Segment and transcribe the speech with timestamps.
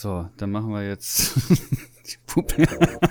[0.00, 1.34] So, dann machen wir jetzt
[2.06, 2.68] die Puppe.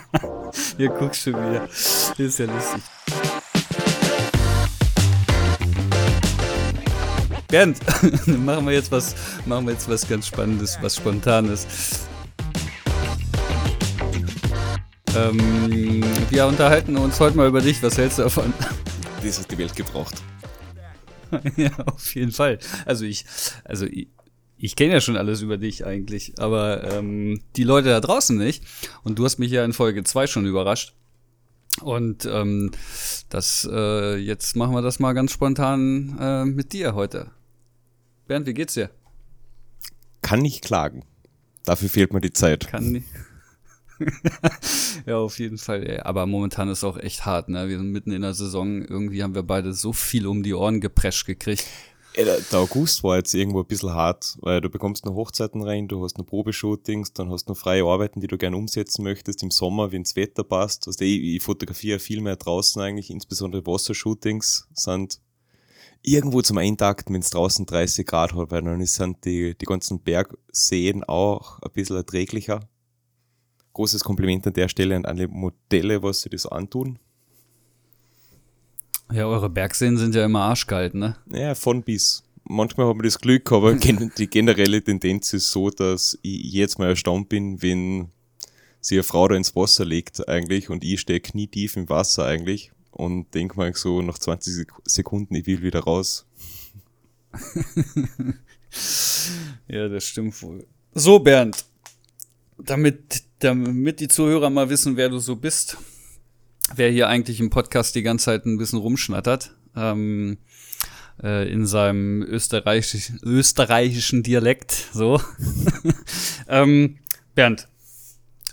[0.78, 1.68] Hier guckst du wieder.
[1.68, 2.82] Das ist ja lustig.
[7.50, 7.80] Bernd,
[8.26, 9.16] dann machen wir jetzt was,
[9.46, 11.68] machen wir jetzt was ganz Spannendes, was Spontanes.
[15.14, 17.84] Ähm, wir unterhalten uns heute mal über dich.
[17.84, 18.54] Was hältst du davon?
[19.22, 20.16] Das ist die Welt gebraucht.
[21.58, 22.60] ja, auf jeden Fall.
[22.86, 23.26] Also ich,
[23.66, 24.08] also ich,
[24.58, 28.64] ich kenne ja schon alles über dich eigentlich, aber ähm, die Leute da draußen nicht.
[29.04, 30.94] Und du hast mich ja in Folge 2 schon überrascht.
[31.82, 32.72] Und ähm,
[33.30, 37.30] das, äh, jetzt machen wir das mal ganz spontan äh, mit dir heute.
[38.28, 38.90] Bernd, wie geht's dir?
[40.22, 41.06] Kann nicht klagen.
[41.64, 42.68] Dafür fehlt mir die Zeit.
[42.68, 43.08] Kann nicht.
[45.06, 45.84] ja, auf jeden Fall.
[45.84, 46.00] Ey.
[46.00, 47.50] Aber momentan ist auch echt hart.
[47.50, 47.70] Ne?
[47.70, 48.82] Wir sind mitten in der Saison.
[48.82, 51.66] Irgendwie haben wir beide so viel um die Ohren geprescht gekriegt.
[52.18, 56.04] Der August war jetzt irgendwo ein bisschen hart, weil du bekommst noch Hochzeiten rein, du
[56.04, 59.52] hast noch Probeshootings, dann hast du noch freie Arbeiten, die du gerne umsetzen möchtest im
[59.52, 60.88] Sommer, wenn das Wetter passt.
[60.88, 65.22] Also ich, ich fotografiere viel mehr draußen eigentlich, insbesondere Wassershootings sind
[66.02, 70.02] irgendwo zum Eintakten, wenn es draußen 30 Grad hat, weil dann sind die, die ganzen
[70.02, 72.62] Bergseen auch ein bisschen erträglicher.
[73.74, 76.98] Großes Kompliment an der Stelle an alle Modelle, was sie das antun.
[79.12, 81.16] Ja, eure Bergseen sind ja immer arschkalt, ne?
[81.30, 82.24] Ja, von bis.
[82.44, 83.74] Manchmal haben wir das Glück, aber
[84.18, 88.10] die generelle Tendenz ist so, dass ich jetzt mal erstaunt bin, wenn
[88.80, 92.72] sie eine Frau da ins Wasser legt eigentlich und ich stehe knietief im Wasser eigentlich
[92.92, 96.26] und denke mal so nach 20 Sekunden, ich will wieder raus.
[99.68, 100.66] ja, das stimmt wohl.
[100.94, 101.66] So, Bernd,
[102.58, 105.78] damit, damit die Zuhörer mal wissen, wer du so bist,
[106.76, 109.56] wer hier eigentlich im Podcast die ganze Zeit ein bisschen rumschnattert.
[109.76, 110.38] Ähm,
[111.22, 114.72] äh, in seinem österreichisch, österreichischen Dialekt.
[114.94, 115.22] So.
[116.48, 116.98] ähm,
[117.36, 117.68] Bernd,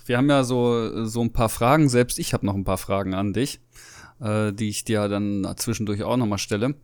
[0.05, 1.89] wir haben ja so, so ein paar Fragen.
[1.89, 3.59] Selbst ich habe noch ein paar Fragen an dich,
[4.19, 6.75] äh, die ich dir dann zwischendurch auch nochmal stelle.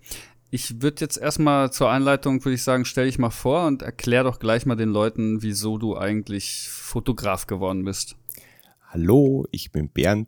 [0.53, 4.23] Ich würde jetzt erstmal zur Einleitung, würde ich sagen, stell dich mal vor und erklär
[4.23, 8.17] doch gleich mal den Leuten, wieso du eigentlich Fotograf geworden bist.
[8.89, 10.27] Hallo, ich bin Bernd,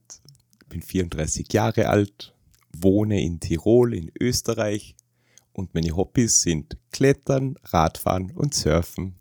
[0.73, 2.33] bin 34 Jahre alt,
[2.75, 4.95] wohne in Tirol in Österreich
[5.53, 9.15] und meine Hobbys sind Klettern, Radfahren und Surfen.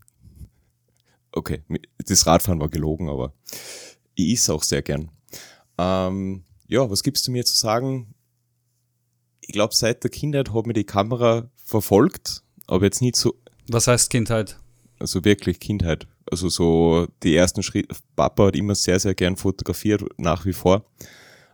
[1.31, 1.61] Okay,
[1.99, 3.33] das Radfahren war gelogen, aber
[4.15, 5.11] ich is auch sehr gern.
[5.77, 8.15] Ähm, ja, was gibt's zu mir zu sagen?
[9.41, 13.35] Ich glaube, seit der Kindheit hat mir die Kamera verfolgt, aber jetzt nicht so.
[13.67, 14.57] Was heißt Kindheit?
[14.99, 16.07] Also wirklich Kindheit.
[16.31, 17.95] Also so die ersten Schritte.
[18.15, 20.85] Papa hat immer sehr, sehr gern fotografiert, nach wie vor.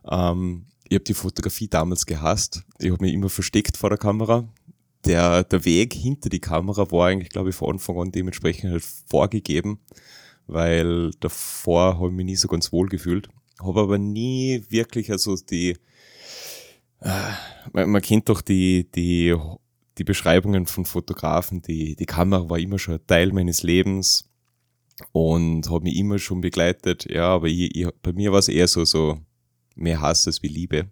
[0.08, 2.64] Ähm, ich habe die Fotografie damals gehasst.
[2.78, 4.48] Ich habe mich immer versteckt vor der Kamera.
[5.04, 8.84] Der, der Weg hinter die Kamera war eigentlich, glaube ich, von Anfang an dementsprechend halt
[9.06, 9.78] vorgegeben,
[10.46, 13.28] weil davor habe ich mich nie so ganz wohl gefühlt.
[13.62, 15.76] Habe aber nie wirklich, also die,
[17.00, 17.32] äh,
[17.72, 19.36] man, man kennt doch die, die,
[19.96, 24.28] die Beschreibungen von Fotografen, die, die Kamera war immer schon ein Teil meines Lebens
[25.12, 27.06] und hat mich immer schon begleitet.
[27.08, 29.18] Ja, aber ich, ich, bei mir war es eher so, so
[29.80, 30.88] mehr Hass als wie Liebe.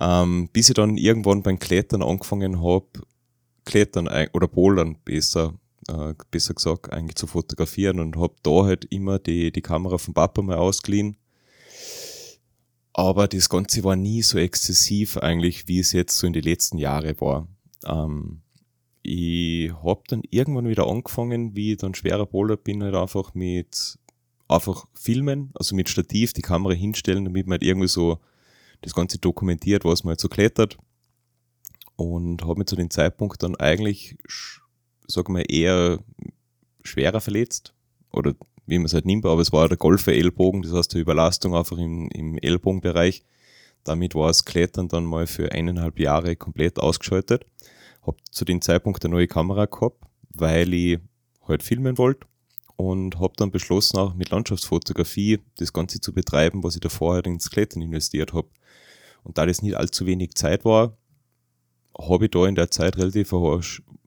[0.00, 2.86] Ähm, bis ich dann irgendwann beim Klettern angefangen habe,
[3.64, 5.54] Klettern oder Bouldern besser,
[5.88, 10.14] äh, besser gesagt, eigentlich zu fotografieren und habe da halt immer die, die Kamera vom
[10.14, 11.16] Papa mal ausgeliehen.
[12.92, 16.78] Aber das Ganze war nie so exzessiv eigentlich, wie es jetzt so in den letzten
[16.78, 17.46] Jahren war.
[17.84, 18.42] Ähm,
[19.02, 23.98] ich habe dann irgendwann wieder angefangen, wie ich dann schwerer Boulder bin, halt einfach mit
[24.48, 28.18] einfach filmen, also mit Stativ die Kamera hinstellen, damit man halt irgendwie so
[28.80, 30.78] das Ganze dokumentiert, was man halt so klettert.
[31.96, 34.16] Und habe mich zu dem Zeitpunkt dann eigentlich,
[35.06, 35.98] sagen wir, eher
[36.84, 37.74] schwerer verletzt.
[38.12, 38.34] Oder
[38.66, 41.76] wie man es halt nimmt, aber es war der Golfer-Ellbogen, das heißt die Überlastung einfach
[41.76, 43.24] im, im Ellbogenbereich.
[43.84, 47.46] Damit war das Klettern dann mal für eineinhalb Jahre komplett ausgeschaltet.
[48.02, 50.98] Habe zu dem Zeitpunkt eine neue Kamera gehabt, weil ich
[51.46, 52.26] halt filmen wollte
[52.78, 57.26] und habe dann beschlossen, auch mit Landschaftsfotografie das Ganze zu betreiben, was ich davor halt
[57.26, 58.48] ins Klettern investiert habe.
[59.24, 60.96] Und da das nicht allzu wenig Zeit war,
[62.00, 63.32] habe ich da in der Zeit relativ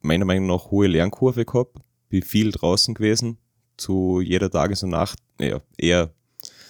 [0.01, 3.37] meiner Meinung nach hohe Lernkurve gehabt, bin viel draußen gewesen,
[3.75, 6.13] zu jeder Tages- und Nacht, naja, eher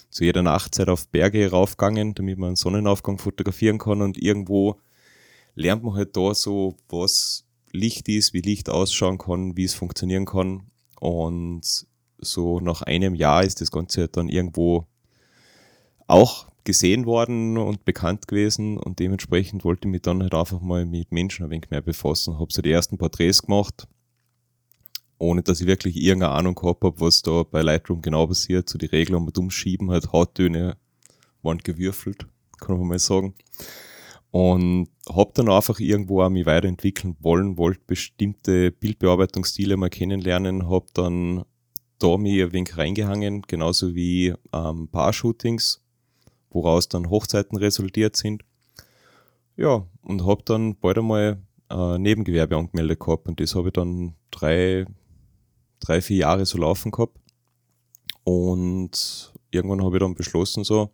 [0.10, 4.02] zu jeder Nachtzeit auf Berge raufgegangen, damit man einen Sonnenaufgang fotografieren kann.
[4.02, 4.80] Und irgendwo
[5.54, 10.26] lernt man halt da so, was Licht ist, wie Licht ausschauen kann, wie es funktionieren
[10.26, 10.64] kann.
[11.00, 11.86] Und
[12.22, 14.86] so nach einem Jahr ist das Ganze dann irgendwo
[16.08, 20.86] auch gesehen worden und bekannt gewesen und dementsprechend wollte ich mich dann halt einfach mal
[20.86, 22.40] mit Menschen ein wenig mehr befassen.
[22.40, 23.88] Habe so die ersten Porträts gemacht
[25.22, 28.68] ohne dass ich wirklich irgendeine Ahnung gehabt habe, was da bei Lightroom genau passiert.
[28.68, 30.78] So die Regler und umschieben, halt Hauttöne
[31.44, 32.26] waren gewürfelt,
[32.60, 33.36] kann man mal sagen.
[34.32, 40.88] Und habe dann einfach irgendwo auch mich weiterentwickeln wollen, wollte bestimmte Bildbearbeitungsstile mal kennenlernen, habe
[40.96, 41.44] dann
[42.04, 45.82] da mir ein wenig reingehangen, genauso wie ähm, Paar-Shootings,
[46.50, 48.44] woraus dann Hochzeiten resultiert sind.
[49.58, 54.16] Ja, und habe dann bald einmal äh, Nebengewerbe angemeldet gehabt und das habe ich dann
[54.32, 54.86] drei,
[55.80, 57.18] drei, vier Jahre so laufen gehabt.
[58.24, 60.90] Und irgendwann habe ich dann beschlossen, so,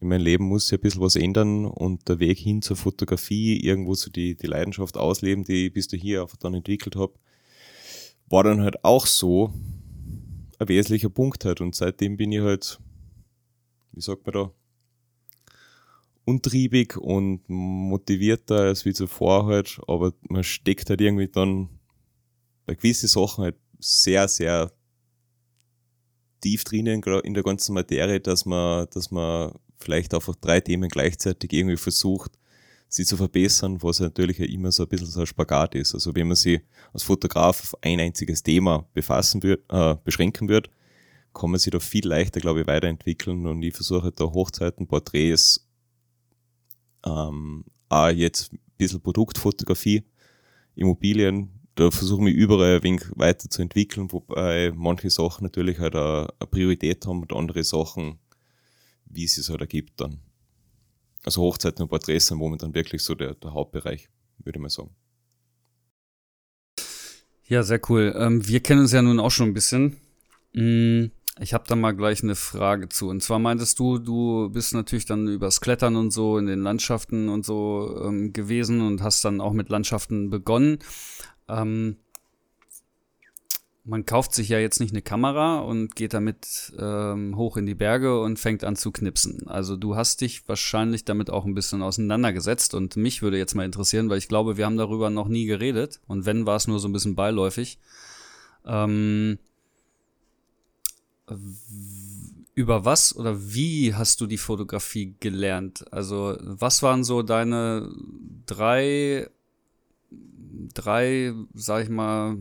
[0.00, 3.60] in meinem Leben muss sich ein bisschen was ändern und der Weg hin zur Fotografie,
[3.60, 7.14] irgendwo so die, die Leidenschaft ausleben, die ich bis dahin einfach dann entwickelt habe,
[8.28, 9.52] war dann halt auch so
[10.58, 11.60] ein wesentlicher Punkt halt.
[11.60, 12.80] Und seitdem bin ich halt,
[13.92, 14.52] wie sagt man da,
[16.24, 21.70] untriebig und motivierter als wie zuvor halt, aber man steckt halt irgendwie dann
[22.66, 24.70] bei gewissen Sachen halt sehr, sehr
[26.42, 31.52] tief drinnen in der ganzen Materie, dass man, dass man vielleicht einfach drei Themen gleichzeitig
[31.52, 32.32] irgendwie versucht,
[32.88, 35.94] sie zu verbessern, was natürlich immer so ein bisschen so ein Spagat ist.
[35.94, 36.60] Also wenn man sich
[36.92, 40.70] als Fotograf auf ein einziges Thema befassen wird, äh, beschränken wird,
[41.34, 45.68] kann man sich da viel leichter, glaube ich, weiterentwickeln und ich versuche da Hochzeiten, Porträts,
[47.04, 50.04] ähm, auch jetzt ein bisschen Produktfotografie,
[50.74, 56.28] Immobilien, da versuche ich mich überall ein wenig weiterzuentwickeln, wobei manche Sachen natürlich halt eine
[56.50, 58.18] Priorität haben und andere Sachen
[59.10, 60.20] wie es sich halt ergibt dann.
[61.28, 64.08] Also Hochzeiten und Porträts sind momentan wirklich so der, der Hauptbereich,
[64.38, 64.96] würde ich mal sagen.
[67.44, 68.14] Ja, sehr cool.
[68.16, 69.98] Ähm, wir kennen uns ja nun auch schon ein bisschen.
[70.54, 71.08] Mm,
[71.38, 73.10] ich habe da mal gleich eine Frage zu.
[73.10, 77.28] Und zwar meintest du, du bist natürlich dann übers Klettern und so in den Landschaften
[77.28, 80.78] und so ähm, gewesen und hast dann auch mit Landschaften begonnen.
[81.46, 81.98] Ähm,
[83.88, 87.74] man kauft sich ja jetzt nicht eine Kamera und geht damit ähm, hoch in die
[87.74, 89.48] Berge und fängt an zu knipsen.
[89.48, 93.64] Also du hast dich wahrscheinlich damit auch ein bisschen auseinandergesetzt und mich würde jetzt mal
[93.64, 96.80] interessieren, weil ich glaube, wir haben darüber noch nie geredet und wenn war es nur
[96.80, 97.78] so ein bisschen beiläufig.
[98.66, 99.38] Ähm,
[102.54, 105.90] über was oder wie hast du die Fotografie gelernt?
[105.92, 107.90] Also was waren so deine
[108.44, 109.30] drei,
[110.74, 112.38] drei, sag ich mal,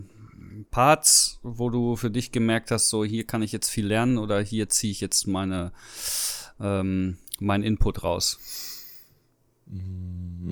[0.65, 4.41] Parts, wo du für dich gemerkt hast, so hier kann ich jetzt viel lernen oder
[4.41, 5.71] hier ziehe ich jetzt meine,
[6.59, 8.39] ähm, meinen Input raus?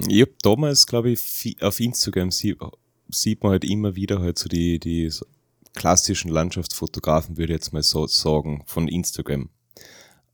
[0.08, 2.58] Ich habe damals, glaube ich, auf Instagram sieht,
[3.10, 5.12] sieht man halt immer wieder halt so die, die
[5.74, 9.50] klassischen Landschaftsfotografen, würde ich jetzt mal so sagen, von Instagram.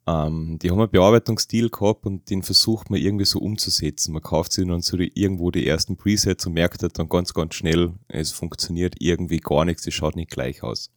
[0.08, 4.14] Ähm, die haben einen Bearbeitungsstil gehabt und den versucht man irgendwie so umzusetzen.
[4.14, 7.34] Man kauft sich dann so die, irgendwo die ersten Presets und merkt halt dann ganz,
[7.34, 10.90] ganz schnell, es funktioniert irgendwie gar nichts, es schaut nicht gleich aus.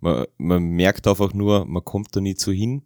[0.00, 2.82] Man, man merkt einfach nur, man kommt da nicht so hin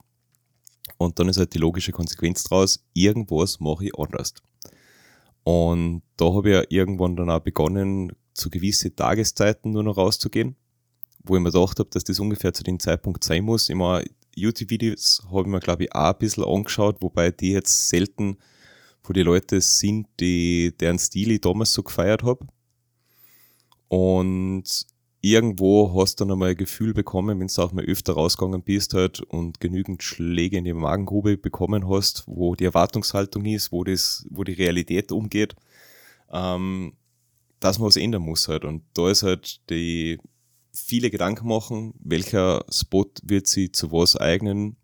[0.99, 4.35] und dann ist halt die logische Konsequenz draus, irgendwas mache ich anders.
[5.45, 10.57] Und da habe ich ja irgendwann dann auch begonnen, zu gewissen Tageszeiten nur noch rauszugehen,
[11.25, 13.69] wo ich mir gedacht habe, dass das ungefähr zu dem Zeitpunkt sein muss.
[13.69, 14.03] Immer
[14.35, 18.39] YouTube-Videos habe ich mir, glaube ich, auch ein bisschen angeschaut, wobei die jetzt selten
[19.03, 22.47] von den Leuten sind, die, deren Stil ich damals so gefeiert habe.
[23.89, 24.87] Und
[25.21, 28.95] irgendwo hast du dann einmal ein Gefühl bekommen, wenn du auch mal öfter rausgegangen bist
[28.95, 34.27] halt und genügend Schläge in die Magengrube bekommen hast, wo die Erwartungshaltung ist, wo das,
[34.31, 35.55] wo die Realität umgeht,
[36.33, 36.95] ähm,
[37.61, 38.65] dass man was ändern muss halt.
[38.65, 40.19] Und da ist halt die
[40.73, 44.77] viele Gedanken machen, welcher Spot wird sie zu was eignen.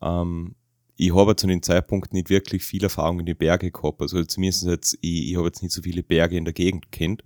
[0.00, 0.54] Ähm,
[0.96, 4.00] ich habe zu dem Zeitpunkt nicht wirklich viel Erfahrung in die Berge gehabt.
[4.02, 7.22] Also zumindest jetzt, ich, ich habe jetzt nicht so viele Berge in der Gegend kennt,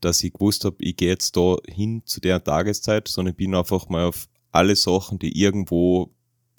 [0.00, 3.88] dass ich gewusst habe, ich gehe jetzt da hin zu der Tageszeit, sondern bin einfach
[3.88, 6.10] mal auf alle Sachen, die irgendwo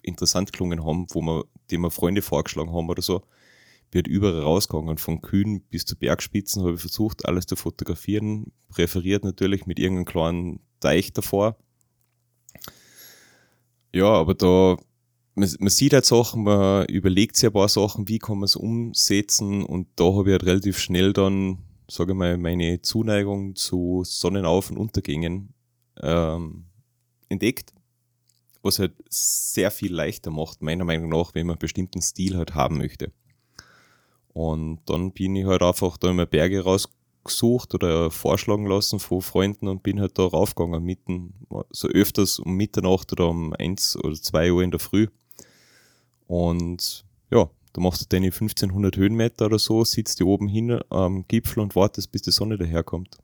[0.02, 3.22] interessant gelungen haben, wo man, die mir Freunde vorgeschlagen haben oder so,
[3.96, 4.98] wird überall rausgegangen.
[4.98, 8.52] Von Kühen bis zu Bergspitzen habe ich versucht, alles zu fotografieren.
[8.68, 11.56] Präferiert natürlich mit irgendeinem kleinen Teich davor.
[13.92, 14.76] Ja, aber da,
[15.34, 18.54] man, man sieht halt Sachen, man überlegt sich ein paar Sachen, wie kann man es
[18.54, 24.02] umsetzen und da habe ich halt relativ schnell dann, sage ich mal, meine Zuneigung zu
[24.04, 25.54] Sonnenauf- und Untergängen
[26.02, 26.66] ähm,
[27.30, 27.72] entdeckt,
[28.60, 32.54] was halt sehr viel leichter macht, meiner Meinung nach, wenn man einen bestimmten Stil halt
[32.54, 33.12] haben möchte.
[34.36, 39.66] Und dann bin ich halt einfach da immer Berge rausgesucht oder vorschlagen lassen von Freunden
[39.66, 41.32] und bin halt da raufgegangen, mitten,
[41.70, 45.06] so öfters um Mitternacht oder um eins oder zwei Uhr in der Früh.
[46.26, 51.26] Und ja, da machst du deine 1500 Höhenmeter oder so, sitzt du oben hin am
[51.28, 53.16] Gipfel und wartest, bis die Sonne daherkommt.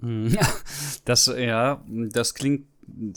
[1.06, 2.66] Das, ja, das klingt,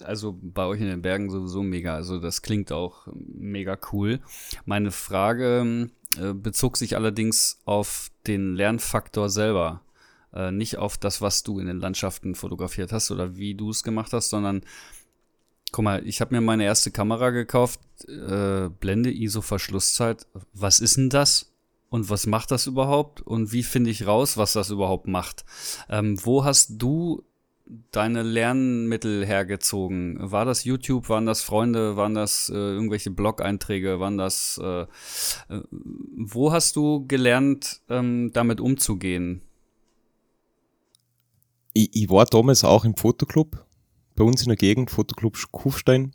[0.04, 1.96] also bei euch in den Bergen sowieso mega.
[1.96, 4.20] Also das klingt auch mega cool.
[4.66, 9.82] Meine Frage äh, bezog sich allerdings auf den Lernfaktor selber.
[10.34, 13.84] Äh, nicht auf das, was du in den Landschaften fotografiert hast oder wie du es
[13.84, 14.62] gemacht hast, sondern
[15.72, 20.28] guck mal, ich habe mir meine erste Kamera gekauft, äh, Blende, ISO, Verschlusszeit.
[20.54, 21.52] Was ist denn das?
[21.90, 23.22] Und was macht das überhaupt?
[23.22, 25.44] Und wie finde ich raus, was das überhaupt macht?
[25.90, 27.24] Ähm, wo hast du
[27.92, 30.18] deine Lernmittel hergezogen?
[30.20, 31.10] War das YouTube?
[31.10, 31.96] Waren das Freunde?
[31.96, 34.00] Waren das äh, irgendwelche Blog-Einträge?
[34.00, 34.60] Waren das.
[34.62, 34.88] Äh, äh,
[36.18, 39.42] wo hast du gelernt, ähm, damit umzugehen?
[41.74, 43.66] Ich, ich, war damals auch im Fotoclub,
[44.16, 46.14] bei uns in der Gegend, Fotoclub Kufstein.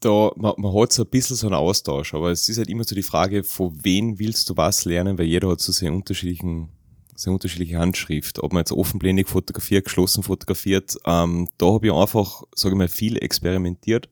[0.00, 2.84] Da, man, man hat so ein bisschen so einen Austausch, aber es ist halt immer
[2.84, 6.75] so die Frage, von wem willst du was lernen, weil jeder hat so seine unterschiedlichen
[7.16, 8.42] sehr unterschiedliche Handschrift.
[8.42, 12.88] Ob man jetzt offenblendig fotografiert, geschlossen fotografiert, ähm, da habe ich einfach, sage ich mal,
[12.88, 14.08] viel experimentiert,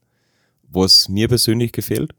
[0.68, 2.12] was mir persönlich gefällt.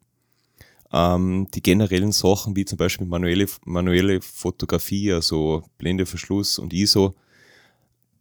[0.93, 7.15] Ähm, die generellen Sachen, wie zum Beispiel manuelle, manuelle Fotografie, also Blendeverschluss und ISO,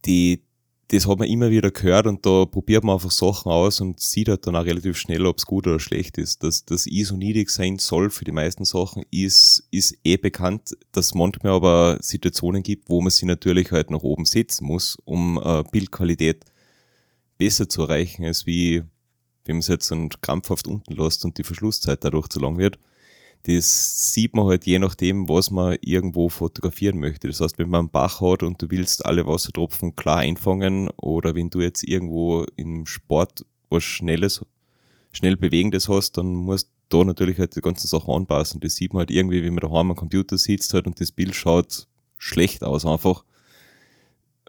[0.06, 0.42] die,
[0.88, 4.28] das hat man immer wieder gehört und da probiert man einfach Sachen aus und sieht
[4.28, 6.42] halt dann auch relativ schnell, ob es gut oder schlecht ist.
[6.42, 11.14] Dass das ISO niedrig sein soll für die meisten Sachen, ist, ist eh bekannt, dass
[11.14, 15.62] manchmal aber Situationen gibt, wo man sie natürlich halt nach oben setzen muss, um äh,
[15.70, 16.44] Bildqualität
[17.38, 18.82] besser zu erreichen, als wie
[19.46, 22.78] wenn man es jetzt krampfhaft unten lässt und die Verschlusszeit dadurch zu lang wird
[23.46, 27.28] das sieht man halt je nachdem, was man irgendwo fotografieren möchte.
[27.28, 31.34] Das heißt, wenn man einen Bach hat und du willst alle Wassertropfen klar einfangen oder
[31.34, 34.44] wenn du jetzt irgendwo im Sport was Schnelles,
[35.12, 38.60] schnell Bewegendes hast, dann musst du da natürlich halt die ganzen Sachen anpassen.
[38.60, 41.34] Das sieht man halt irgendwie, wenn man daheim am Computer sitzt halt und das Bild
[41.34, 41.86] schaut
[42.16, 43.24] schlecht aus einfach,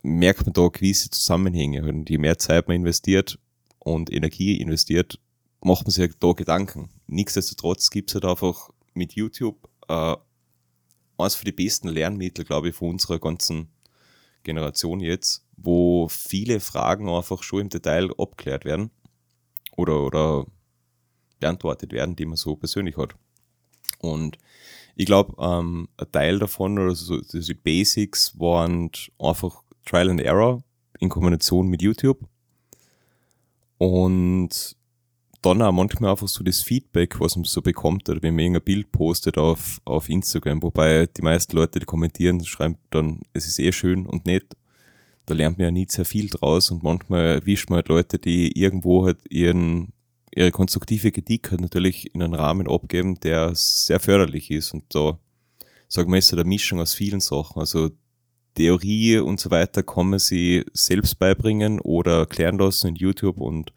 [0.03, 1.83] merkt man da gewisse Zusammenhänge.
[1.83, 3.39] Und je mehr Zeit man investiert
[3.79, 5.19] und Energie investiert,
[5.61, 6.89] macht man sich halt da Gedanken.
[7.07, 10.15] Nichtsdestotrotz gibt es halt einfach mit YouTube äh,
[11.17, 13.69] eines von die besten Lernmittel, glaube ich, von unserer ganzen
[14.43, 18.91] Generation jetzt, wo viele Fragen einfach schon im Detail abklärt werden
[19.75, 20.45] oder, oder
[21.39, 23.15] beantwortet werden, die man so persönlich hat.
[23.99, 24.37] Und
[24.95, 30.63] ich glaube, ähm, ein Teil davon, oder so, die Basics, waren einfach Trial and Error
[30.99, 32.19] in Kombination mit YouTube.
[33.77, 34.77] Und
[35.45, 38.63] dann auch manchmal einfach so das Feedback, was man so bekommt, oder wenn man irgendein
[38.63, 43.59] Bild postet auf, auf Instagram, wobei die meisten Leute, die kommentieren, schreiben dann, es ist
[43.59, 44.55] eh schön und nett.
[45.27, 48.59] Da lernt man ja nie sehr viel draus und manchmal erwischt man halt Leute, die
[48.59, 49.93] irgendwo halt ihren,
[50.35, 55.19] ihre konstruktive Kritik halt natürlich in einen Rahmen abgeben, der sehr förderlich ist und da,
[55.87, 57.59] sagen wir, ist halt eine Mischung aus vielen Sachen.
[57.59, 57.91] Also
[58.55, 63.71] Theorie und so weiter kann man sie selbst beibringen oder erklären lassen in YouTube und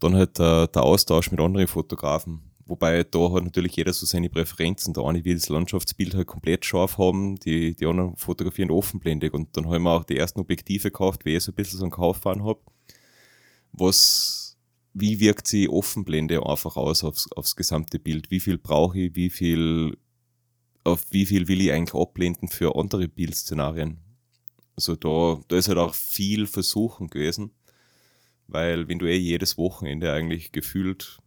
[0.00, 2.42] dann halt der, der Austausch mit anderen Fotografen.
[2.66, 4.94] Wobei da hat natürlich jeder so seine Präferenzen.
[4.94, 9.34] Der eine will das Landschaftsbild halt komplett scharf haben, die, die anderen fotografieren offenblendig.
[9.34, 11.84] Und dann haben wir auch die ersten Objektive gekauft, wie ich so ein bisschen so
[11.84, 12.60] einen Kauffahren habe.
[13.72, 14.56] Was,
[14.94, 18.30] wie wirkt sie Offenblende einfach aus aufs, aufs gesamte Bild?
[18.30, 19.14] Wie viel brauche ich?
[19.14, 19.98] Wie viel,
[20.84, 23.98] auf wie viel will ich eigentlich abblenden für andere Bildszenarien?
[24.74, 27.50] Also da, da ist halt auch viel Versuchen gewesen
[28.46, 31.18] weil wenn du eh jedes Wochenende eigentlich gefühlt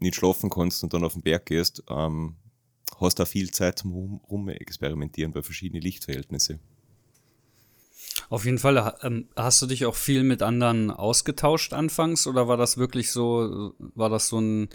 [0.00, 2.36] nicht schlafen kannst und dann auf den Berg gehst, ähm,
[3.00, 6.60] hast du auch viel Zeit zum Rumexperimentieren bei verschiedenen Lichtverhältnissen.
[8.28, 8.94] Auf jeden Fall.
[9.02, 13.74] Ähm, hast du dich auch viel mit anderen ausgetauscht anfangs oder war das wirklich so,
[13.78, 14.68] war das so ein,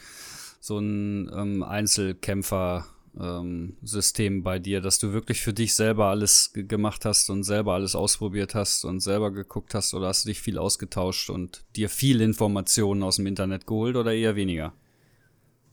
[0.59, 2.86] so ein ähm, Einzelkämpfer?
[3.19, 7.73] Ähm, System bei dir, dass du wirklich für dich selber alles gemacht hast und selber
[7.73, 11.89] alles ausprobiert hast und selber geguckt hast oder hast du dich viel ausgetauscht und dir
[11.89, 14.73] viel Informationen aus dem Internet geholt oder eher weniger?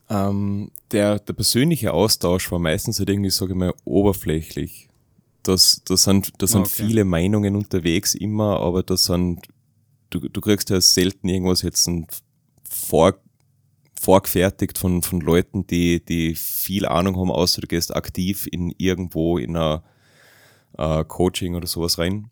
[0.09, 4.87] Ähm, der, der persönliche Austausch war meistens halt irgendwie, sage ich mal, oberflächlich.
[5.43, 6.83] Das, das sind, das sind okay.
[6.87, 9.47] viele Meinungen unterwegs immer, aber das sind,
[10.09, 12.07] du, du kriegst ja selten irgendwas jetzt ein
[12.69, 13.19] vor,
[13.99, 19.37] vorgefertigt von, von Leuten, die, die viel Ahnung haben, außer du gehst aktiv in irgendwo
[19.37, 19.83] in einer
[20.77, 22.29] äh, Coaching oder sowas rein.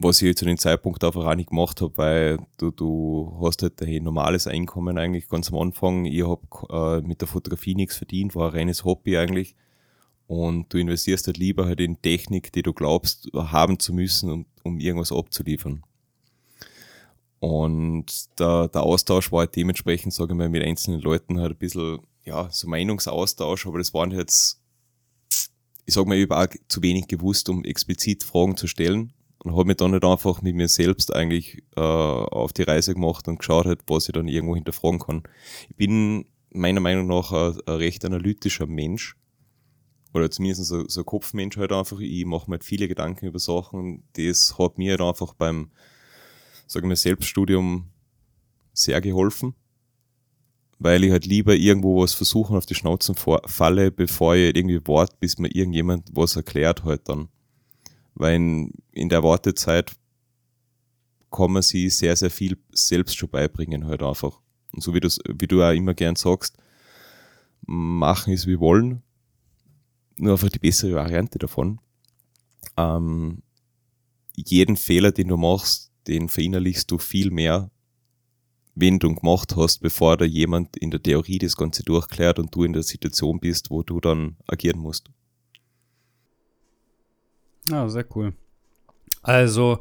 [0.00, 3.82] Was ich zu dem Zeitpunkt einfach auch nicht gemacht habe, weil du, du hast halt
[3.82, 6.04] ein normales Einkommen eigentlich ganz am Anfang.
[6.04, 9.56] Ich habe äh, mit der Fotografie nichts verdient, war ein reines Hobby eigentlich.
[10.28, 14.46] Und du investierst halt lieber halt in Technik, die du glaubst haben zu müssen, um,
[14.62, 15.82] um irgendwas abzuliefern.
[17.40, 18.06] Und
[18.38, 22.00] der, der Austausch war halt dementsprechend, sage ich mal, mit einzelnen Leuten halt ein bisschen,
[22.24, 24.60] ja, so Meinungsaustausch, aber das waren jetzt,
[25.86, 29.12] ich sage mal, ich habe auch zu wenig gewusst, um explizit Fragen zu stellen.
[29.44, 33.28] und habe mich dann nicht einfach mit mir selbst eigentlich äh, auf die Reise gemacht
[33.28, 35.22] und geschaut, halt, was ich dann irgendwo hinterfragen kann.
[35.68, 39.16] Ich bin meiner Meinung nach ein, ein recht analytischer Mensch
[40.12, 42.00] oder zumindest so, so ein Kopfmensch halt einfach.
[42.00, 44.02] Ich mache mir halt viele Gedanken über Sachen.
[44.14, 45.70] Das hat mir halt einfach beim,
[46.68, 47.88] sagen wir, Selbststudium
[48.72, 49.54] sehr geholfen,
[50.78, 55.16] weil ich halt lieber irgendwo was versuchen auf die Schnauze falle, bevor ich irgendwie warte,
[55.18, 57.28] bis mir irgendjemand was erklärt halt dann.
[58.14, 59.92] Weil in, in der Wartezeit
[61.30, 64.40] kann man sich sehr, sehr viel selbst schon beibringen halt einfach.
[64.72, 66.56] Und so wie du, wie du auch immer gern sagst,
[67.66, 69.02] machen ist wie wollen
[70.18, 71.80] nur einfach die bessere Variante davon.
[72.76, 73.42] Ähm,
[74.34, 77.70] jeden Fehler, den du machst, den verinnerlichst du viel mehr,
[78.74, 82.64] wenn du gemacht hast, bevor da jemand in der Theorie das Ganze durchklärt und du
[82.64, 85.10] in der Situation bist, wo du dann agieren musst.
[87.68, 88.32] Ja, sehr cool.
[89.22, 89.80] Also,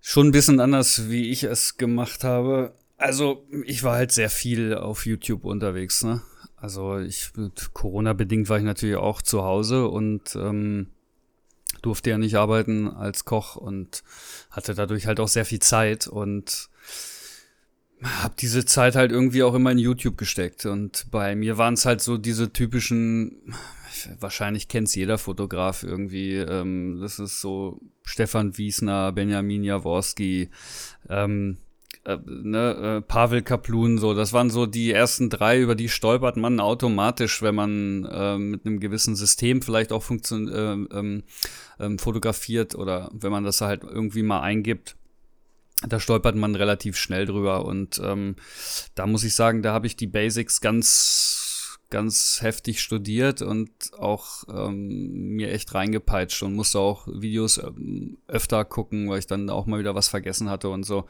[0.00, 2.74] schon ein bisschen anders, wie ich es gemacht habe.
[2.98, 6.22] Also, ich war halt sehr viel auf YouTube unterwegs, ne?
[6.62, 7.32] Also ich
[7.72, 10.86] Corona-bedingt war ich natürlich auch zu Hause und ähm,
[11.82, 14.02] durfte ja nicht arbeiten als Koch und
[14.50, 16.70] hatte dadurch halt auch sehr viel Zeit und
[18.02, 20.66] habe diese Zeit halt irgendwie auch immer in YouTube gesteckt.
[20.66, 23.54] Und bei mir waren es halt so diese typischen,
[24.18, 26.36] wahrscheinlich kennt's jeder Fotograf irgendwie.
[26.36, 30.50] Ähm, das ist so Stefan Wiesner, Benjamin Jaworski,
[31.08, 31.58] ähm,
[32.04, 36.36] äh, ne, äh, Pavel Kaplun, so, das waren so die ersten drei, über die stolpert
[36.36, 41.22] man automatisch, wenn man äh, mit einem gewissen System vielleicht auch funktion äh, ähm,
[41.78, 44.96] ähm, fotografiert oder wenn man das halt irgendwie mal eingibt.
[45.88, 48.36] Da stolpert man relativ schnell drüber und ähm,
[48.94, 51.41] da muss ich sagen, da habe ich die Basics ganz
[51.92, 58.64] ganz heftig studiert und auch ähm, mir echt reingepeitscht und musste auch Videos ähm, öfter
[58.64, 61.04] gucken, weil ich dann auch mal wieder was vergessen hatte und so.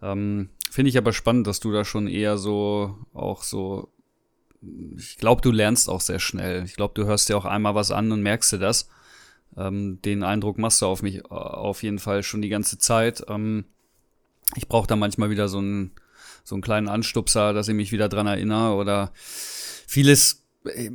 [0.00, 3.92] Ähm, Finde ich aber spannend, dass du da schon eher so auch so.
[4.96, 6.64] Ich glaube, du lernst auch sehr schnell.
[6.64, 8.88] Ich glaube, du hörst dir auch einmal was an und merkst dir das.
[9.56, 13.24] Ähm, den Eindruck machst du auf mich äh, auf jeden Fall schon die ganze Zeit.
[13.28, 13.64] Ähm,
[14.54, 15.92] ich brauche da manchmal wieder so einen,
[16.44, 19.12] so einen kleinen Anstupser, dass ich mich wieder dran erinnere oder
[19.92, 20.38] vieles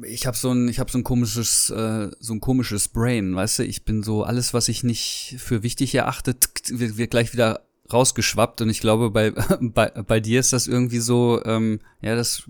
[0.04, 3.60] ich habe so ein ich habe so ein komisches äh, so ein komisches Brain, weißt
[3.60, 6.36] du, ich bin so alles was ich nicht für wichtig erachte,
[6.70, 11.00] wird, wird gleich wieder rausgeschwappt und ich glaube bei bei, bei dir ist das irgendwie
[11.00, 12.44] so ähm, ja, das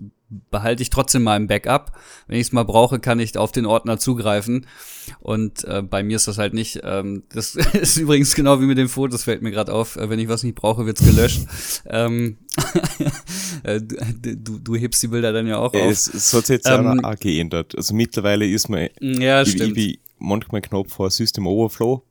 [0.50, 1.92] behalte ich trotzdem mal im Backup.
[2.26, 4.66] Wenn ich es mal brauche, kann ich auf den Ordner zugreifen.
[5.20, 6.80] Und äh, bei mir ist das halt nicht.
[6.84, 9.96] Ähm, das ist übrigens genau wie mit den Fotos, fällt mir gerade auf.
[9.96, 11.46] Äh, wenn ich was nicht brauche, wird's gelöscht.
[11.86, 12.38] ähm,
[13.62, 15.90] äh, du, du hebst die Bilder dann ja auch auf.
[15.90, 17.74] Es, es hat sich jetzt ähm, auch geändert.
[17.76, 19.76] Also mittlerweile ist man ja, stimmt.
[19.76, 22.02] wie manchmal Knopf vor System Overflow.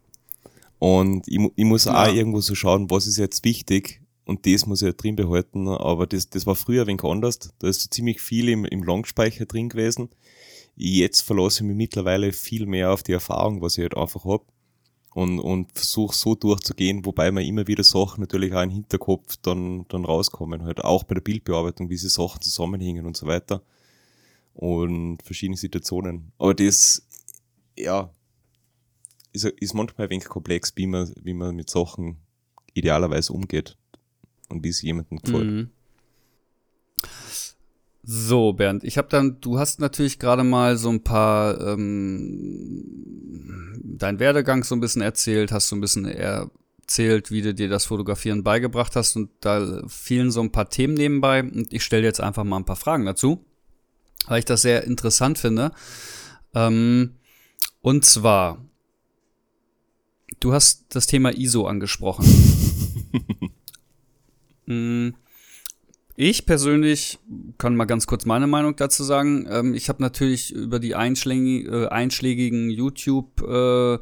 [0.80, 2.04] Und ich, ich muss ja.
[2.04, 5.68] auch irgendwo so schauen, was ist jetzt wichtig und das muss ich ja drin behalten.
[5.68, 7.40] Aber das, das war früher ein wenig anders.
[7.60, 10.10] Da ist ziemlich viel im, im Langspeicher drin gewesen.
[10.76, 14.46] Jetzt verlasse ich mich mittlerweile viel mehr auf die Erfahrung, was ich halt einfach hab
[15.18, 19.88] und, und versuche so durchzugehen, wobei mir immer wieder Sachen natürlich auch im Hinterkopf dann,
[19.88, 23.64] dann rauskommen, halt auch bei der Bildbearbeitung, wie sie Sachen zusammenhängen und so weiter
[24.54, 26.32] und verschiedene Situationen.
[26.38, 27.02] Aber das,
[27.76, 28.12] ja,
[29.44, 32.18] ist, ist manchmal ein wenig komplex, wie man, wie man mit Sachen
[32.74, 33.78] idealerweise umgeht
[34.50, 35.48] und wie es jemandem gefällt.
[35.48, 35.70] Mhm.
[38.10, 42.86] So, Bernd, ich habe dann, du hast natürlich gerade mal so ein paar, ähm,
[43.84, 47.86] dein Werdegang so ein bisschen erzählt, hast so ein bisschen erzählt, wie du dir das
[47.86, 52.22] Fotografieren beigebracht hast und da fielen so ein paar Themen nebenbei und ich stelle jetzt
[52.22, 53.44] einfach mal ein paar Fragen dazu,
[54.28, 55.74] weil ich das sehr interessant finde.
[56.56, 57.16] Ähm,
[57.82, 58.66] und zwar,
[60.40, 62.26] du hast das Thema ISO angesprochen.
[64.70, 65.12] Mm,
[66.18, 67.20] ich persönlich
[67.58, 69.48] kann mal ganz kurz meine Meinung dazu sagen.
[69.50, 73.98] Ähm, ich habe natürlich über die einschlägigen, äh, einschlägigen YouTube, äh,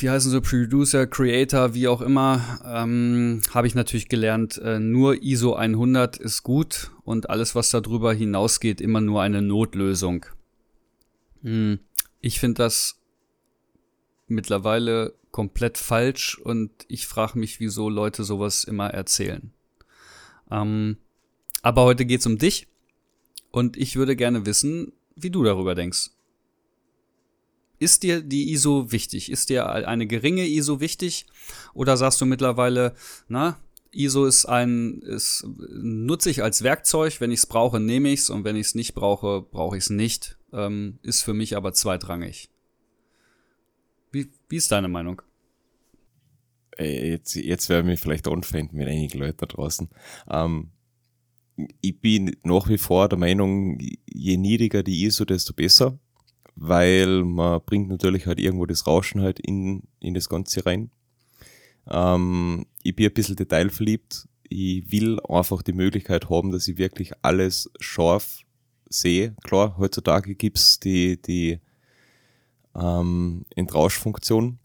[0.00, 5.20] wie heißen sie, Producer, Creator, wie auch immer, ähm, habe ich natürlich gelernt, äh, nur
[5.22, 10.26] ISO 100 ist gut und alles, was darüber hinausgeht, immer nur eine Notlösung.
[11.42, 11.80] Hm.
[12.20, 13.01] Ich finde das
[14.32, 19.52] mittlerweile komplett falsch und ich frage mich, wieso Leute sowas immer erzählen.
[20.50, 20.98] Ähm,
[21.62, 22.68] aber heute geht's um dich
[23.50, 26.10] und ich würde gerne wissen, wie du darüber denkst.
[27.78, 29.30] Ist dir die ISO wichtig?
[29.30, 31.26] Ist dir eine geringe ISO wichtig?
[31.74, 32.94] Oder sagst du mittlerweile,
[33.26, 33.58] na,
[33.90, 38.30] ISO ist ein, ist, nutze ich als Werkzeug, wenn ich es brauche, nehme ich es
[38.30, 40.38] und wenn ich es nicht brauche, brauche ich es nicht.
[40.52, 42.50] Ähm, ist für mich aber zweitrangig.
[44.52, 45.22] Wie, ist deine Meinung?
[46.78, 49.88] Jetzt, jetzt werden wir vielleicht anfinden mit einigen Leuten da draußen.
[50.30, 50.72] Ähm,
[51.80, 55.98] ich bin nach wie vor der Meinung, je niedriger die ISO, desto besser,
[56.54, 60.90] weil man bringt natürlich halt irgendwo das Rauschen halt in, in das Ganze rein.
[61.90, 64.28] Ähm, ich bin ein bisschen detailverliebt.
[64.50, 68.42] Ich will einfach die Möglichkeit haben, dass ich wirklich alles scharf
[68.90, 69.34] sehe.
[69.44, 71.60] Klar, heutzutage gibt's die, die
[72.74, 74.58] ähm, Entrauschfunktion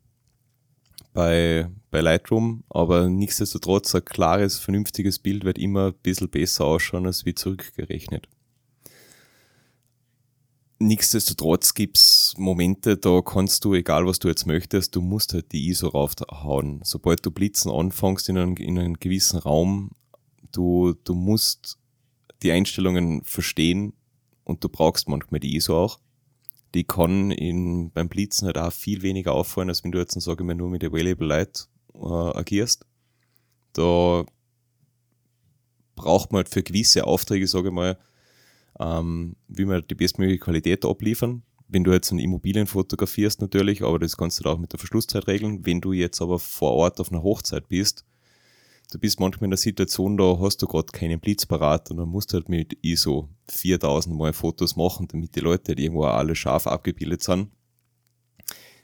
[1.13, 7.05] bei, bei Lightroom, aber nichtsdestotrotz ein klares, vernünftiges Bild wird immer ein bisschen besser ausschauen
[7.05, 8.27] als wie zurückgerechnet.
[10.79, 15.69] Nichtsdestotrotz gibt's Momente, da kannst du, egal was du jetzt möchtest, du musst halt die
[15.69, 16.81] ISO raufhauen.
[16.83, 19.89] Sobald du Blitzen anfängst in einem, in einem gewissen Raum,
[20.51, 21.79] du, du musst
[22.43, 23.93] die Einstellungen verstehen
[24.43, 25.99] und du brauchst manchmal die ISO auch.
[26.73, 30.43] Die kann in, beim Blitzen halt auch viel weniger auffallen, als wenn du jetzt, sage
[30.43, 32.85] ich mal, nur mit Available Light äh, agierst.
[33.73, 34.25] Da
[35.95, 37.97] braucht man halt für gewisse Aufträge, sage ich mal,
[38.79, 41.43] ähm, wie man die bestmögliche Qualität abliefern.
[41.67, 45.27] Wenn du jetzt ein Immobilien fotografierst natürlich, aber das kannst du auch mit der Verschlusszeit
[45.27, 45.65] regeln.
[45.65, 48.05] Wenn du jetzt aber vor Ort auf einer Hochzeit bist,
[48.91, 52.09] du bist manchmal in der Situation, da hast du gerade keinen Blitz parat und dann
[52.09, 56.35] musst du halt mit ISO 4000 mal Fotos machen, damit die Leute halt irgendwo alle
[56.35, 57.49] scharf abgebildet sind.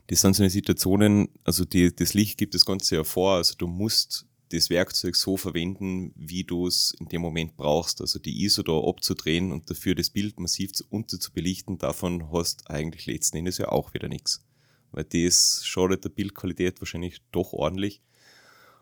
[0.08, 3.56] Das sind so eine Situationen, also die, das Licht gibt das Ganze ja vor, also
[3.58, 8.02] du musst das Werkzeug so verwenden, wie du es in dem Moment brauchst.
[8.02, 12.70] Also die ISO da abzudrehen und dafür das Bild massiv unter zu belichten, davon hast
[12.70, 14.46] eigentlich letzten Endes ja auch wieder nichts.
[14.92, 18.02] Weil das schadet der Bildqualität wahrscheinlich doch ordentlich.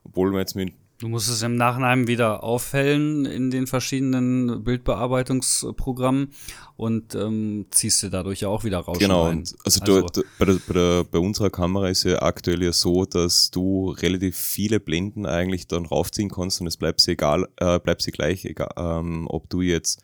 [0.04, 6.32] Obwohl man jetzt mit Du musst es im Nachhinein wieder aufhellen in den verschiedenen Bildbearbeitungsprogrammen
[6.76, 9.00] und ähm, ziehst du dadurch ja auch wieder raus.
[9.00, 9.40] Genau, rein.
[9.40, 13.06] also, also du, bei, der, bei, der, bei unserer Kamera ist ja aktuell ja so,
[13.06, 17.80] dass du relativ viele Blenden eigentlich dann raufziehen kannst und es bleibt sie egal, äh,
[17.80, 20.04] bleibt sie gleich, egal, ähm, ob du jetzt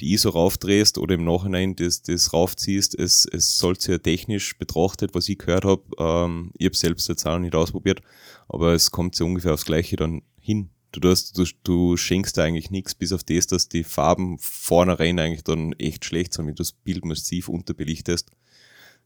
[0.00, 5.14] die ISO raufdrehst oder im Nachhinein das, das raufziehst, es, es soll ja technisch betrachtet,
[5.14, 8.02] was ich gehört habe, ähm, ich habe selbst jetzt auch nicht ausprobiert,
[8.48, 10.70] aber es kommt ja ungefähr aufs Gleiche dann hin.
[10.92, 15.18] Du, tust, du, du schenkst da eigentlich nichts, bis auf das, dass die Farben vornherein
[15.18, 18.30] eigentlich dann echt schlecht sind, wenn du das Bild massiv unterbelichtest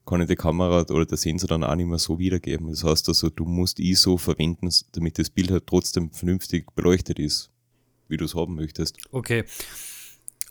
[0.05, 2.69] kann ich die Kamera oder der Sensor dann auch nicht mehr so wiedergeben.
[2.69, 7.51] Das heißt also, du musst ISO verwenden, damit das Bild halt trotzdem vernünftig beleuchtet ist,
[8.07, 8.97] wie du es haben möchtest.
[9.11, 9.45] Okay.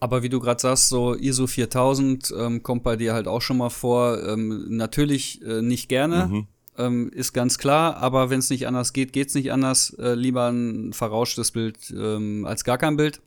[0.00, 3.58] Aber wie du gerade sagst, so ISO 4000 ähm, kommt bei dir halt auch schon
[3.58, 4.22] mal vor.
[4.26, 6.46] Ähm, natürlich äh, nicht gerne, mhm.
[6.78, 7.98] ähm, ist ganz klar.
[7.98, 9.90] Aber wenn es nicht anders geht, geht es nicht anders.
[9.98, 13.20] Äh, lieber ein verrauschtes Bild ähm, als gar kein Bild.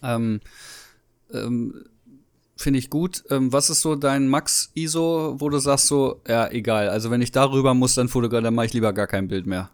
[0.00, 0.40] Ähm,
[1.32, 1.84] ähm,
[2.56, 3.24] finde ich gut.
[3.28, 6.88] was ist so dein Max-ISO, wo du sagst so, ja, egal.
[6.88, 9.70] Also wenn ich darüber muss, dann fotografiere, dann mache ich lieber gar kein Bild mehr.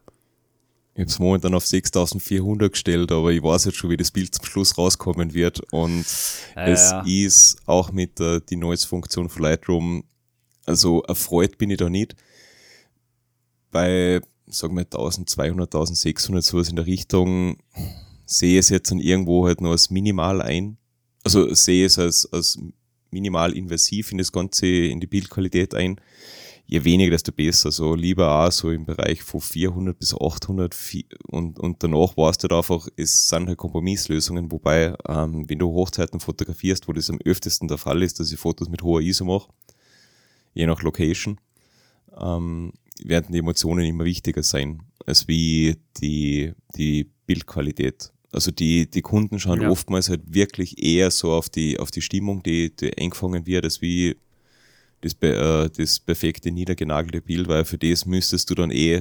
[1.01, 4.35] Ich habe es momentan auf 6400 gestellt, aber ich weiß jetzt schon, wie das Bild
[4.35, 5.61] zum Schluss rauskommen wird.
[5.73, 6.05] Und
[6.55, 7.03] ja, es ja.
[7.07, 10.05] ist auch mit der die Noise-Funktion von Lightroom,
[10.67, 12.17] also erfreut bin ich da nicht.
[13.71, 17.57] Bei, sagen wir, 1200, 1600, sowas in der Richtung,
[18.27, 20.77] sehe es jetzt dann irgendwo halt nur als minimal ein.
[21.25, 22.59] Also sehe es als, als
[23.11, 25.99] minimal invasiv in das Ganze, in die Bildqualität ein
[26.71, 27.73] je weniger, desto besser.
[27.73, 30.75] So lieber auch so im Bereich von 400 bis 800
[31.27, 35.73] und, und danach warst du da einfach, es sind halt Kompromisslösungen, wobei, ähm, wenn du
[35.73, 39.25] Hochzeiten fotografierst, wo das am öftesten der Fall ist, dass ich Fotos mit hoher ISO
[39.25, 39.51] mache,
[40.55, 41.41] je nach Location,
[42.17, 48.13] ähm, werden die Emotionen immer wichtiger sein, als wie die, die Bildqualität.
[48.31, 49.71] Also die, die Kunden schauen ja.
[49.71, 53.83] oftmals halt wirklich eher so auf die, auf die Stimmung, die, die eingefangen wird, als
[53.83, 54.15] wie
[55.01, 59.01] das, äh, das perfekte niedergenagelte Bild, weil für das müsstest du dann eh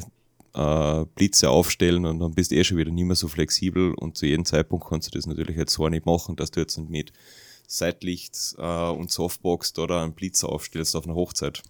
[0.53, 4.25] äh, Blitze aufstellen und dann bist eh schon wieder nicht mehr so flexibel und zu
[4.25, 7.11] jedem Zeitpunkt kannst du das natürlich jetzt so nicht machen, dass du jetzt mit
[7.67, 11.61] Seitlicht äh, und Softbox oder einen Blitz aufstellst auf einer Hochzeit.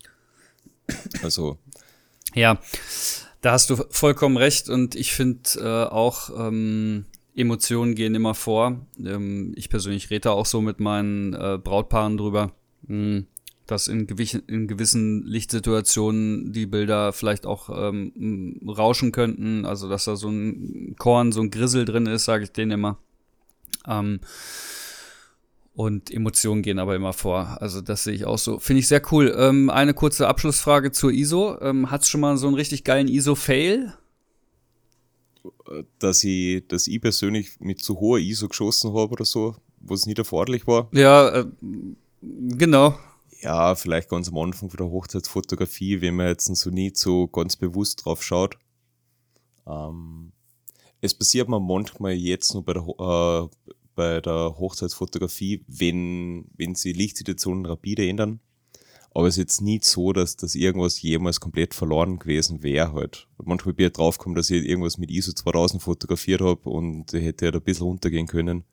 [1.22, 1.58] Also.
[2.34, 2.60] Ja,
[3.42, 8.86] da hast du vollkommen recht und ich finde äh, auch, ähm, Emotionen gehen immer vor.
[9.04, 12.52] Ähm, ich persönlich rede auch so mit meinen äh, Brautpaaren drüber.
[12.88, 13.28] Hm,
[13.70, 14.08] dass in,
[14.48, 20.96] in gewissen Lichtsituationen die Bilder vielleicht auch ähm, rauschen könnten, also dass da so ein
[20.98, 22.98] Korn, so ein Grissel drin ist, sage ich denen immer.
[23.88, 24.22] Ähm,
[25.74, 27.58] und Emotionen gehen aber immer vor.
[27.62, 28.60] Also das sehe ich auch so.
[28.60, 29.34] Finde ich sehr cool.
[29.38, 31.58] Ähm, eine kurze Abschlussfrage zur ISO.
[31.62, 33.94] Ähm, Hat es schon mal so einen richtig geilen ISO-Fail?
[36.00, 40.06] Dass ich, dass ich persönlich mit zu hoher ISO geschossen habe oder so, wo es
[40.06, 40.90] nicht erforderlich war?
[40.92, 41.46] Ja, äh,
[42.22, 42.98] genau
[43.42, 47.56] Ja, vielleicht ganz am Anfang von der Hochzeitsfotografie, wenn man jetzt so nie so ganz
[47.56, 48.58] bewusst drauf schaut.
[49.66, 50.34] Ähm,
[51.00, 56.96] es passiert mir manchmal jetzt nur bei der, äh, bei der Hochzeitsfotografie, wenn, wenn sich
[56.96, 58.42] Lichtsituationen rapide ändern.
[59.12, 63.28] Aber es ist jetzt nicht so, dass, dass irgendwas jemals komplett verloren gewesen wäre halt.
[63.42, 67.56] Manchmal bin ich draufgekommen, dass ich irgendwas mit ISO 2000 fotografiert habe und hätte halt
[67.56, 68.66] ein bisschen runtergehen können.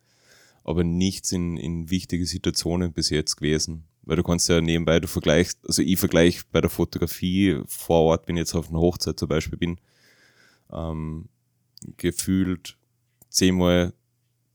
[0.64, 3.85] Aber nichts in, in wichtige Situationen bis jetzt gewesen.
[4.07, 8.29] Weil du kannst ja nebenbei, du vergleichst, also ich vergleiche bei der Fotografie vor Ort,
[8.29, 9.79] wenn ich jetzt auf einer Hochzeit zum Beispiel bin,
[10.73, 11.29] ähm,
[11.97, 12.77] gefühlt
[13.29, 13.92] zehnmal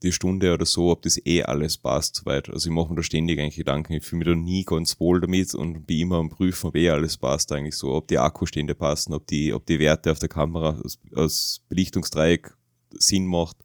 [0.02, 2.48] die Stunde oder so, ob das eh alles passt soweit.
[2.48, 3.92] Also ich mache mir da ständig eigentlich Gedanken.
[3.92, 6.90] Ich fühle mich da nie ganz wohl damit und bin immer am Prüfen, ob eh
[6.90, 10.28] alles passt eigentlich so, ob die Akkustände passen, ob die, ob die Werte auf der
[10.28, 10.80] Kamera
[11.14, 12.54] aus, Belichtungsdreieck
[12.94, 13.56] Sinn macht.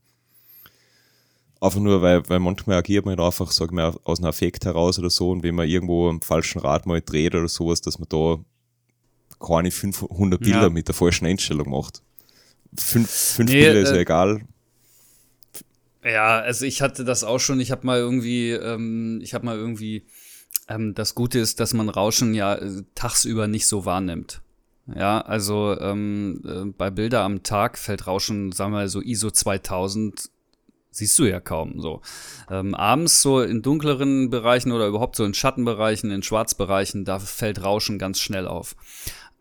[1.59, 4.99] Einfach nur, weil, weil manchmal agiert man halt einfach, sag mal, aus einem Effekt heraus
[4.99, 8.07] oder so und wenn man irgendwo am falschen Rad mal dreht oder sowas, dass man
[8.09, 8.37] da
[9.39, 10.69] keine 500 Bilder ja.
[10.69, 12.01] mit der falschen Einstellung macht.
[12.75, 14.41] Fünf, fünf nee, Bilder ist ja äh, egal
[16.07, 17.59] ja, also ich hatte das auch schon.
[17.59, 20.05] Ich habe mal irgendwie, ähm, ich habe mal irgendwie,
[20.67, 24.41] ähm, das Gute ist, dass man Rauschen ja äh, tagsüber nicht so wahrnimmt.
[24.95, 29.31] Ja, also ähm, äh, bei Bilder am Tag fällt Rauschen, sagen wir mal so ISO
[29.31, 30.29] 2000
[30.91, 32.01] siehst du ja kaum so.
[32.49, 37.63] Ähm, abends so in dunkleren Bereichen oder überhaupt so in Schattenbereichen, in Schwarzbereichen, da fällt
[37.63, 38.75] Rauschen ganz schnell auf.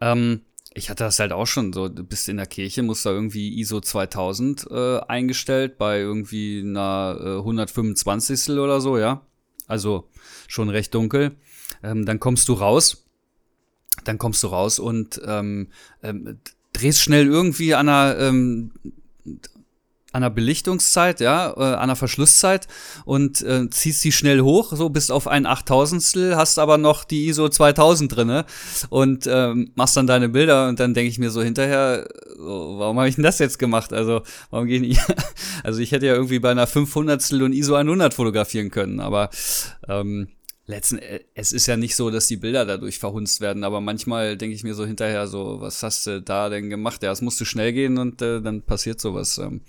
[0.00, 0.42] Ähm,
[0.74, 3.58] ich hatte das halt auch schon so, du bist in der Kirche, musst da irgendwie
[3.58, 8.50] ISO 2000 äh, eingestellt bei irgendwie einer äh, 125.
[8.58, 9.22] oder so, ja.
[9.66, 10.10] Also
[10.48, 11.36] schon recht dunkel.
[11.82, 13.06] Ähm, dann kommst du raus,
[14.04, 15.68] dann kommst du raus und ähm,
[16.02, 16.38] ähm,
[16.74, 18.72] drehst schnell irgendwie an einer ähm,
[20.16, 22.66] an der Belichtungszeit, ja, äh, an der Verschlusszeit
[23.04, 27.28] und äh, ziehst die schnell hoch, so bist auf ein Achttausendstel, hast aber noch die
[27.28, 28.46] ISO 2000 drinne
[28.88, 32.98] und ähm, machst dann deine Bilder und dann denke ich mir so hinterher, so, warum
[32.98, 33.92] habe ich denn das jetzt gemacht?
[33.92, 34.98] Also warum gehen ich,
[35.62, 39.28] also ich hätte ja irgendwie bei einer 500 und ISO 100 fotografieren können, aber
[39.86, 40.28] ähm,
[40.66, 44.36] letzten, äh, es ist ja nicht so, dass die Bilder dadurch verhunzt werden, aber manchmal
[44.36, 47.02] denke ich mir so hinterher so, was hast du da denn gemacht?
[47.02, 49.38] Ja, es musste schnell gehen und äh, dann passiert sowas.
[49.38, 49.60] Ähm.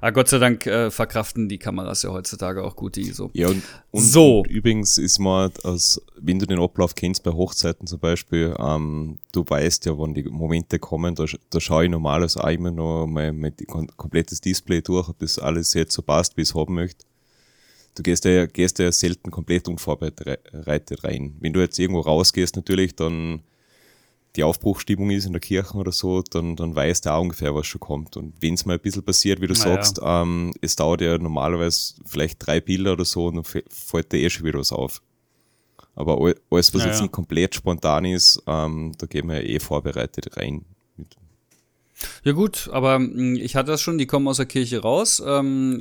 [0.00, 3.30] Aber Gott sei Dank äh, verkraften die Kameras ja heutzutage auch gut die so.
[3.32, 4.40] Ja, und, und, so.
[4.40, 9.18] und übrigens ist mal, als, wenn du den Ablauf kennst bei Hochzeiten zum Beispiel, ähm,
[9.32, 13.06] du weißt ja, wann die Momente kommen, da, da schaue ich normalerweise auch immer noch
[13.06, 13.54] mein, mein
[13.96, 17.06] komplettes Display durch, ob das alles jetzt so passt, wie ich es haben möchte
[17.94, 21.36] du gehst ja, gehst ja selten komplett unvorbereitet rein.
[21.40, 23.42] Wenn du jetzt irgendwo rausgehst, natürlich, dann
[24.36, 27.66] die Aufbruchstimmung ist in der Kirche oder so, dann, dann weißt du auch ungefähr, was
[27.66, 28.16] schon kommt.
[28.16, 29.76] Und wenn es mal ein bisschen passiert, wie du naja.
[29.76, 34.18] sagst, ähm, es dauert ja normalerweise vielleicht drei Bilder oder so und dann fällt dir
[34.18, 35.00] eh schon wieder was auf.
[35.94, 36.18] Aber
[36.50, 36.86] alles, was naja.
[36.86, 40.64] jetzt nicht komplett spontan ist, ähm, da gehen wir ja eh vorbereitet rein.
[42.24, 45.22] Ja gut, aber hm, ich hatte das schon, die kommen aus der Kirche raus.
[45.24, 45.80] Ähm,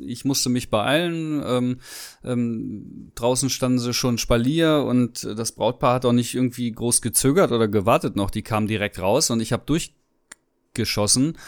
[0.00, 1.42] ich musste mich beeilen.
[1.46, 1.78] Ähm,
[2.24, 7.52] ähm, draußen standen sie schon Spalier und das Brautpaar hat auch nicht irgendwie groß gezögert
[7.52, 8.30] oder gewartet noch.
[8.30, 11.38] Die kamen direkt raus und ich habe durchgeschossen.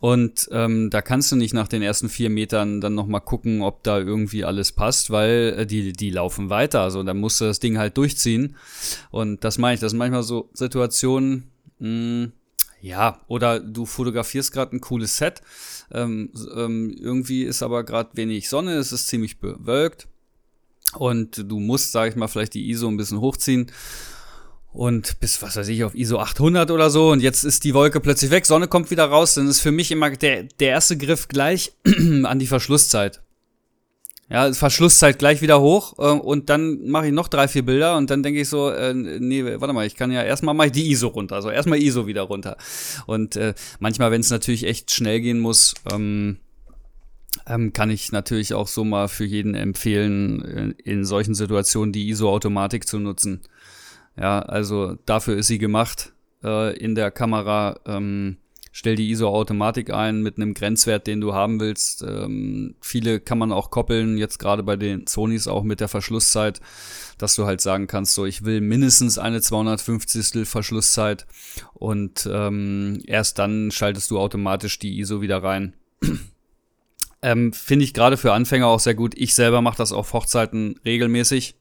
[0.00, 3.82] Und ähm, da kannst du nicht nach den ersten vier Metern dann nochmal gucken, ob
[3.84, 6.82] da irgendwie alles passt, weil äh, die, die laufen weiter.
[6.82, 8.56] Also dann musst du das Ding halt durchziehen.
[9.10, 12.32] Und das meine ich, das sind manchmal so Situationen, mh, hm,
[12.84, 15.40] ja, oder du fotografierst gerade ein cooles Set.
[15.90, 20.06] Ähm, ähm, irgendwie ist aber gerade wenig Sonne, es ist ziemlich bewölkt.
[20.92, 23.72] Und du musst, sag ich mal, vielleicht die ISO ein bisschen hochziehen.
[24.70, 27.10] Und bis, was weiß ich, auf ISO 800 oder so.
[27.10, 29.32] Und jetzt ist die Wolke plötzlich weg, Sonne kommt wieder raus.
[29.32, 33.23] Dann ist für mich immer der, der erste Griff gleich an die Verschlusszeit.
[34.30, 38.08] Ja, Verschlusszeit gleich wieder hoch äh, und dann mache ich noch drei, vier Bilder und
[38.08, 40.90] dann denke ich so, äh, nee, warte mal, ich kann ja erstmal mache ich die
[40.90, 42.56] ISO runter, also erstmal ISO wieder runter.
[43.06, 46.38] Und äh, manchmal, wenn es natürlich echt schnell gehen muss, ähm,
[47.46, 52.08] ähm, kann ich natürlich auch so mal für jeden empfehlen, in, in solchen Situationen die
[52.08, 53.42] ISO-Automatik zu nutzen.
[54.16, 57.78] Ja, also dafür ist sie gemacht äh, in der Kamera.
[57.86, 58.38] Ähm,
[58.76, 62.02] stell die ISO-Automatik ein mit einem Grenzwert, den du haben willst.
[62.02, 66.60] Ähm, viele kann man auch koppeln, jetzt gerade bei den Sonys auch mit der Verschlusszeit,
[67.16, 70.46] dass du halt sagen kannst, so ich will mindestens eine 250.
[70.48, 71.24] Verschlusszeit
[71.72, 75.74] und ähm, erst dann schaltest du automatisch die ISO wieder rein.
[77.22, 79.14] ähm, Finde ich gerade für Anfänger auch sehr gut.
[79.16, 81.54] Ich selber mache das auf Hochzeiten regelmäßig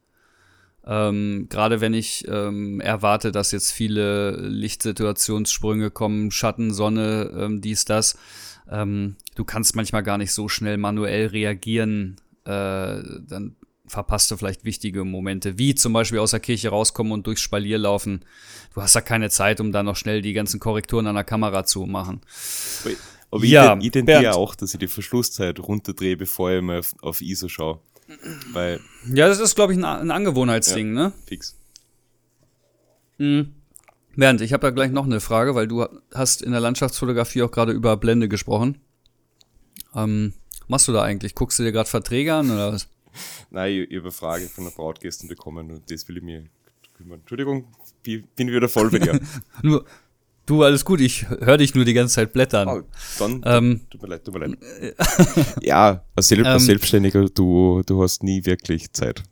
[0.85, 7.85] ähm, Gerade wenn ich ähm, erwarte, dass jetzt viele Lichtsituationssprünge kommen, Schatten, Sonne, ähm, dies,
[7.85, 8.17] das.
[8.69, 12.17] Ähm, du kannst manchmal gar nicht so schnell manuell reagieren.
[12.45, 12.49] Äh,
[13.27, 17.41] dann verpasst du vielleicht wichtige Momente, wie zum Beispiel aus der Kirche rauskommen und durchs
[17.41, 18.25] Spalier laufen.
[18.73, 21.63] Du hast da keine Zeit, um da noch schnell die ganzen Korrekturen an der Kamera
[21.63, 22.21] zu machen.
[23.31, 26.93] Aber ja, ich, ich tendiere auch, dass ich die Verschlusszeit runterdrehe, bevor ich mal auf,
[27.01, 27.79] auf ISO schaue.
[28.51, 28.79] Weil
[29.13, 31.13] ja, das ist, glaube ich, ein, ein Angewohnheitsding, ja, ne?
[31.25, 31.57] Fix.
[33.17, 33.53] Mhm.
[34.15, 37.51] Bernd, ich habe da gleich noch eine Frage, weil du hast in der Landschaftsfotografie auch
[37.51, 38.79] gerade über Blende gesprochen.
[39.95, 40.33] Ähm,
[40.67, 41.33] machst du da eigentlich?
[41.35, 42.87] Guckst du dir gerade Verträge an oder was?
[43.49, 46.45] Nein, ich, habe eine Frage von einer Braut gestern bekommen und das will ich mir
[46.95, 47.19] kümmern.
[47.19, 47.67] Entschuldigung,
[48.05, 49.19] ich bin wieder voll bei dir.
[49.63, 49.85] nur,
[50.45, 52.67] du, alles gut, ich höre dich nur die ganze Zeit blättern.
[52.67, 52.81] Oh,
[53.19, 54.57] dann, ähm, tut mir leid, tut mir leid.
[55.61, 59.23] ja, als, Sel als ähm, Selbstständiger, du, du hast nie wirklich Zeit.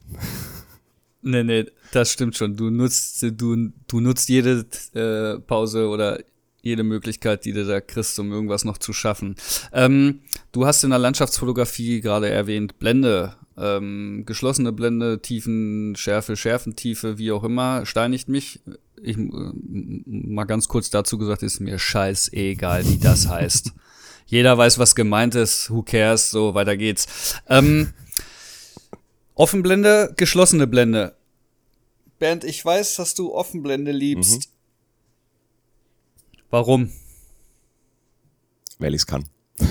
[1.21, 2.55] Nee, nee, das stimmt schon.
[2.55, 6.19] Du nutzt, du, du nutzt jede äh, Pause oder
[6.61, 9.35] jede Möglichkeit, die du da kriegst, um irgendwas noch zu schaffen.
[9.73, 10.21] Ähm,
[10.51, 17.31] du hast in der Landschaftsfotografie gerade erwähnt, Blende, ähm, geschlossene Blende, Tiefen, Schärfe, Schärfentiefe, wie
[17.31, 18.61] auch immer, steinigt mich.
[19.01, 19.29] Ich äh,
[20.05, 23.71] mal ganz kurz dazu gesagt, ist mir scheißegal, wie das heißt.
[24.27, 27.35] Jeder weiß, was gemeint ist, who cares, so weiter geht's.
[27.49, 27.93] Ähm,
[29.35, 31.15] Offenblende, geschlossene Blende.
[32.19, 34.47] Bernd, ich weiß, dass du Offenblende liebst.
[34.47, 34.60] Mhm.
[36.51, 36.91] Warum?
[38.77, 39.27] Weil ich es kann.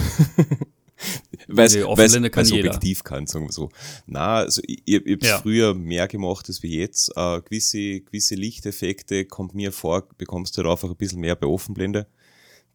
[1.46, 3.70] Weil es nee, objektiv kann, sagen wir so.
[4.06, 5.38] Na, also ich, ich, habe ja.
[5.38, 7.10] früher mehr gemacht als wie jetzt.
[7.16, 11.46] Äh, gewisse, gewisse Lichteffekte kommt mir vor, bekommst du halt einfach ein bisschen mehr bei
[11.46, 12.06] Offenblende.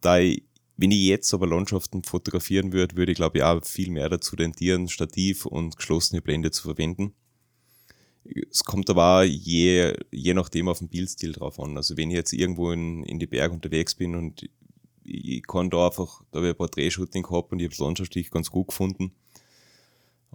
[0.01, 0.43] Da ich,
[0.77, 4.35] wenn ich jetzt aber Landschaften fotografieren würde, würde ich glaube ich auch viel mehr dazu
[4.35, 7.13] tendieren, Stativ und geschlossene Blende zu verwenden.
[8.49, 11.77] Es kommt aber je, je nachdem auf den Bildstil drauf an.
[11.77, 14.49] Also wenn ich jetzt irgendwo in, in die Berge unterwegs bin und
[15.03, 18.31] ich kann da einfach, da habe ich ein Porträtshooting gehabt und ich habe das landschaftlich
[18.31, 19.11] ganz gut gefunden,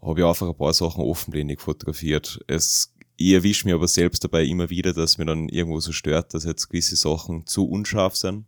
[0.00, 2.40] habe ich einfach ein paar Sachen offenblendig fotografiert.
[2.46, 6.33] Es, ich erwische mich aber selbst dabei immer wieder, dass mir dann irgendwo so stört,
[6.33, 8.46] dass jetzt gewisse Sachen zu unscharf sind.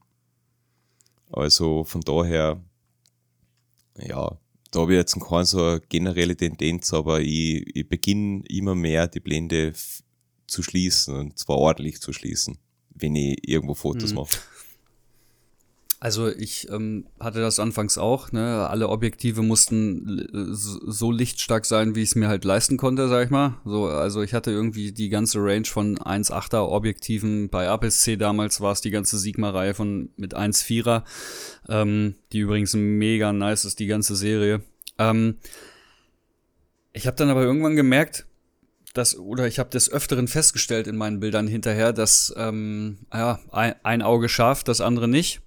[1.31, 2.63] Also von daher,
[3.99, 4.39] ja,
[4.73, 9.07] da habe ich jetzt keine so eine generelle Tendenz, aber ich, ich beginne immer mehr
[9.07, 9.75] die Blende
[10.47, 12.59] zu schließen und zwar ordentlich zu schließen,
[12.91, 14.17] wenn ich irgendwo Fotos mhm.
[14.17, 14.39] mache.
[16.03, 18.69] Also ich ähm, hatte das anfangs auch, ne?
[18.69, 23.31] Alle Objektive mussten so lichtstark sein, wie ich es mir halt leisten konnte, sag ich
[23.31, 23.61] mal.
[23.65, 27.51] So, also ich hatte irgendwie die ganze Range von 1,8er Objektiven.
[27.51, 31.05] Bei APS-C damals war es die ganze Sigma-Reihe von mit 1,4er,
[31.69, 34.61] ähm, die übrigens mega nice ist, die ganze Serie.
[34.99, 35.37] Ähm,
[36.93, 38.27] ich habe dann aber irgendwann gemerkt,
[38.93, 43.77] dass, oder ich habe des Öfteren festgestellt in meinen Bildern hinterher, dass ähm, ja, ein,
[43.85, 45.43] ein Auge scharf, das andere nicht.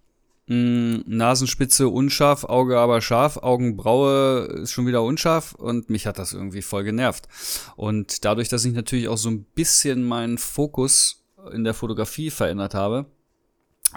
[0.47, 6.33] Mm, Nasenspitze unscharf, Auge aber scharf, Augenbraue ist schon wieder unscharf und mich hat das
[6.33, 7.27] irgendwie voll genervt.
[7.75, 12.75] Und dadurch, dass ich natürlich auch so ein bisschen meinen Fokus in der Fotografie verändert
[12.75, 13.07] habe,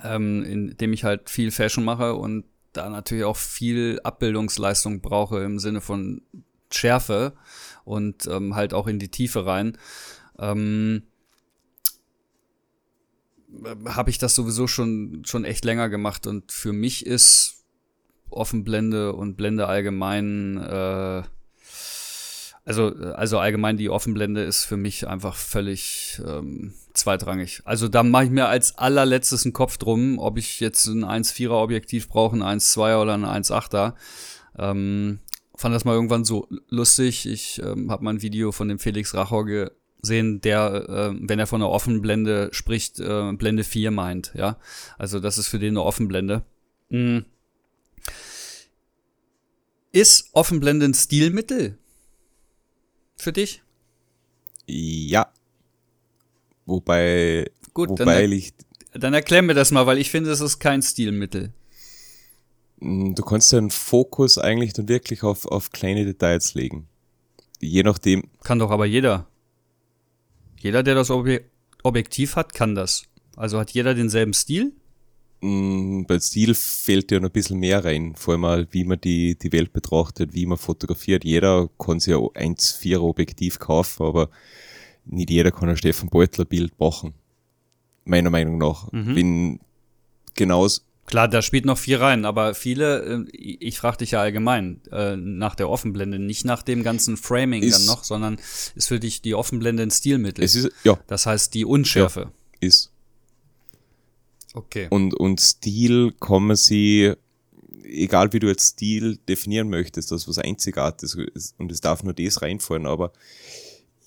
[0.03, 5.59] ähm, indem ich halt viel Fashion mache und da natürlich auch viel Abbildungsleistung brauche im
[5.59, 6.23] Sinne von
[6.71, 7.35] Schärfe
[7.85, 9.77] und ähm, halt auch in die Tiefe rein.
[10.39, 11.03] Ähm,
[13.87, 17.65] habe ich das sowieso schon, schon echt länger gemacht und für mich ist
[18.31, 21.23] Offenblende und Blende allgemein, äh,
[22.65, 27.63] also, also allgemein die Offenblende ist für mich einfach völlig ähm, zweitrangig.
[27.65, 31.63] Also da mache ich mir als allerletztes einen Kopf drum, ob ich jetzt ein 1,4er
[31.63, 33.95] Objektiv brauche, ein 1,2er oder ein 1,8er.
[34.59, 35.21] Ähm,
[35.55, 37.27] fand das mal irgendwann so lustig.
[37.27, 39.47] Ich ähm, habe mal ein Video von dem Felix Rachor
[40.01, 44.59] sehen, der, äh, wenn er von einer Offenblende spricht, äh, Blende 4 meint, ja.
[44.97, 46.45] Also das ist für den eine Offenblende.
[46.89, 47.25] Mhm.
[49.93, 51.79] Ist Offenblende ein Stilmittel
[53.17, 53.63] für dich?
[54.67, 55.33] Ja.
[56.67, 58.53] Wobei, Gut, wobei dann, ich.
[58.93, 61.53] Dann erklär mir das mal, weil ich finde, es ist kein Stilmittel.
[62.81, 66.87] Mm, du kannst deinen Fokus eigentlich dann wirklich auf, auf kleine Details legen.
[67.61, 68.25] Je nachdem.
[68.45, 69.27] Kann doch aber jeder.
[70.61, 73.05] Jeder, der das Objektiv hat, kann das.
[73.37, 74.73] Also hat jeder denselben Stil?
[75.41, 78.15] Mm, bei Stil fällt ja noch ein bisschen mehr rein.
[78.17, 81.25] Vor allem mal, wie man die, die Welt betrachtet, wie man fotografiert.
[81.25, 84.31] Jeder kann sich ja 1,4er Objektiv kaufen, aber
[85.05, 87.15] nicht jeder kann ein Stefan Beutler Bild machen.
[88.05, 88.91] Meiner Meinung nach.
[88.91, 89.17] Mhm.
[89.17, 89.61] Wenn
[90.35, 94.83] genauso, Klar, da spielt noch viel rein, aber viele, äh, ich frage dich ja allgemein
[94.93, 98.39] äh, nach der Offenblende, nicht nach dem ganzen Framing ist, dann noch, sondern
[98.75, 100.45] ist für dich die Offenblende ein Stilmittel.
[100.45, 100.99] Es ist, ja.
[101.07, 102.31] Das heißt die Unschärfe.
[102.61, 102.93] Ja, ist.
[104.53, 104.89] Okay.
[104.91, 106.13] Und, und Stil
[106.53, 107.15] sie,
[107.85, 112.43] egal wie du jetzt Stil definieren möchtest, das was Einzigartiges und es darf nur das
[112.43, 113.13] reinfallen, aber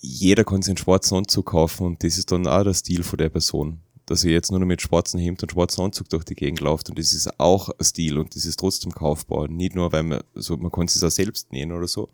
[0.02, 3.18] jeder kann sich einen schwarzen Anzug kaufen und das ist dann auch der Stil von
[3.18, 3.80] der Person.
[4.06, 6.90] Dass er jetzt nur noch mit schwarzen Hemd und schwarzen Anzug durch die Gegend läuft
[6.90, 9.48] und das ist auch ein Stil und das ist trotzdem kaufbar.
[9.48, 12.10] Nicht nur, weil man, so, man kann es auch selbst nähen oder so.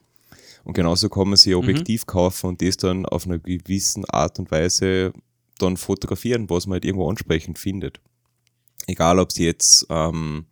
[0.64, 1.60] Und genauso kann man sich mhm.
[1.60, 2.08] Objektiv mhm.
[2.08, 5.14] kaufen und das dann auf einer gewissen Art und Weise
[5.60, 8.00] dann fotografieren, was man halt irgendwo ansprechend findet.
[8.86, 10.46] Egal, ob sie jetzt ähm,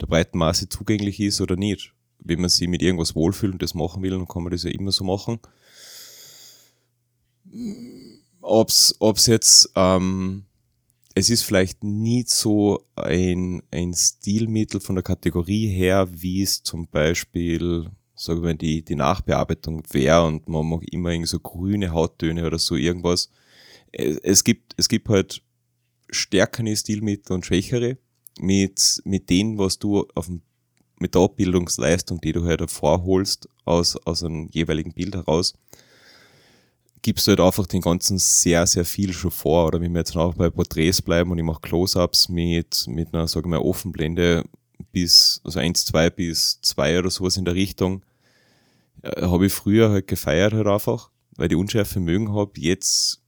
[0.00, 1.92] der breiten Masse zugänglich ist oder nicht.
[2.18, 4.70] Wenn man sich mit irgendwas wohlfühlt und das machen will, dann kann man das ja
[4.70, 5.40] immer so machen.
[8.42, 10.44] Ob's, ob's jetzt, ähm,
[11.14, 16.86] es ist vielleicht nicht so ein, ein Stilmittel von der Kategorie her, wie es zum
[16.88, 22.46] Beispiel sagen wir, die, die Nachbearbeitung wäre und man mag immer irgendwie so grüne Hauttöne
[22.46, 23.30] oder so irgendwas.
[23.92, 25.42] Es gibt, es gibt halt
[26.10, 27.96] stärkere Stilmittel und schwächere
[28.38, 30.42] mit, mit denen, was du auf dem,
[30.98, 35.54] mit der Abbildungsleistung, die du halt hervorholst aus, aus einem jeweiligen Bild heraus,
[37.02, 39.66] gibst du halt einfach den ganzen sehr, sehr viel schon vor.
[39.66, 43.28] Oder wenn wir jetzt noch bei Porträts bleiben und ich mache Close-Ups mit, mit einer,
[43.28, 44.44] sagen wir, Offenblende
[44.92, 48.02] bis, also 1, 2 bis 2 oder sowas in der Richtung,
[49.02, 52.52] äh, habe ich früher halt gefeiert halt einfach, weil ich Unschärfe mögen habe.
[52.56, 53.22] Jetzt,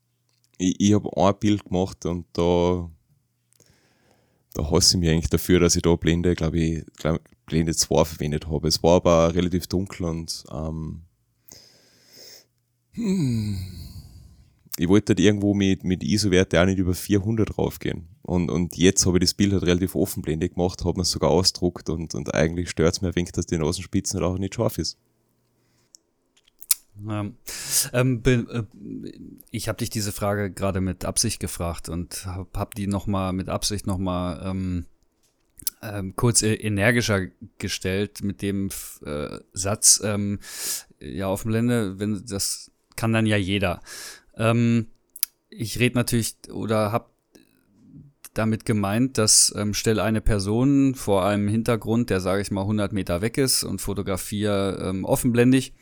[0.59, 2.91] ich, ich habe ein Bild gemacht und da,
[4.55, 8.05] da hasse ich mich eigentlich dafür, dass ich da Blende, glaube ich, glaub, Blende 2
[8.05, 8.68] verwendet habe.
[8.68, 11.03] Es war aber relativ dunkel und ähm,
[12.95, 13.59] hm,
[14.78, 18.09] ich wollte halt irgendwo mit, mit ISO-Werte auch nicht über 400 raufgehen.
[18.22, 21.90] Und, und jetzt habe ich das Bild halt relativ offenblendig gemacht, habe mir sogar ausdruckt
[21.90, 24.97] und, und eigentlich stört es mir wenig, dass die Nasenspitzen halt auch nicht scharf ist.
[27.05, 27.26] Ja.
[27.93, 28.62] Ähm, äh,
[29.51, 33.49] ich habe dich diese Frage gerade mit Absicht gefragt und habe hab die nochmal mit
[33.49, 34.86] Absicht nochmal ähm,
[35.82, 37.26] ähm, kurz e-, energischer
[37.59, 38.70] gestellt mit dem
[39.05, 40.38] äh, Satz, ähm,
[41.01, 42.72] ja, auf dem Blende, wenn das
[43.03, 43.82] kann dann ja jeder.
[44.36, 44.86] Ähm,
[45.50, 47.07] ich rede natürlich oder habe
[48.32, 52.92] damit gemeint, dass ähm, stelle eine Person vor einem Hintergrund, der sage ich mal 100
[52.92, 55.74] Meter weg ist und fotografiere ähm, offenblendig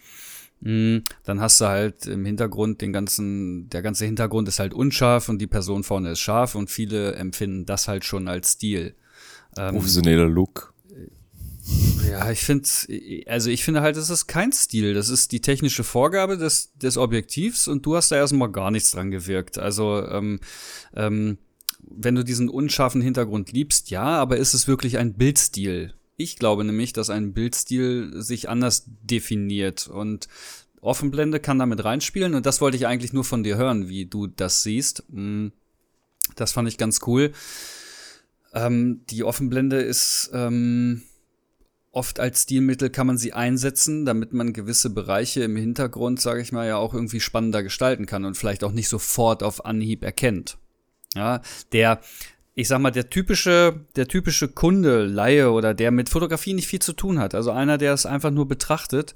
[0.61, 1.05] Mhm.
[1.25, 5.39] Dann hast du halt im Hintergrund den ganzen, der ganze Hintergrund ist halt unscharf und
[5.39, 8.95] die Person vorne ist scharf und viele empfinden das halt schon als Stil.
[9.57, 10.75] Ähm, Professioneller Look.
[12.09, 12.69] Ja, ich finde,
[13.27, 14.95] also ich finde halt, das ist kein Stil.
[14.95, 18.91] Das ist die technische Vorgabe des, des Objektivs und du hast da erstmal gar nichts
[18.91, 19.59] dran gewirkt.
[19.59, 20.41] Also, ähm,
[20.95, 21.39] ähm,
[21.83, 25.95] wenn du diesen unscharfen Hintergrund liebst, ja, aber ist es wirklich ein Bildstil?
[26.17, 30.29] Ich glaube nämlich, dass ein Bildstil sich anders definiert und
[30.83, 34.27] Offenblende kann damit reinspielen und das wollte ich eigentlich nur von dir hören, wie du
[34.27, 35.05] das siehst.
[35.11, 35.53] Hm,
[36.37, 37.33] das fand ich ganz cool.
[38.53, 41.03] Ähm, die Offenblende ist ähm,
[41.93, 46.53] oft als Stilmittel kann man sie einsetzen, damit man gewisse Bereiche im Hintergrund, sage ich
[46.53, 50.59] mal, ja auch irgendwie spannender gestalten kann und vielleicht auch nicht sofort auf Anhieb erkennt.
[51.15, 51.41] Ja,
[51.73, 52.01] der
[52.55, 56.81] ich sag mal, der typische, der typische Kunde, Laie oder der mit Fotografie nicht viel
[56.81, 59.15] zu tun hat, also einer, der es einfach nur betrachtet,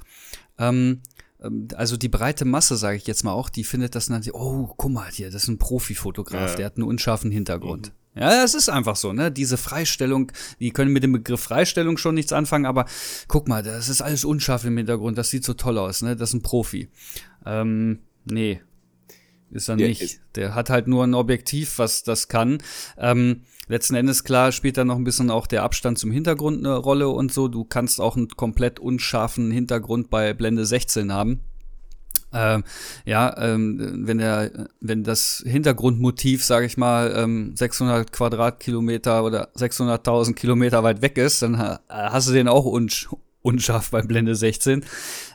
[0.59, 1.03] ähm,
[1.43, 4.72] ähm also die breite Masse, sage ich jetzt mal auch, die findet das dann, oh,
[4.77, 6.57] guck mal hier, das ist ein Profifotograf, ja.
[6.57, 7.89] der hat einen unscharfen Hintergrund.
[7.89, 8.03] Mhm.
[8.16, 9.32] Ja, es ist einfach so, ne?
[9.32, 12.86] Diese Freistellung, die können mit dem Begriff Freistellung schon nichts anfangen, aber
[13.26, 16.14] guck mal, das ist alles unscharf im Hintergrund, das sieht so toll aus, ne?
[16.14, 16.88] Das ist ein Profi.
[17.44, 18.60] Ähm, nee,
[19.50, 20.20] ist er nicht.
[20.34, 22.58] Der hat halt nur ein Objektiv, was das kann.
[22.98, 26.76] Ähm, letzten Endes, klar, spielt da noch ein bisschen auch der Abstand zum Hintergrund eine
[26.76, 27.48] Rolle und so.
[27.48, 31.40] Du kannst auch einen komplett unscharfen Hintergrund bei Blende 16 haben.
[32.35, 32.64] Ähm,
[33.05, 40.35] ja, ähm, wenn der, wenn das Hintergrundmotiv, sage ich mal, ähm, 600 Quadratkilometer oder 600.000
[40.35, 43.09] Kilometer weit weg ist, dann hast du den auch unsch
[43.45, 44.85] unscharf bei Blende 16.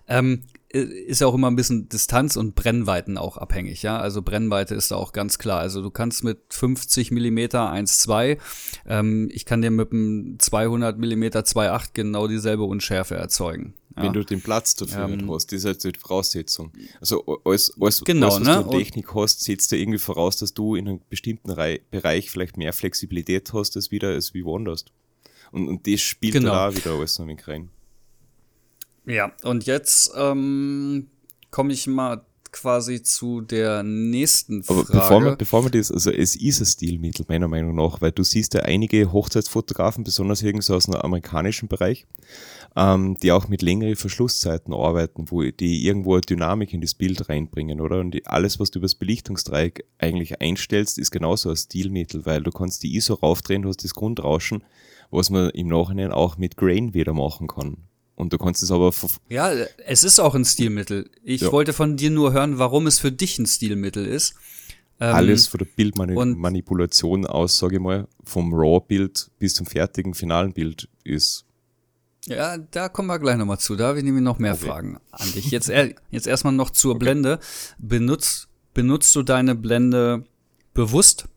[0.08, 3.99] Ähm, äh, ist ja auch immer ein bisschen Distanz und Brennweiten auch abhängig, ja.
[3.99, 5.59] Also Brennweite ist da auch ganz klar.
[5.59, 8.38] Also du kannst mit 50 Millimeter 1,2,
[8.88, 13.74] ähm, ich kann dir mit einem 200 Millimeter 2,8 genau dieselbe Unschärfe erzeugen.
[13.95, 14.03] Ja.
[14.03, 16.72] Wenn du den Platz dafür ähm, hast, das ist halt die Voraussetzung.
[17.01, 18.63] Also alles, alles, genau, alles was ne?
[18.63, 22.57] du Technik hast, setzt dir irgendwie voraus, dass du in einem bestimmten Re Bereich vielleicht
[22.57, 24.86] mehr Flexibilität hast, als wieder als wie woanders.
[25.51, 26.51] Und, und das spielt genau.
[26.51, 27.70] da auch wieder alles noch mit rein.
[29.10, 31.07] Ja, und jetzt ähm,
[31.49, 34.80] komme ich mal quasi zu der nächsten Frage.
[34.80, 38.12] Aber bevor wir, bevor wir das, also es ist ein Stilmittel, meiner Meinung nach, weil
[38.12, 42.05] du siehst ja einige Hochzeitsfotografen, besonders irgendwie so aus dem amerikanischen Bereich,
[42.76, 47.30] ähm, die auch mit längeren Verschlusszeiten arbeiten, wo die irgendwo eine Dynamik in das Bild
[47.30, 47.99] reinbringen, oder?
[47.99, 52.41] Und die, alles, was du über das Belichtungsdreieck eigentlich einstellst, ist genauso ein Stilmittel, weil
[52.41, 54.64] du kannst die ISO raufdrehen, du hast das Grundrauschen
[55.12, 57.78] was man im Nachhinein auch mit Grain wieder machen kann.
[58.20, 58.93] Und du kannst es aber.
[59.30, 59.49] Ja,
[59.86, 61.09] es ist auch ein Stilmittel.
[61.24, 61.53] Ich ja.
[61.53, 64.36] wollte von dir nur hören, warum es für dich ein Stilmittel ist.
[64.99, 70.51] Ähm, Alles von der Bildmanipulation aus, sage ich mal, vom RAW-Bild bis zum fertigen finalen
[70.51, 71.45] Bild ist.
[72.26, 73.78] Ja, da kommen wir gleich nochmal zu.
[73.78, 74.65] Da habe ich nämlich noch mehr okay.
[74.65, 75.49] Fragen an dich.
[75.51, 75.72] Jetzt,
[76.11, 77.05] jetzt erstmal noch zur okay.
[77.05, 77.39] Blende.
[77.78, 80.26] Benutzt, benutzt du deine Blende
[80.74, 81.30] bewusst?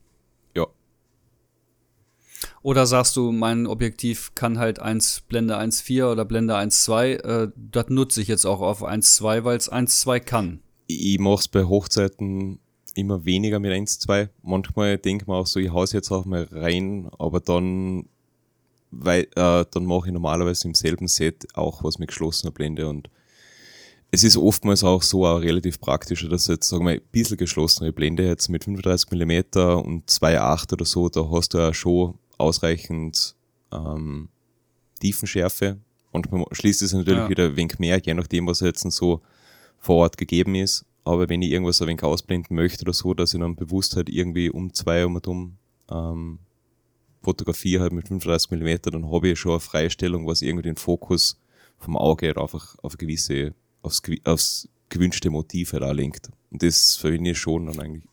[2.63, 7.89] Oder sagst du, mein Objektiv kann halt 1, Blende 1.4 oder Blende 1.2, äh, das
[7.89, 10.61] nutze ich jetzt auch auf 1.2, weil es 1.2 kann.
[10.87, 12.61] Ich mache es bei Hochzeiten
[12.95, 14.29] immer weniger mit 1.2.
[14.43, 18.07] Manchmal denke ich mir auch so, ich hau's jetzt auch mal rein, aber dann,
[19.05, 23.11] äh, dann mache ich normalerweise im selben Set auch was mit geschlossener Blende und
[24.15, 27.95] es ist oftmals auch so auch relativ praktischer, dass jetzt, sagen wir, ein bisschen geschlossene
[27.95, 33.35] Blende jetzt mit 35 mm und 2,8 oder so, da hast du ja schon ausreichend
[33.73, 34.29] ähm,
[35.01, 35.79] Tiefenschärfe
[36.11, 37.29] und man schließt es natürlich ja.
[37.29, 39.23] wieder ein wenig mehr, je nachdem, was jetzt so
[39.79, 40.85] vor Ort gegeben ist.
[41.05, 44.09] Aber wenn ich irgendwas ein wenig ausblenden möchte oder so, dass ich dann bewusst halt
[44.09, 45.57] irgendwie um zwei um und um
[45.91, 46.39] ähm,
[47.23, 51.41] fotografiere halt mit 35 mm, dann habe ich schon eine Freistellung, was irgendwie den Fokus
[51.79, 56.31] vom Auge einfach auf gewisse, aufs, aufs gewünschte Motiv halt auch lenkt.
[56.51, 58.05] Und das verwende ich schon dann eigentlich.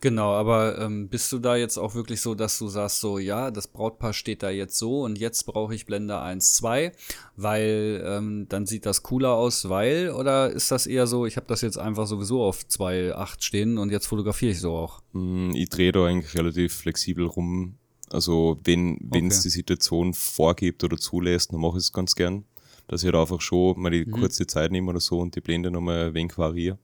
[0.00, 3.50] Genau, aber ähm, bist du da jetzt auch wirklich so, dass du sagst, so, ja,
[3.50, 6.92] das Brautpaar steht da jetzt so und jetzt brauche ich Blende 1, 2,
[7.34, 11.46] weil ähm, dann sieht das cooler aus, weil, oder ist das eher so, ich habe
[11.48, 15.02] das jetzt einfach sowieso auf 2,8 stehen und jetzt fotografiere ich so auch?
[15.14, 17.74] Hm, ich drehe da eigentlich relativ flexibel rum.
[18.10, 19.42] Also wenn wenn es okay.
[19.44, 22.44] die Situation vorgibt oder zulässt, dann mache ich es ganz gern,
[22.86, 24.12] dass ich da einfach schon mal die mhm.
[24.12, 26.78] kurze Zeit nehme oder so und die Blende nochmal ein wenig variiere,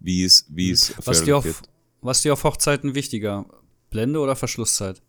[0.00, 1.62] wie es, wie es Was dir auf,
[2.06, 3.46] was dir auf Hochzeiten wichtiger?
[3.90, 5.02] Blende oder Verschlusszeit?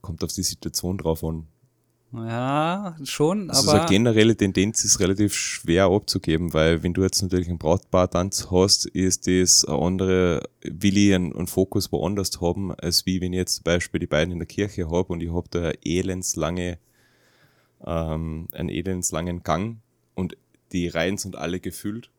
[0.00, 1.46] Kommt auf die Situation drauf an.
[2.12, 3.82] Ja, schon, also aber.
[3.82, 8.86] Also generelle Tendenz ist relativ schwer abzugeben, weil wenn du jetzt natürlich einen Brautpaar-Tanz hast,
[8.86, 13.36] ist das eine andere, will ich einen, einen, Fokus woanders haben, als wie wenn ich
[13.36, 16.78] jetzt zum Beispiel die beiden in der Kirche habe und ich habe da elendslange,
[17.86, 19.76] ähm, einen elendslangen Gang
[20.16, 20.36] und
[20.72, 22.10] die Reihen sind alle gefüllt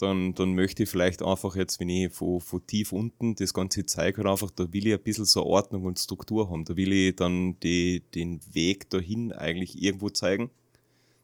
[0.00, 3.84] dann, dann möchte ich vielleicht einfach jetzt, wenn ich von, von tief unten das Ganze
[3.84, 6.64] zeige, halt einfach, da will ich ein bisschen so Ordnung und Struktur haben.
[6.64, 10.50] Da will ich dann die, den Weg dahin eigentlich irgendwo zeigen,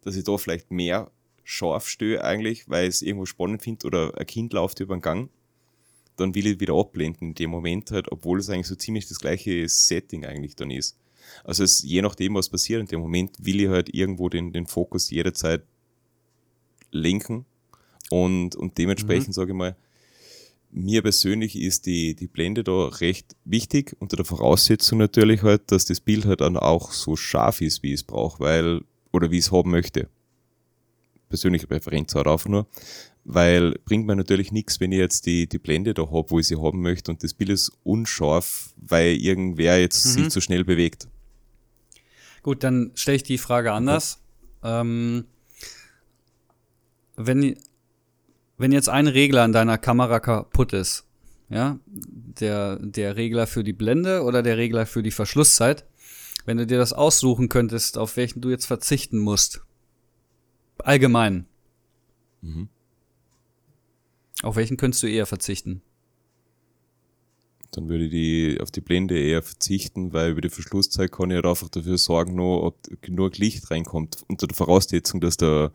[0.03, 1.11] dass ich da vielleicht mehr
[1.43, 5.01] scharf stehe eigentlich, weil ich es irgendwo spannend finde oder ein Kind läuft über den
[5.01, 5.31] Gang.
[6.17, 9.21] Dann will ich wieder abblenden in dem Moment halt, obwohl es eigentlich so ziemlich das
[9.21, 10.99] gleiche Setting eigentlich dann ist.
[11.45, 14.67] Also es, je nachdem, was passiert in dem Moment, will ich halt irgendwo den, den
[14.67, 15.63] Fokus jederzeit
[16.91, 17.47] lenken
[18.11, 19.33] und, und dementsprechend mhm.
[19.33, 19.77] sage ich mal,
[20.71, 25.87] mir persönlich ist die, die Blende da recht wichtig, unter der Voraussetzung natürlich halt, dass
[25.87, 28.83] das Bild halt dann auch so scharf ist, wie es braucht, weil,
[29.13, 30.09] oder wie es haben möchte.
[31.29, 32.67] Persönliche Präferenz halt auch nur,
[33.25, 36.47] weil bringt mir natürlich nichts, wenn ich jetzt die, die Blende da habe, wo ich
[36.47, 40.11] sie haben möchte und das Bild ist unscharf, weil irgendwer jetzt mhm.
[40.11, 41.09] sich zu schnell bewegt.
[42.43, 44.21] Gut, dann stelle ich die Frage anders.
[44.61, 44.81] Okay.
[44.81, 45.25] Ähm,
[47.17, 47.57] wenn,
[48.59, 51.07] wenn jetzt ein Regler an deiner Kamera kaputt ist,
[51.49, 55.85] ja, der, der Regler für die Blende oder der Regler für die Verschlusszeit,
[56.45, 59.63] wenn du dir das aussuchen könntest, auf welchen du jetzt verzichten musst,
[60.79, 61.47] allgemein,
[62.41, 62.69] mhm.
[64.43, 65.83] auf welchen könntest du eher verzichten?
[67.73, 71.37] Dann würde ich die, auf die Blende eher verzichten, weil über die Verschlusszeit kann ich
[71.37, 75.73] halt einfach dafür sorgen, nur, ob genug Licht reinkommt, unter der Voraussetzung, dass der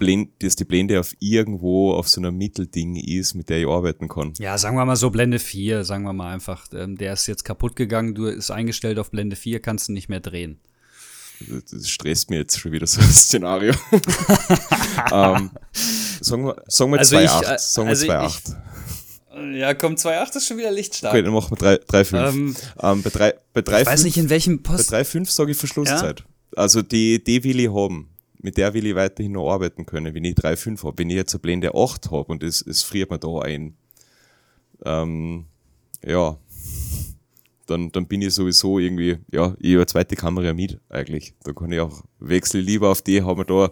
[0.00, 4.08] Blende, dass die Blende auf irgendwo auf so einem Mittelding ist, mit der ich arbeiten
[4.08, 4.32] kann.
[4.38, 6.66] Ja, sagen wir mal so Blende 4, sagen wir mal einfach.
[6.72, 10.08] Ähm, der ist jetzt kaputt gegangen, du ist eingestellt auf Blende 4, kannst du nicht
[10.08, 10.58] mehr drehen.
[11.70, 13.72] Das stresst mir jetzt schon wieder so ein Szenario.
[15.12, 15.50] ähm,
[16.20, 17.54] sagen wir, sagen wir also 2,8.
[17.54, 19.58] Äh, sagen wir also 2,8.
[19.58, 21.14] Ja, komm, 2,8 ist schon wieder lichtstark.
[21.14, 22.28] Okay, dann machen wir 3,5.
[22.28, 24.90] Ähm, ähm, bei 3, bei 3, ich 5, weiß nicht, in welchem Post.
[24.90, 26.20] Bei 3,5 sage ich Verschlusszeit.
[26.20, 26.26] Ja?
[26.56, 28.10] Also die, die will ich haben
[28.42, 30.98] mit der will ich weiterhin noch arbeiten können, wenn ich 3,5 habe.
[30.98, 33.74] Wenn ich jetzt eine Blende 8 habe und es, es friert mir da ein,
[34.84, 35.46] ähm,
[36.04, 36.36] ja,
[37.66, 41.34] dann, dann bin ich sowieso irgendwie, ja, ich habe eine zweite Kamera mit eigentlich.
[41.44, 43.70] Da kann ich auch wechseln lieber auf die, haben wir da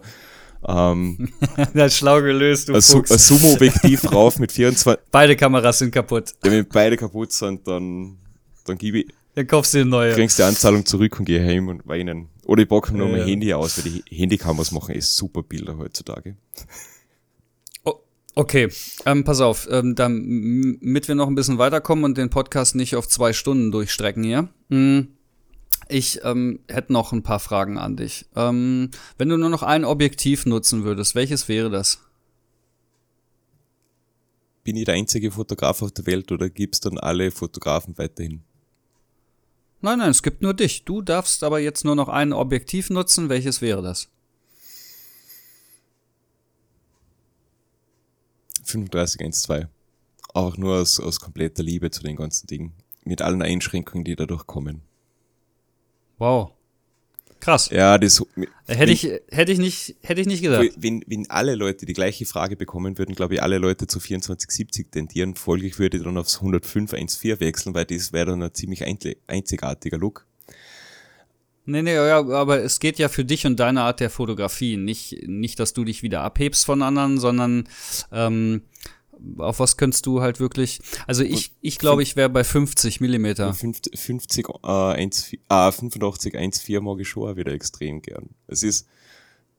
[0.67, 1.29] ähm,
[1.73, 3.11] das ist schlau gelöst, du ein, Fuchs.
[3.11, 5.03] ein Zoom-Objektiv drauf mit 24.
[5.11, 6.33] Beide Kameras sind kaputt.
[6.43, 8.17] Ja, wenn beide kaputt sind, dann,
[8.65, 9.07] dann gebe ich.
[9.35, 10.13] Dann kaufst du eine neue.
[10.13, 12.27] Kriegst die Anzahlung zurück und geh heim und weinen.
[12.49, 13.27] Oder ich packe nur ja, mein ja.
[13.27, 16.35] Handy aus, weil die Handykameras machen eh super Bilder heutzutage.
[18.33, 18.69] Okay,
[19.05, 23.07] ähm, pass auf, ähm, damit wir noch ein bisschen weiterkommen und den Podcast nicht auf
[23.07, 24.49] zwei Stunden durchstrecken hier.
[24.69, 25.09] Hm,
[25.89, 28.25] ich ähm, hätte noch ein paar Fragen an dich.
[28.35, 28.89] Ähm,
[29.19, 31.99] wenn du nur noch ein Objektiv nutzen würdest, welches wäre das?
[34.63, 38.41] Bin ich der einzige Fotograf auf der Welt oder gibt es dann alle Fotografen weiterhin?
[39.81, 40.83] Nein, nein, es gibt nur dich.
[40.83, 43.29] Du darfst aber jetzt nur noch ein Objektiv nutzen.
[43.29, 44.09] Welches wäre das?
[48.65, 49.67] 3512.
[50.33, 52.73] Auch nur aus, aus kompletter Liebe zu den ganzen Dingen.
[53.03, 54.81] Mit allen Einschränkungen, die dadurch kommen.
[56.17, 56.51] Wow.
[57.39, 57.69] Krass.
[57.69, 58.21] Ja, das
[58.67, 60.73] hätte ich hätte ich nicht hätte ich nicht gesagt.
[60.77, 64.87] Wenn, wenn alle Leute die gleiche Frage bekommen würden, glaube ich, alle Leute zu 2470
[64.91, 65.35] tendieren.
[65.35, 68.83] Folglich würde ich dann aufs 10514 wechseln, weil das wäre dann ein ziemlich
[69.27, 70.25] einzigartiger Look.
[71.65, 74.75] Nee, nee, ja, aber es geht ja für dich und deine Art der Fotografie.
[74.75, 77.69] Nicht, nicht dass du dich wieder abhebst von anderen, sondern
[78.11, 78.63] ähm,
[79.37, 80.79] auf was könntest du halt wirklich.
[81.07, 83.53] Also ich, ich glaube, ich wäre bei 50 Millimeter.
[83.53, 88.29] 50, 50 äh, 1, äh, 85 1,4 mag ich schon auch wieder extrem gern.
[88.47, 88.87] Es ist,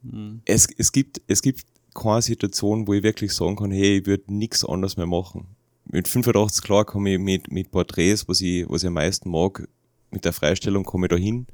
[0.02, 0.42] hm.
[0.44, 4.32] es, es gibt, es gibt keine Situation, wo ich wirklich sagen kann, hey, ich würde
[4.32, 5.46] nichts anderes mehr machen.
[5.84, 9.68] Mit 85 klar komme ich mit, mit Porträts, was ich, was ich am meisten mag,
[10.10, 11.46] mit der Freistellung komme ich da hin.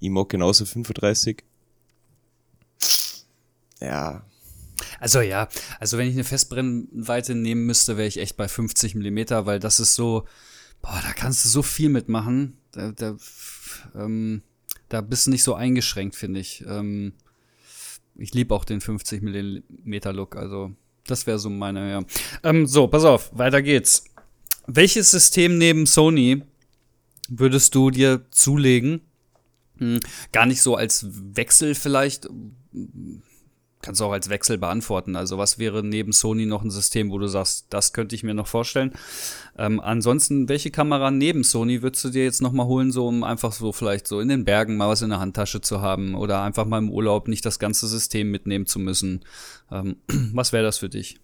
[0.00, 1.42] Ich mag genauso 35.
[3.80, 4.24] Ja,
[5.00, 5.48] also ja,
[5.80, 9.80] also wenn ich eine Festbrennweite nehmen müsste, wäre ich echt bei 50 Millimeter, weil das
[9.80, 10.26] ist so,
[10.82, 12.58] boah, da kannst du so viel mitmachen.
[12.72, 13.16] Da, da,
[13.94, 14.42] ähm,
[14.88, 16.64] da bist du nicht so eingeschränkt, finde ich.
[16.66, 17.12] Ähm,
[18.16, 20.72] ich liebe auch den 50 Millimeter Look, also
[21.06, 22.04] das wäre so meine, ja.
[22.42, 24.04] Ähm, so, pass auf, weiter geht's.
[24.66, 26.42] Welches System neben Sony
[27.28, 29.00] würdest du dir zulegen?
[29.78, 30.00] Hm,
[30.32, 32.28] gar nicht so als Wechsel vielleicht,
[33.88, 35.16] kannst du auch als Wechsel beantworten.
[35.16, 38.34] Also was wäre neben Sony noch ein System, wo du sagst, das könnte ich mir
[38.34, 38.92] noch vorstellen.
[39.56, 43.24] Ähm, ansonsten, welche Kamera neben Sony würdest du dir jetzt noch mal holen, so um
[43.24, 46.42] einfach so vielleicht so in den Bergen mal was in der Handtasche zu haben oder
[46.42, 49.24] einfach mal im Urlaub nicht das ganze System mitnehmen zu müssen?
[49.72, 49.96] Ähm,
[50.34, 51.18] was wäre das für dich?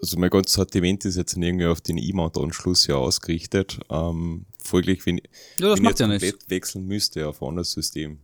[0.00, 3.80] Also mein ganzes Sortiment ist jetzt irgendwie auf den E-Mount-Anschluss ja ausgerichtet.
[3.90, 5.20] Ähm, folglich, wenn,
[5.58, 6.08] ja, wenn jetzt ja
[6.48, 8.18] wechseln müsste auf ein anderes System,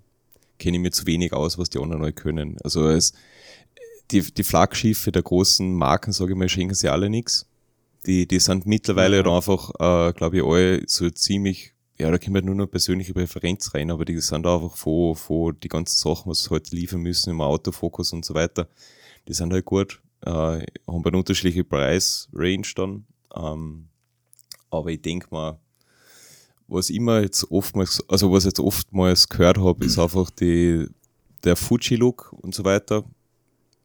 [0.58, 2.56] kenne ich mir zu wenig aus, was die anderen neu können.
[2.62, 3.12] Also es,
[4.10, 7.46] die, die Flaggschiffe der großen Marken, sage ich mal, schenken sie alle nichts.
[8.06, 9.36] Die, die sind mittlerweile ja.
[9.36, 13.74] einfach, äh, glaube ich, alle so ziemlich, ja, da kommt halt nur noch persönliche Präferenz
[13.74, 17.00] rein, aber die sind einfach von, von die ganzen Sachen, was sie heute halt liefern
[17.00, 18.68] müssen, im Autofokus und so weiter,
[19.26, 23.04] die sind halt gut, äh, haben eine unterschiedliche Preisrange dann.
[23.34, 23.88] Ähm,
[24.70, 25.58] aber ich denke mal,
[26.68, 30.86] was immer jetzt oftmals, also was jetzt oftmals gehört habe, ist einfach die,
[31.42, 33.04] der Fuji-Look und so weiter.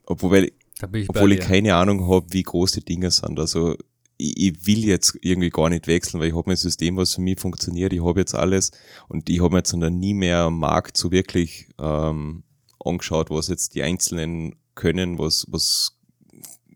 [0.06, 0.52] Obwohl,
[0.92, 3.40] ich, obwohl ich keine Ahnung habe, wie groß die Dinge sind.
[3.40, 3.76] Also
[4.18, 7.22] ich, ich, will jetzt irgendwie gar nicht wechseln, weil ich habe ein System, was für
[7.22, 7.94] mich funktioniert.
[7.94, 8.72] Ich habe jetzt alles
[9.08, 12.44] und ich habe mir jetzt dann nie mehr am Markt so wirklich ähm,
[12.84, 15.98] angeschaut, was jetzt die Einzelnen können, was, was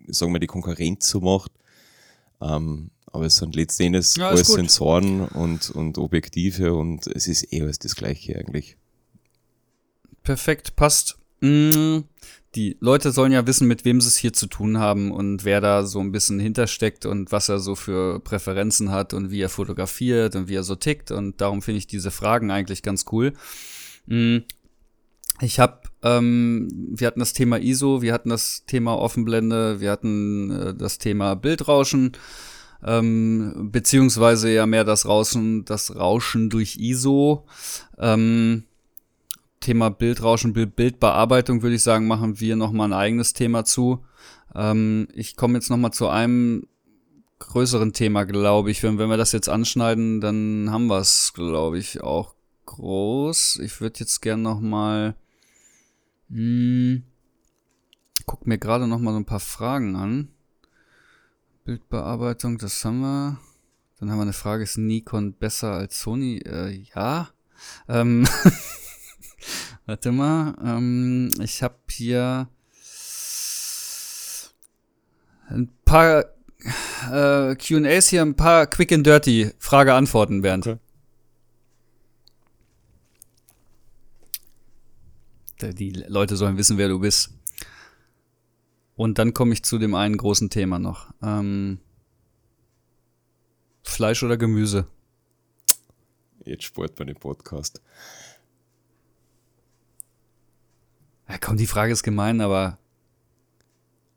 [0.07, 1.51] sagen wir, die Konkurrenz so macht.
[2.41, 7.63] Ähm, aber es sind letztendlich ja, alles Sensoren und, und Objektive und es ist eh
[7.63, 8.78] alles das Gleiche eigentlich.
[10.22, 11.18] Perfekt, passt.
[11.41, 12.01] Mm,
[12.53, 15.61] die Leute sollen ja wissen, mit wem sie es hier zu tun haben und wer
[15.61, 19.49] da so ein bisschen hintersteckt und was er so für Präferenzen hat und wie er
[19.49, 21.09] fotografiert und wie er so tickt.
[21.09, 23.34] Und darum finde ich diese Fragen eigentlich ganz cool.
[24.05, 24.38] Mm,
[25.41, 30.51] ich habe, ähm, wir hatten das Thema ISO, wir hatten das Thema Offenblende, wir hatten
[30.51, 32.11] äh, das Thema Bildrauschen
[32.84, 37.45] ähm, beziehungsweise ja mehr das Rauschen, das Rauschen durch ISO.
[37.97, 38.63] Ähm,
[39.59, 44.05] Thema Bildrauschen, Bildbearbeitung würde ich sagen, machen wir noch mal ein eigenes Thema zu.
[44.55, 46.67] Ähm, ich komme jetzt noch mal zu einem
[47.39, 48.84] größeren Thema, glaube ich.
[48.84, 53.59] Wenn, wenn wir das jetzt anschneiden, dann haben wir es, glaube ich, auch groß.
[53.63, 55.15] Ich würde jetzt gern noch mal
[56.30, 57.03] hm,
[58.25, 60.30] guck mir gerade noch mal so ein paar Fragen an.
[61.68, 63.38] Bildbearbeitung, das haben wir.
[63.99, 66.38] Dann haben wir eine Frage, ist Nikon besser als Sony?
[66.38, 67.30] Äh, ja.
[67.89, 68.26] Ähm
[69.86, 72.47] Warte mal, ähm, ich habe hier
[75.49, 76.24] ein paar
[77.11, 80.68] äh, Q&As hier, ein paar Quick and Dirty Frage-Antworten, Bernd.
[85.59, 85.74] Okay.
[85.74, 87.36] Die Leute sollen wissen, wer du bist.
[88.97, 91.11] Und dann komme ich zu dem einen großen Thema noch.
[91.21, 91.79] Ähm,
[93.83, 94.87] Fleisch oder Gemüse?
[96.43, 97.81] Jetzt sport man den Podcast.
[101.29, 102.77] Ja, komm, die Frage ist gemein, aber.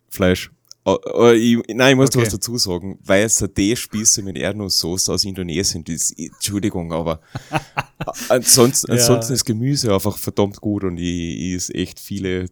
[0.09, 0.51] Fleisch.
[0.85, 2.23] Oh, oh, ich, nein, ich muss Okay.
[2.23, 7.21] was dazu sagen, weil Satay-Spieße mit Erdnusssoße aus Indonesien, das, Entschuldigung, aber
[8.31, 8.97] ansonsten, Ja.
[8.97, 11.05] ansonsten ist Gemüse einfach verdammt gut und ich,
[11.39, 12.47] ich is echt viele,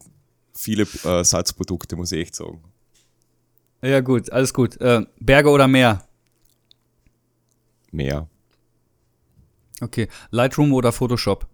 [0.59, 2.63] viele äh, Satzprodukte, muss ich echt sagen.
[3.81, 4.81] Ja, gut, alles gut.
[4.81, 6.05] Äh, Berge oder Meer?
[7.93, 8.27] Mehr.
[9.81, 10.09] Okay.
[10.31, 11.47] Lightroom oder Photoshop?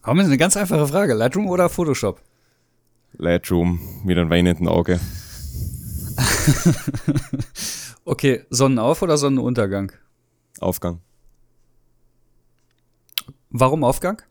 [0.00, 1.12] Komm, ist eine ganz einfache Frage.
[1.12, 2.22] Lightroom oder Photoshop?
[3.18, 4.98] Lightroom mit einem weinenden Auge.
[8.08, 9.90] Okay, Sonnenauf oder Sonnenuntergang?
[10.60, 11.00] Aufgang.
[13.50, 14.22] Warum Aufgang?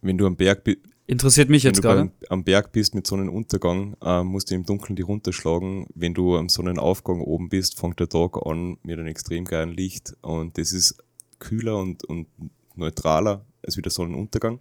[0.00, 2.00] Wenn du am Berg bist, Interessiert mich wenn jetzt du gerade.
[2.00, 5.86] beim, am Berg bist mit Sonnenuntergang, äh, musst du im Dunkeln die runterschlagen.
[5.94, 10.14] Wenn du am Sonnenaufgang oben bist, fängt der Tag an mit einem extrem geilen Licht
[10.22, 10.96] und das ist
[11.38, 12.28] kühler und, und
[12.76, 14.60] neutraler als wie der Sonnenuntergang.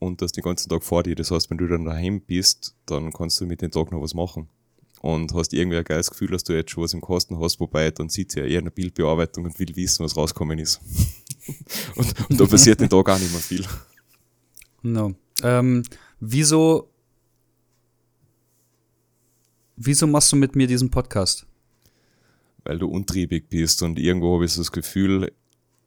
[0.00, 1.14] Und das den ganzen Tag vor dir.
[1.14, 4.14] Das heißt, wenn du dann daheim bist, dann kannst du mit dem Tag noch was
[4.14, 4.48] machen.
[5.00, 7.90] Und hast irgendwie ein geiles Gefühl, dass du jetzt schon was im Kasten hast, wobei
[7.90, 10.80] dann sieht sie ja eher eine Bildbearbeitung und will wissen, was rauskommen ist.
[11.96, 13.64] und, und da passiert den Tag auch nicht mehr viel.
[14.82, 15.14] No.
[15.42, 15.84] Ähm,
[16.18, 16.90] wieso,
[19.76, 21.46] wieso machst du mit mir diesen Podcast?
[22.68, 25.32] weil du untriebig bist und irgendwo habe ich so das Gefühl,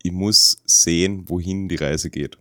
[0.01, 2.39] ich muss sehen, wohin die Reise geht.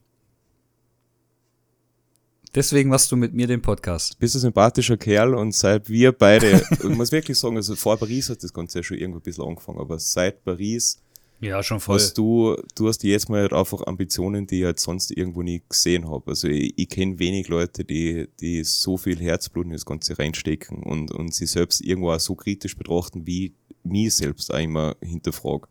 [2.55, 4.19] Deswegen machst du mit mir den Podcast.
[4.19, 8.29] Bist ein sympathischer Kerl und seit wir beide, ich muss wirklich sagen, also vor Paris
[8.29, 11.01] hat das Ganze ja schon irgendwo ein bisschen angefangen, aber seit Paris
[11.39, 15.13] Ja, schon hast du, du hast jetzt mal halt einfach Ambitionen, die ich halt sonst
[15.13, 16.29] irgendwo nie gesehen habe.
[16.29, 20.83] Also ich, ich kenne wenig Leute, die, die so viel Herzblut in das Ganze reinstecken
[20.83, 25.69] und, und sie selbst irgendwo auch so kritisch betrachten, wie mich selbst auch immer hinterfrage.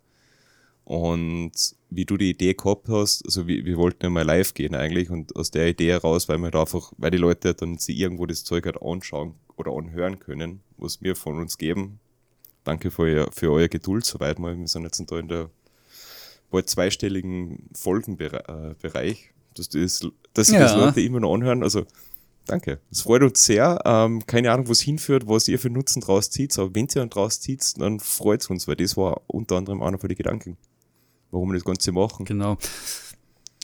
[0.90, 1.52] Und
[1.92, 5.12] wie du die Idee gehabt hast, also wir, wir wollten ja mal live gehen eigentlich
[5.12, 8.26] und aus der Idee heraus, weil wir halt einfach, weil die Leute dann sie irgendwo
[8.26, 12.00] das Zeug halt anschauen oder anhören können, was wir von uns geben.
[12.64, 14.58] Danke für, euer, für eure Geduld soweit mal.
[14.58, 15.52] Wir sind jetzt da in der
[16.50, 20.00] bald zweistelligen Folgenbereich, dass, das,
[20.34, 20.86] dass sich das Ja.
[20.86, 21.62] Leute immer noch anhören.
[21.62, 21.86] Also
[22.48, 22.80] danke.
[22.90, 23.80] Es freut uns sehr.
[23.86, 26.96] Ähm, keine Ahnung, wo es hinführt, was ihr für Nutzen draus zieht, aber wenn ihr
[26.96, 30.18] dann draus zieht, dann freut es uns, weil das war unter anderem einer von den
[30.18, 30.58] Gedanken,
[31.32, 32.26] warum wir das Ganze machen.
[32.26, 32.58] Genau.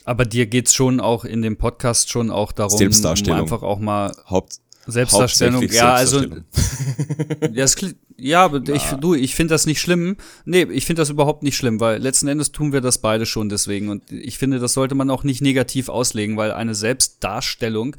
[0.04, 3.40] Aber dir geht's schon auch in dem Podcast schon auch darum, Selbstdarstellung.
[3.40, 5.62] um einfach auch mal Haupt, Selbstdarstellung.
[5.68, 7.54] Ja, also Selbstdarstellung.
[7.54, 10.16] ja, es, kli- ja, aber ich, du, ich finde das nicht schlimm.
[10.44, 13.48] Nee, ich finde das überhaupt nicht schlimm, weil letzten Endes tun wir das beide schon
[13.48, 13.88] deswegen.
[13.88, 17.96] Und ich finde, das sollte man auch nicht negativ auslegen, weil eine Selbstdarstellung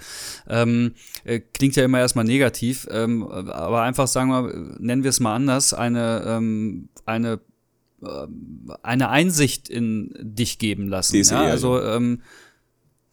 [0.47, 0.93] ähm,
[1.25, 5.35] äh, klingt ja immer erstmal negativ, ähm, aber einfach sagen wir, nennen wir es mal
[5.35, 7.41] anders, eine, ähm, eine
[8.83, 11.13] eine Einsicht in dich geben lassen.
[11.13, 11.41] Diese ja?
[11.41, 12.21] Also ähm,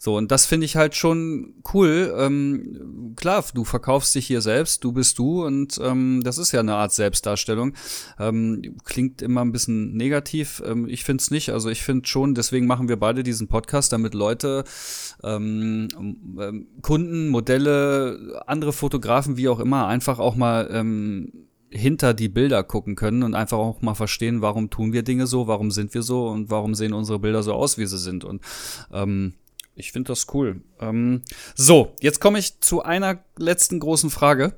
[0.05, 2.15] so, und das finde ich halt schon cool.
[2.19, 6.61] Ähm, klar, du verkaufst dich hier selbst, du bist du und ähm, das ist ja
[6.61, 7.73] eine Art Selbstdarstellung.
[8.19, 10.63] Ähm, klingt immer ein bisschen negativ.
[10.67, 11.53] Ähm, ich finde es nicht.
[11.53, 14.65] Also ich finde schon, deswegen machen wir beide diesen Podcast, damit Leute,
[15.23, 15.89] ähm,
[16.39, 21.33] ähm, Kunden, Modelle, andere Fotografen, wie auch immer, einfach auch mal ähm,
[21.75, 25.47] hinter die Bilder gucken können und einfach auch mal verstehen, warum tun wir Dinge so,
[25.49, 28.25] warum sind wir so und warum sehen unsere Bilder so aus, wie sie sind.
[28.25, 28.43] Und
[28.93, 29.35] ähm,
[29.75, 30.63] ich finde das cool.
[30.79, 31.23] Ähm,
[31.55, 34.57] so, jetzt komme ich zu einer letzten großen Frage.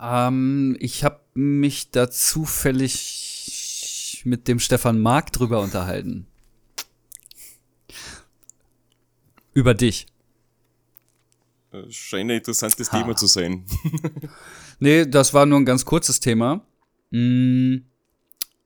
[0.00, 3.26] Ähm, ich habe mich da zufällig
[4.24, 6.26] mit dem Stefan Mark drüber unterhalten.
[9.52, 10.06] Über dich.
[11.72, 13.00] Äh, Scheint ein interessantes Ha.
[13.00, 13.64] Thema zu sein.
[14.78, 16.62] Nee, das war nur ein ganz kurzes Thema.
[17.10, 17.76] Mm,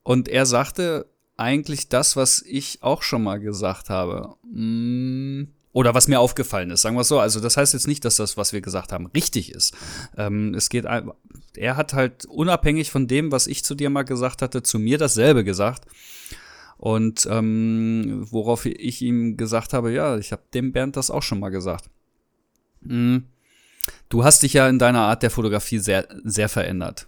[0.03, 1.05] Und er sagte
[1.37, 4.35] eigentlich das, was ich auch schon mal gesagt habe.
[4.51, 5.43] Mm,
[5.73, 7.19] Oder was mir aufgefallen ist, sagen wir es so.
[7.19, 9.73] Also das heißt jetzt nicht, dass das, was wir gesagt haben, richtig ist.
[10.17, 14.41] Ähm, es geht, er hat halt unabhängig von dem, was ich zu dir mal gesagt
[14.41, 15.85] hatte, zu mir dasselbe gesagt.
[16.77, 21.39] Und ähm, worauf ich ihm gesagt habe, ja, ich habe dem Bernd das auch schon
[21.39, 21.85] mal gesagt.
[22.81, 23.17] Mm.
[24.11, 27.07] Du hast dich ja in deiner Art der Fotografie sehr, sehr verändert.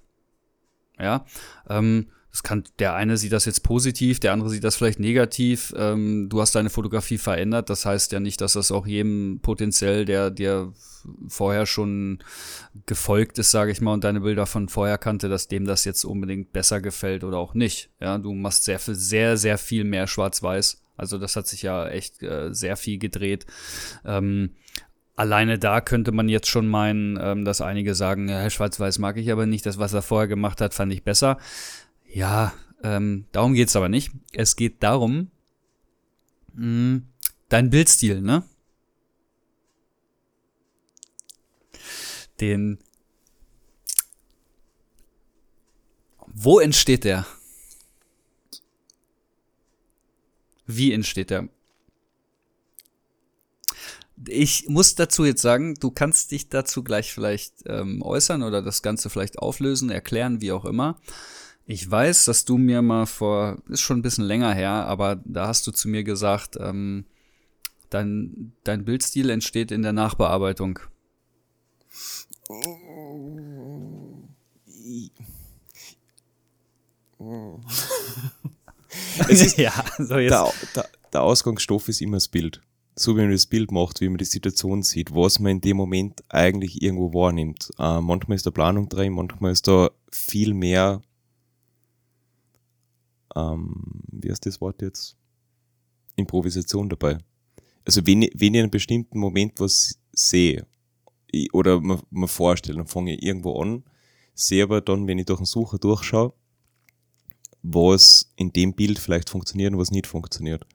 [0.97, 1.25] Ja,
[1.67, 5.73] ähm, das kann, der eine sieht das jetzt positiv, der andere sieht das vielleicht negativ.
[5.77, 7.69] Ähm, du hast deine Fotografie verändert.
[7.69, 10.71] Das heißt ja nicht, dass das auch jedem potenziell, der dir
[11.27, 12.23] vorher schon
[12.85, 16.05] gefolgt ist, sage ich mal, und deine Bilder von vorher kannte, dass dem das jetzt
[16.05, 17.89] unbedingt besser gefällt oder auch nicht.
[17.99, 20.81] Ja, du machst sehr sehr, sehr viel mehr Schwarz-Weiß.
[20.95, 23.45] Also das hat sich ja echt äh, sehr viel gedreht.
[24.05, 24.51] Ähm,
[25.15, 29.31] Alleine da könnte man jetzt schon meinen, ähm, dass einige sagen, ja, Schwarz-Weiß mag ich
[29.31, 31.37] aber nicht, das, was er vorher gemacht hat, fand ich besser.
[32.11, 32.53] Ja,
[32.83, 34.11] ähm, darum geht's aber nicht.
[34.33, 35.29] Es geht darum,
[36.53, 36.97] Mm,
[37.49, 38.43] dein Bildstil, ne?
[42.39, 42.79] Den.
[46.27, 47.25] Wo entsteht der?
[50.65, 51.49] Wie entsteht der?
[54.27, 58.81] Ich muss dazu jetzt sagen, du kannst dich dazu gleich vielleicht ähm, äußern oder das
[58.81, 60.99] Ganze vielleicht auflösen, erklären, wie auch immer.
[61.65, 65.47] Ich weiß, dass du mir mal vor, ist schon ein bisschen länger her, aber da
[65.47, 67.05] hast du zu mir gesagt, ähm,
[67.89, 70.79] dein, dein Bildstil entsteht in der Nachbearbeitung.
[79.29, 80.31] es ist, ja, so jetzt.
[80.31, 82.61] Der, der, der Ausgangsstoff ist immer das Bild.
[82.95, 85.77] So wie man das Bild macht, wie man die Situation sieht, was man in dem
[85.77, 87.71] Moment eigentlich irgendwo wahrnimmt.
[87.79, 91.01] Äh, manchmal ist da Planung drin, manchmal ist da viel mehr,
[93.35, 95.17] ähm, wie heißt das Wort jetzt?
[96.15, 97.17] Improvisation dabei.
[97.85, 100.65] Also wenn, ich, wenn ich in einem bestimmten Moment was sehe
[101.51, 103.83] oder mir, mir vorstelle, dann fange ich irgendwo an,
[104.35, 106.33] sehe aber dann, wenn ich durch den Sucher durchschaue,
[107.63, 110.67] was in dem Bild vielleicht funktioniert und was nicht funktioniert.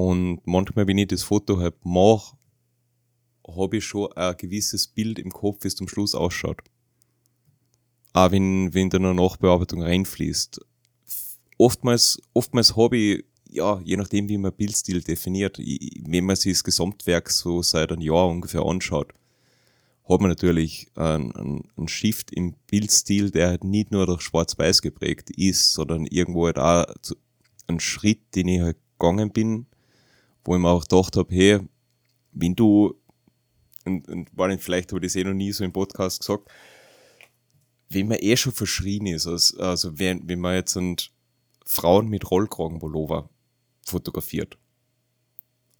[0.00, 2.34] Und manchmal, wenn ich das Foto halt mache,
[3.46, 6.62] habe ich schon ein gewisses Bild im Kopf, wie es zum Schluss ausschaut.
[8.14, 10.58] Auch wenn, wenn da eine Nachbearbeitung reinfließt.
[11.58, 16.64] Oftmals, oftmals habe ich, ja, je nachdem, wie man Bildstil definiert, wenn man sich das
[16.64, 19.12] Gesamtwerk so seit einem Jahr ungefähr anschaut,
[20.08, 24.80] hat man natürlich einen, einen, einen Shift im Bildstil, der halt nicht nur durch Schwarz-Weiß
[24.80, 26.86] geprägt ist, sondern irgendwo halt auch
[27.66, 29.66] ein Schritt, den ich halt gegangen bin,
[30.44, 31.60] wo ich mir auch gedacht habe, hey,
[32.32, 32.94] wenn du,
[33.84, 34.30] und, und
[34.60, 36.50] vielleicht habe ich das eh noch nie so im Podcast gesagt,
[37.88, 41.12] wenn man eh schon verschrien ist, also, also wenn, wenn man jetzt und
[41.64, 43.28] Frauen mit Rollkragenpullover
[43.84, 44.58] fotografiert,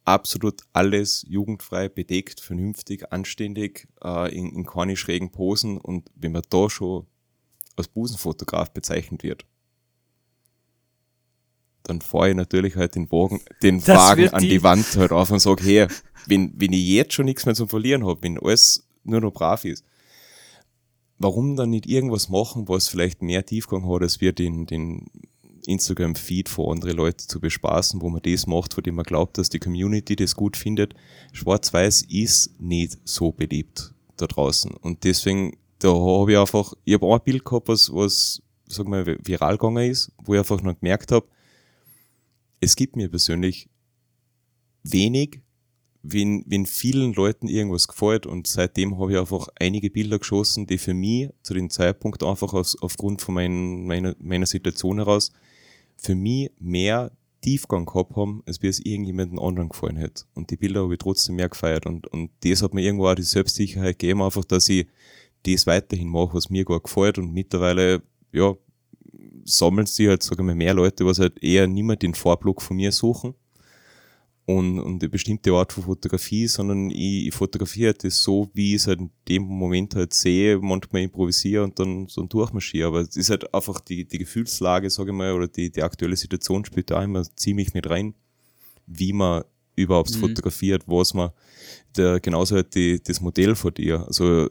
[0.04, 6.42] absolut alles jugendfrei, bedeckt, vernünftig, anständig, äh, in, in keine schrägen Posen und wenn man
[6.50, 7.06] da schon
[7.76, 9.46] als Busenfotograf bezeichnet wird,
[11.84, 15.30] dann fahre ich natürlich halt den Wagen, den Wagen an die, die Wand halt auf
[15.30, 15.86] und sage, hey,
[16.26, 19.64] wenn, wenn ich jetzt schon nichts mehr zum Verlieren habe, wenn alles nur noch brav
[19.64, 19.84] ist,
[21.18, 25.06] warum dann nicht irgendwas machen, was vielleicht mehr Tiefgang hat, als wir den, den
[25.66, 29.50] Instagram-Feed von anderen Leuten zu bespaßen, wo man das macht, von dem man glaubt, dass
[29.50, 30.94] die Community das gut findet.
[31.32, 34.72] Schwarz-Weiß ist nicht so beliebt da draußen.
[34.72, 38.88] Und deswegen, da habe ich einfach, ich habe auch ein Bild gehabt, was, was sag
[38.88, 41.26] mal, viral gegangen ist, wo ich einfach noch gemerkt habe,
[42.60, 43.68] es gibt mir persönlich
[44.82, 45.40] wenig,
[46.02, 50.78] wenn, wenn vielen Leuten irgendwas gefällt und seitdem habe ich einfach einige Bilder geschossen, die
[50.78, 55.32] für mich zu dem Zeitpunkt einfach aus, aufgrund von mein, meiner, meiner Situation heraus
[55.96, 60.24] für mich mehr Tiefgang gehabt haben, als wie es irgendjemandem anderen gefallen hätte.
[60.34, 63.14] Und die Bilder habe ich trotzdem mehr gefeiert und, und das hat mir irgendwo auch
[63.14, 64.86] die Selbstsicherheit gegeben, einfach, dass ich
[65.44, 68.02] das weiterhin mache, was mir gar gefällt und mittlerweile,
[68.32, 68.54] ja,
[69.44, 72.92] sammeln sie halt, sagen wir, mehr Leute, was halt eher niemand den Vorblock von mir
[72.92, 73.34] suchen
[74.46, 78.82] und, und eine bestimmte Art von Fotografie, sondern ich, ich fotografiere das so, wie ich
[78.82, 82.88] es halt in dem Moment halt sehe, manchmal improvisiere und dann so durchmarschiere.
[82.88, 86.16] Aber es ist halt einfach die, die Gefühlslage, sage ich mal, oder die, die aktuelle
[86.16, 88.14] Situation spielt da immer ziemlich mit rein,
[88.86, 89.44] wie man
[89.76, 90.20] überhaupt mhm.
[90.20, 91.30] fotografiert, was man,
[91.96, 94.04] der, genauso halt die, das Modell von dir.
[94.06, 94.48] Also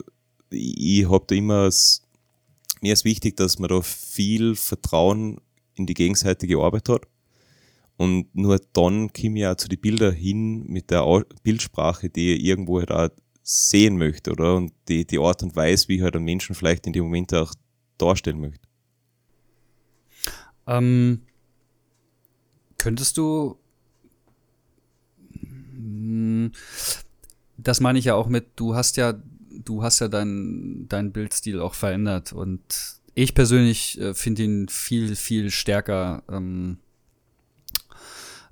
[0.50, 2.02] ich, ich habe da immer das,
[2.80, 5.40] mir ist wichtig, dass man da viel Vertrauen
[5.74, 7.06] in die gegenseitige Arbeit hat.
[7.96, 12.44] Und nur dann komme ich auch zu den Bildern hin mit der Bildsprache, die ich
[12.44, 13.10] irgendwo halt auch
[13.42, 14.56] sehen möchte, oder?
[14.56, 17.34] Und die, die Art und Weise, wie ich halt einen Menschen vielleicht in dem Moment
[17.34, 17.52] auch
[17.98, 18.66] darstellen möchte.
[20.66, 21.22] Ähm,
[22.78, 23.58] könntest du
[25.40, 26.52] hm,
[27.56, 29.14] das meine ich ja auch mit, du hast ja
[29.64, 35.16] du hast ja deinen dein Bildstil auch verändert und ich persönlich äh, finde ihn viel,
[35.16, 36.78] viel stärker ähm,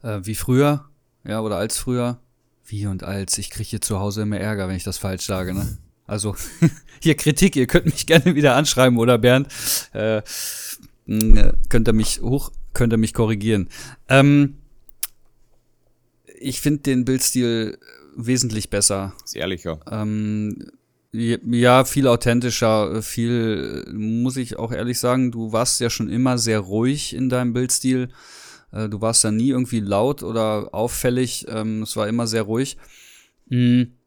[0.03, 0.89] äh, wie früher,
[1.25, 2.21] ja, oder als früher.
[2.65, 3.39] Wie und als.
[3.39, 5.79] Ich kriege hier zu Hause immer Ärger, wenn ich das falsch sage, ne?
[6.07, 6.37] Also,
[7.03, 9.49] hier Kritik, ihr könnt mich gerne wieder anschreiben, oder Bernd?
[9.95, 10.19] Äh,
[11.07, 13.69] äh, könnt ihr mich hoch, könnt ihr mich korrigieren.
[14.09, 14.59] Ähm,
[16.41, 17.79] ich finde den Bildstil
[18.17, 19.15] wesentlich besser.
[19.25, 19.81] Ist ehrlicher.
[19.91, 20.71] Ähm,
[21.19, 26.61] ja, viel authentischer, viel, muss ich auch ehrlich sagen, du warst ja schon immer sehr
[26.61, 28.09] ruhig in deinem Bildstil.
[28.73, 31.47] Äh, du warst da nie irgendwie laut oder auffällig.
[31.49, 32.77] Ähm, es war immer sehr ruhig.
[33.49, 33.98] Mhm.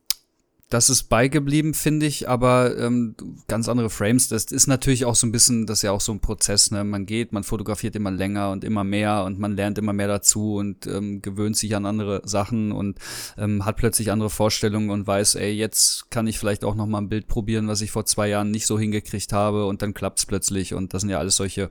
[0.71, 3.13] Das ist beigeblieben, finde ich, aber ähm,
[3.49, 4.29] ganz andere Frames.
[4.29, 6.85] Das ist natürlich auch so ein bisschen, das ist ja auch so ein Prozess, ne?
[6.85, 10.55] Man geht, man fotografiert immer länger und immer mehr und man lernt immer mehr dazu
[10.55, 12.99] und ähm, gewöhnt sich an andere Sachen und
[13.37, 16.99] ähm, hat plötzlich andere Vorstellungen und weiß, ey, jetzt kann ich vielleicht auch noch mal
[16.99, 20.25] ein Bild probieren, was ich vor zwei Jahren nicht so hingekriegt habe und dann klappt's
[20.25, 21.69] plötzlich und das sind ja alles solche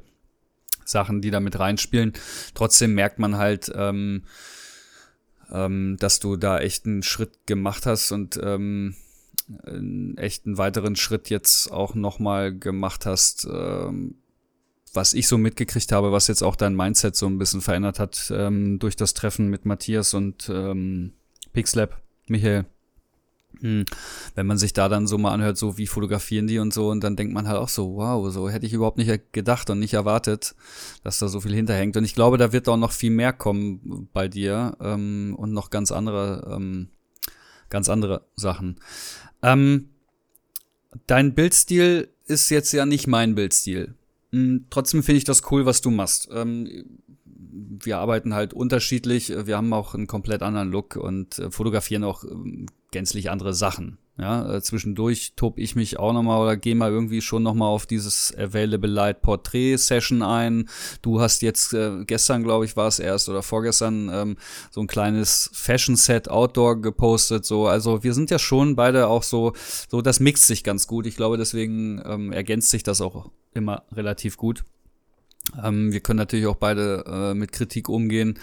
[0.84, 2.12] Sachen, die da mit reinspielen.
[2.54, 4.24] Trotzdem merkt man halt, ähm,
[5.52, 8.94] ähm, dass du da echt einen Schritt gemacht hast und ähm,
[9.64, 14.16] einen echten weiteren Schritt jetzt auch nochmal gemacht hast, ähm,
[14.92, 18.32] was ich so mitgekriegt habe, was jetzt auch dein Mindset so ein bisschen verändert hat
[18.34, 21.12] ähm, durch das Treffen mit Matthias und ähm,
[21.52, 22.66] Pixlab, Michael.
[23.60, 23.84] Hm.
[24.34, 27.02] Wenn man sich da dann so mal anhört, so wie fotografieren die und so, und
[27.02, 29.94] dann denkt man halt auch so, wow, so hätte ich überhaupt nicht gedacht und nicht
[29.94, 30.54] erwartet,
[31.02, 31.96] dass da so viel hinterhängt.
[31.96, 35.70] Und ich glaube, da wird auch noch viel mehr kommen bei dir ähm, und noch
[35.70, 36.88] ganz andere, ähm,
[37.68, 38.76] ganz andere Sachen.
[39.42, 39.90] Ähm,
[41.06, 43.94] dein Bildstil ist jetzt ja nicht mein Bildstil.
[44.32, 46.28] Hm, trotzdem finde ich das cool, was du machst.
[46.32, 47.00] Ähm,
[47.52, 49.30] wir arbeiten halt unterschiedlich.
[49.30, 53.98] Wir haben auch einen komplett anderen Look und äh, fotografieren auch ähm, gänzlich andere Sachen.
[54.20, 57.86] Ja, äh, zwischendurch tob ich mich auch nochmal oder gehe mal irgendwie schon nochmal auf
[57.86, 60.68] dieses Available Light Portrait Session ein.
[61.00, 64.36] Du hast jetzt äh, gestern, glaube ich, war es erst oder vorgestern ähm,
[64.70, 67.46] so ein kleines Fashion Set Outdoor gepostet.
[67.46, 69.54] So, also wir sind ja schon beide auch so,
[69.88, 71.06] so das mixt sich ganz gut.
[71.06, 74.64] Ich glaube, deswegen ähm, ergänzt sich das auch immer relativ gut.
[75.62, 78.38] Ähm, wir können natürlich auch beide äh, mit Kritik umgehen.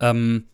[0.00, 0.44] Ähm,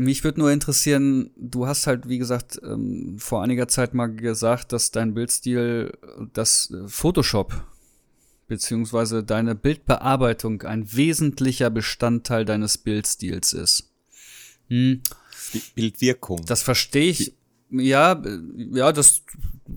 [0.00, 4.72] mich würde nur interessieren, du hast halt, wie gesagt, ähm, vor einiger Zeit mal gesagt,
[4.72, 5.92] dass dein Bildstil,
[6.32, 7.64] das Photoshop
[8.46, 13.92] beziehungsweise deine Bildbearbeitung ein wesentlicher Bestandteil deines Bildstils ist.
[14.68, 15.02] Hm.
[15.74, 16.44] Bildwirkung.
[16.46, 17.34] Das verstehe ich.
[17.70, 18.20] Ja,
[18.56, 19.22] ja, das,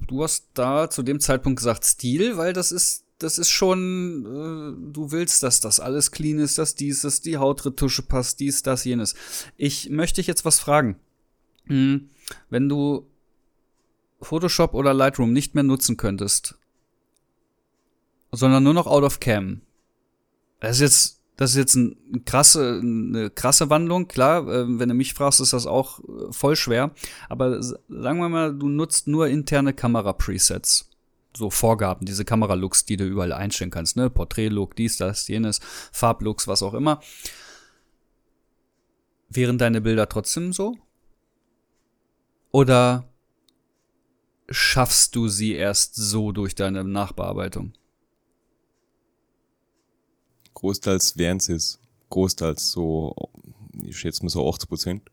[0.08, 4.92] du hast da zu dem Zeitpunkt gesagt Stil, weil das ist das ist schon, äh,
[4.94, 9.16] du willst, dass das alles clean ist, dass dieses, die Hautretusche passt, dies, das, jenes.
[9.56, 10.98] Ich möchte dich jetzt was fragen.
[11.66, 12.10] Hm,
[12.50, 13.08] wenn du
[14.22, 16.58] Photoshop oder Lightroom nicht mehr nutzen könntest,
[18.32, 19.62] sondern nur noch out of cam,
[20.60, 24.08] das ist jetzt, das ist jetzt ein krasse, eine krasse Wandlung.
[24.08, 26.92] Klar, äh, wenn du mich fragst, ist das auch äh, voll schwer.
[27.30, 30.93] Aber sagen wir mal, du nutzt nur interne Kamera-Presets
[31.36, 34.10] so Vorgaben, diese Kameralooks, die du überall einstellen kannst, ne?
[34.10, 35.60] Porträtlook, dies, das, jenes,
[35.92, 37.02] Farblooks, was auch immer.
[39.30, 40.78] Wären deine Bilder trotzdem so?
[42.52, 43.10] Oder
[44.48, 47.74] schaffst du sie erst so durch deine Nachbearbeitung?
[50.54, 51.80] Großteils wären sie es.
[52.10, 53.16] Großteils so,
[53.84, 55.12] ich schätze mal so 80 Prozent.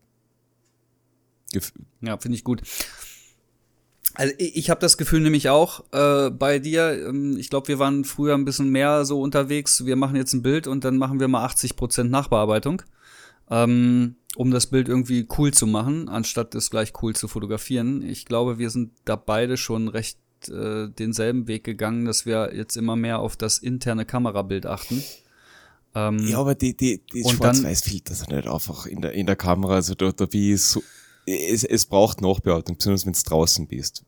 [2.01, 2.61] Ja, finde ich gut.
[4.15, 7.07] Also ich habe das Gefühl nämlich auch äh, bei dir.
[7.07, 9.85] Ähm, ich glaube, wir waren früher ein bisschen mehr so unterwegs.
[9.85, 12.81] Wir machen jetzt ein Bild und dann machen wir mal 80 Prozent Nachbearbeitung,
[13.49, 18.01] ähm, um das Bild irgendwie cool zu machen, anstatt es gleich cool zu fotografieren.
[18.01, 20.17] Ich glaube, wir sind da beide schon recht
[20.49, 25.03] äh, denselben Weg gegangen, dass wir jetzt immer mehr auf das interne Kamerabild achten.
[25.93, 29.75] Ähm, ja, aber die, die, die Schwarz-Weiß-Filter sind halt einfach in der, in der Kamera,
[29.75, 30.81] also da, da wie so
[31.25, 34.03] es, es braucht Nachbearbeitung, besonders wenn du draußen bist.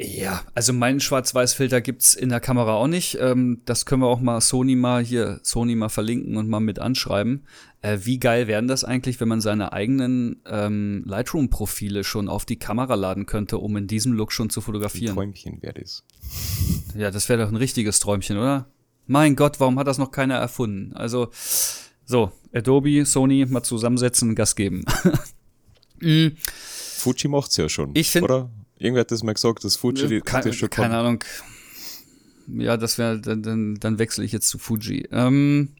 [0.00, 3.18] Ja, also meinen Schwarz-Weiß-Filter gibt's in der Kamera auch nicht.
[3.20, 6.78] Ähm, das können wir auch mal Sony mal hier, Sony mal verlinken und mal mit
[6.78, 7.44] anschreiben.
[7.82, 12.60] Äh, wie geil wären das eigentlich, wenn man seine eigenen ähm, Lightroom-Profile schon auf die
[12.60, 15.10] Kamera laden könnte, um in diesem Look schon zu fotografieren?
[15.10, 16.04] Ein Träumchen wäre das.
[16.96, 18.68] Ja, das wäre doch ein richtiges Träumchen, oder?
[19.08, 20.92] Mein Gott, warum hat das noch keiner erfunden?
[20.94, 21.30] Also,
[22.04, 24.84] so, Adobe, Sony, mal zusammensetzen, Gas geben.
[26.00, 26.36] Mhm.
[26.44, 27.90] Fuji macht's ja schon.
[27.94, 28.24] Ich finde.
[28.24, 28.50] Oder?
[28.78, 31.24] Irgendwer hat das mal gesagt, dass Fuji die, kann, das schon Keine Ahnung.
[32.46, 35.08] Ja, das wäre, dann, dann, dann wechsle ich jetzt zu Fuji.
[35.10, 35.70] Ähm,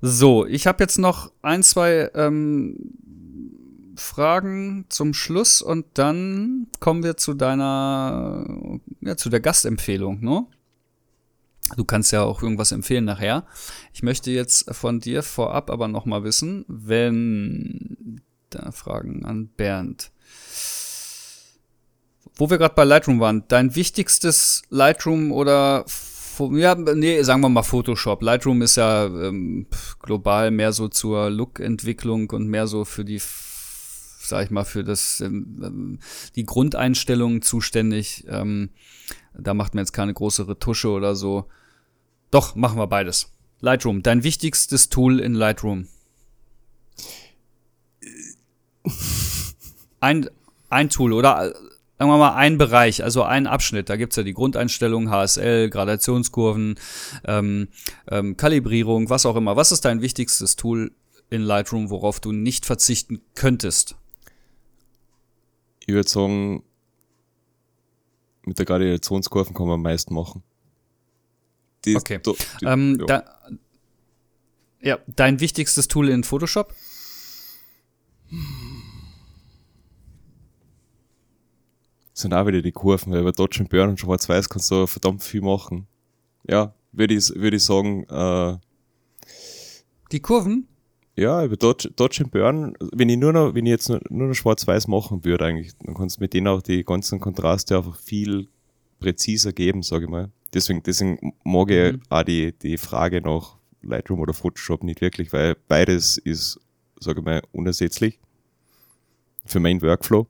[0.00, 2.92] so, ich habe jetzt noch ein, zwei ähm,
[3.96, 10.46] Fragen zum Schluss und dann kommen wir zu deiner, ja, zu der Gastempfehlung, ne?
[11.76, 13.44] Du kannst ja auch irgendwas empfehlen nachher.
[13.92, 20.10] Ich möchte jetzt von dir vorab aber noch mal wissen, wenn da Fragen an Bernd.
[22.34, 25.84] Wo wir gerade bei Lightroom waren, dein wichtigstes Lightroom oder
[26.52, 28.22] ja, nee, sagen wir mal Photoshop.
[28.22, 29.66] Lightroom ist ja ähm,
[30.00, 33.20] global mehr so zur Look-Entwicklung und mehr so für die,
[34.20, 35.98] sag ich mal, für das ähm, ähm
[36.36, 38.24] die Grundeinstellungen zuständig.
[38.28, 38.70] Ähm,
[39.36, 41.46] da macht man jetzt keine große Retusche oder so.
[42.30, 43.32] Doch, machen wir beides.
[43.60, 45.88] Lightroom, dein wichtigstes Tool in Lightroom.
[50.00, 50.28] Ein,
[50.70, 51.54] ein Tool oder äh,
[51.98, 53.88] sagen wir mal ein Bereich, also ein Abschnitt.
[53.88, 56.78] Da gibt's ja die Grundeinstellungen, HSL, Gradationskurven,
[57.24, 57.68] ähm,
[58.08, 59.56] ähm, Kalibrierung, was auch immer.
[59.56, 60.92] Was ist dein wichtigstes Tool
[61.30, 63.96] in Lightroom, worauf du nicht verzichten könntest?
[65.80, 66.62] Ich würde sagen,
[68.44, 70.42] mit der Gradationskurven kann man am meisten machen.
[71.84, 72.20] Die, okay.
[72.24, 73.06] Die, die, ähm, ja.
[73.06, 73.24] Da,
[74.80, 76.74] ja, dein wichtigstes Tool in Photoshop?
[82.18, 85.22] Sind auch wieder die Kurven, weil bei Dodge und Burn und Schwarz-Weiß kannst du verdammt
[85.22, 85.86] viel machen.
[86.48, 88.56] Ja, würde ich, würd ich sagen, äh,
[90.10, 90.66] Die Kurven?
[91.16, 94.28] Ja, über Dodge, Dodge und Burn, wenn ich nur noch, wenn ich jetzt nur, nur
[94.28, 97.96] noch Schwarz-Weiß machen würde eigentlich, dann kannst du mit denen auch die ganzen Kontraste einfach
[97.96, 98.48] viel
[99.00, 100.30] präziser geben, sage ich mal.
[100.54, 102.02] Deswegen, deswegen mag ich mhm.
[102.08, 106.60] auch die, die Frage nach Lightroom oder Photoshop nicht wirklich, weil beides ist,
[106.98, 108.18] sage ich mal, unersetzlich
[109.44, 110.26] für meinen Workflow.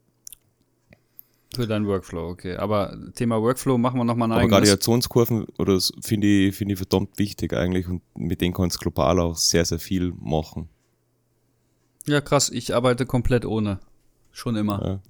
[1.55, 2.57] Für deinen Workflow, okay.
[2.57, 7.19] Aber Thema Workflow machen wir nochmal ein Aber Gradationskurven oder finde ich, finde ich verdammt
[7.19, 10.69] wichtig eigentlich und mit denen kannst du global auch sehr, sehr viel machen.
[12.07, 12.51] Ja, krass.
[12.51, 13.81] Ich arbeite komplett ohne.
[14.31, 14.81] Schon immer.
[14.85, 15.01] Ja.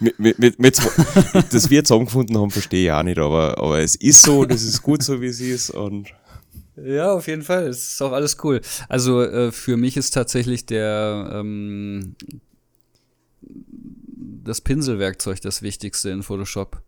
[0.00, 0.78] mit, mit, mit, mit,
[1.50, 4.82] dass wir zusammengefunden haben, verstehe ich auch nicht, aber, aber es ist so, das ist
[4.82, 6.12] gut so, wie es ist und
[6.76, 7.68] ja, auf jeden Fall.
[7.68, 8.60] Es ist auch alles cool.
[8.88, 12.16] Also äh, für mich ist tatsächlich der ähm,
[14.46, 16.82] das Pinselwerkzeug das Wichtigste in Photoshop.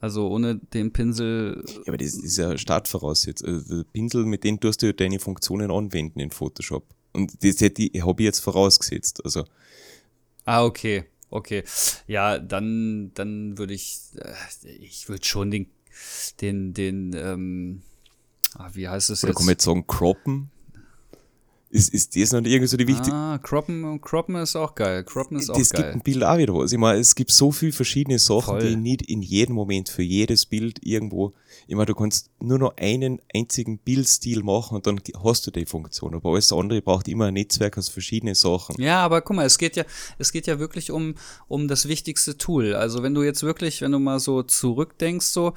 [0.00, 1.64] Also ohne den Pinsel.
[1.66, 3.48] Ja, aber das ist ja Startvoraussetzung.
[3.48, 6.84] Also der Pinsel, mit dem tust du deine Funktionen anwenden in Photoshop.
[7.12, 9.24] Und das hätte ich, habe ich jetzt vorausgesetzt.
[9.24, 9.44] Also.
[10.44, 11.04] Ah, okay.
[11.30, 11.64] Okay.
[12.06, 15.66] Ja, dann, dann würde ich, äh, ich würde schon den,
[16.40, 17.82] den, den, ähm,
[18.54, 19.30] ah, wie heißt das jetzt?
[19.30, 20.50] Oder kann man jetzt sagen, croppen?
[21.74, 23.12] Ist, ist das noch irgendwie so die wichtige?
[23.16, 25.02] Ah, Croppen, Croppen ist auch geil.
[25.02, 25.82] Croppen ist auch das geil.
[25.82, 26.70] gibt ein Bild auch wieder was.
[26.70, 28.60] Ich meine, es gibt so viele verschiedene Sachen, Voll.
[28.60, 31.32] die nicht in jedem Moment für jedes Bild irgendwo.
[31.66, 35.66] Ich meine, du kannst nur noch einen einzigen Bildstil machen und dann hast du die
[35.66, 36.14] Funktion.
[36.14, 38.80] Aber alles andere braucht immer ein Netzwerk aus verschiedenen Sachen.
[38.80, 39.82] Ja, aber guck mal, es geht ja,
[40.16, 41.16] es geht ja wirklich um,
[41.48, 42.74] um das wichtigste Tool.
[42.74, 45.54] Also wenn du jetzt wirklich, wenn du mal so zurückdenkst, so,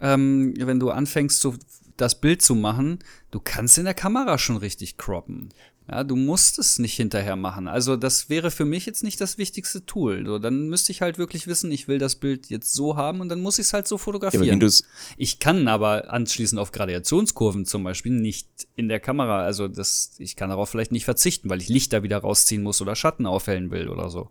[0.00, 1.54] ähm, wenn du anfängst, so
[1.96, 2.98] das Bild zu machen,
[3.30, 5.50] du kannst in der Kamera schon richtig croppen.
[5.90, 7.66] Ja, du musst es nicht hinterher machen.
[7.66, 10.24] Also das wäre für mich jetzt nicht das wichtigste Tool.
[10.24, 13.28] So, dann müsste ich halt wirklich wissen, ich will das Bild jetzt so haben und
[13.28, 14.60] dann muss ich es halt so fotografieren.
[14.60, 14.68] Ja,
[15.16, 19.42] ich kann aber anschließend auf Gradationskurven zum Beispiel nicht in der Kamera.
[19.42, 22.94] Also das, ich kann darauf vielleicht nicht verzichten, weil ich Lichter wieder rausziehen muss oder
[22.94, 24.30] Schatten aufhellen will oder so.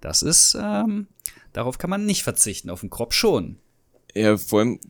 [0.00, 1.08] Das ist, ähm,
[1.52, 2.70] darauf kann man nicht verzichten.
[2.70, 3.58] Auf den Crop schon.
[4.14, 4.80] Ja, vor allem,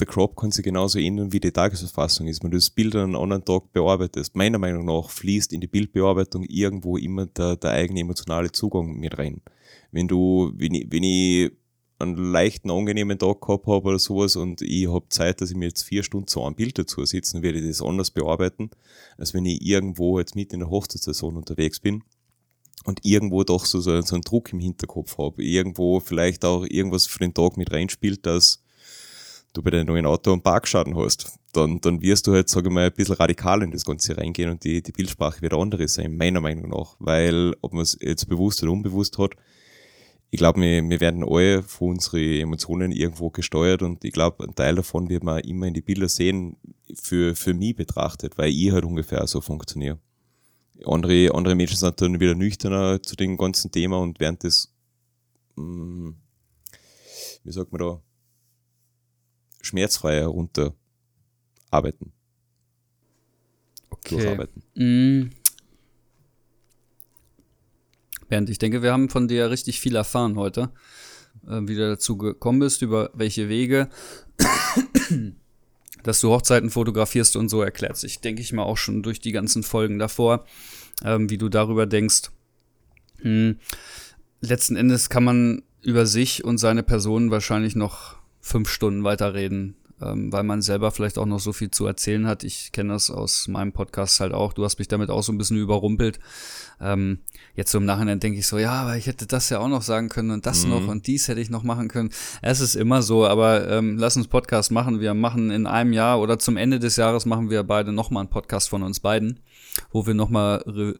[0.00, 2.42] der Crop kann sich genauso ändern, wie die Tagesverfassung ist.
[2.42, 5.66] Wenn du das Bild an einem anderen Tag bearbeitest, meiner Meinung nach fließt in die
[5.66, 9.42] Bildbearbeitung irgendwo immer der, der eigene emotionale Zugang mit rein.
[9.92, 11.52] Wenn du, wenn ich, wenn ich
[11.98, 15.66] einen leichten, angenehmen Tag gehabt habe oder sowas und ich habe Zeit, dass ich mir
[15.66, 18.70] jetzt vier Stunden so ein Bild dazu sitze, werde ich das anders bearbeiten,
[19.18, 22.02] als wenn ich irgendwo jetzt mit in der Hochzeitssaison unterwegs bin
[22.84, 25.44] und irgendwo doch so, so einen Druck im Hinterkopf habe.
[25.44, 28.62] Irgendwo vielleicht auch irgendwas für den Tag mit reinspielt, dass
[29.52, 32.74] du bei deinem neuen Auto einen Parkschaden hast, dann, dann wirst du halt, sage ich
[32.74, 36.16] mal, ein bisschen radikal in das Ganze reingehen und die, die Bildsprache wird andere sein,
[36.16, 36.96] meiner Meinung nach.
[36.98, 39.32] Weil, ob man es jetzt bewusst oder unbewusst hat,
[40.30, 44.54] ich glaube, wir, wir werden alle von unseren Emotionen irgendwo gesteuert und ich glaube, ein
[44.54, 46.56] Teil davon wird man immer in die Bilder sehen,
[46.94, 49.98] für, für mich betrachtet, weil ich halt ungefähr so funktioniere.
[50.86, 54.72] Andere, andere Menschen sind dann wieder nüchterner zu dem ganzen Thema und während das,
[55.56, 56.16] mh, hm,
[57.42, 58.02] wie sagt man da,
[59.62, 62.12] schmerzfrei herunterarbeiten.
[63.90, 64.16] Okay.
[64.16, 64.62] Durcharbeiten.
[64.74, 65.30] Mm.
[68.28, 70.70] Bernd, ich denke, wir haben von dir richtig viel erfahren heute,
[71.46, 73.88] äh, wie du dazu gekommen bist, über welche Wege,
[76.04, 79.32] dass du Hochzeiten fotografierst und so erklärt sich, denke ich mal, auch schon durch die
[79.32, 80.46] ganzen Folgen davor,
[81.04, 82.30] ähm, wie du darüber denkst.
[83.18, 83.58] Hm.
[84.40, 90.32] Letzten Endes kann man über sich und seine Person wahrscheinlich noch fünf Stunden weiterreden, ähm,
[90.32, 92.42] weil man selber vielleicht auch noch so viel zu erzählen hat.
[92.44, 94.52] Ich kenne das aus meinem Podcast halt auch.
[94.52, 96.18] Du hast mich damit auch so ein bisschen überrumpelt.
[96.80, 97.18] Ähm,
[97.54, 99.82] jetzt so im Nachhinein denke ich so, ja, aber ich hätte das ja auch noch
[99.82, 100.70] sagen können und das mhm.
[100.70, 102.10] noch und dies hätte ich noch machen können.
[102.40, 105.00] Es ist immer so, aber ähm, lass uns Podcast machen.
[105.00, 108.30] Wir machen in einem Jahr oder zum Ende des Jahres machen wir beide nochmal einen
[108.30, 109.40] Podcast von uns beiden,
[109.92, 110.98] wo wir nochmal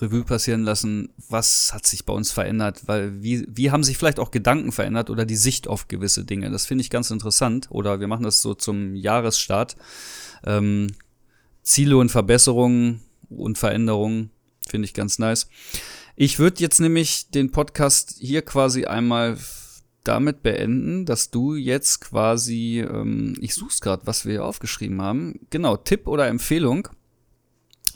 [0.00, 4.18] Revue passieren lassen, was hat sich bei uns verändert, weil wie, wie haben sich vielleicht
[4.18, 6.50] auch Gedanken verändert oder die Sicht auf gewisse Dinge.
[6.50, 7.68] Das finde ich ganz interessant.
[7.70, 9.76] Oder wir machen das so zum Jahresstart.
[10.44, 10.88] Ähm,
[11.62, 14.30] Ziele und Verbesserungen und Veränderungen
[14.68, 15.48] finde ich ganz nice.
[16.16, 19.38] Ich würde jetzt nämlich den Podcast hier quasi einmal
[20.04, 25.40] damit beenden, dass du jetzt quasi, ähm, ich such's gerade, was wir hier aufgeschrieben haben.
[25.50, 26.88] Genau, Tipp oder Empfehlung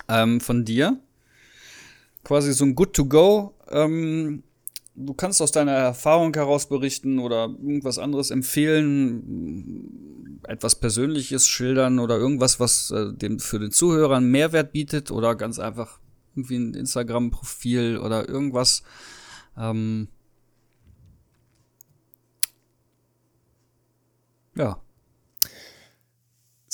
[0.08, 1.00] ähm, von dir.
[2.26, 3.54] Quasi so ein Good to Go.
[3.68, 4.42] Ähm,
[4.96, 12.18] du kannst aus deiner Erfahrung heraus berichten oder irgendwas anderes empfehlen, etwas Persönliches schildern oder
[12.18, 16.00] irgendwas, was äh, dem für den Zuhörer einen Mehrwert bietet oder ganz einfach
[16.34, 18.82] irgendwie ein Instagram-Profil oder irgendwas.
[19.56, 20.08] Ähm,
[24.56, 24.82] ja.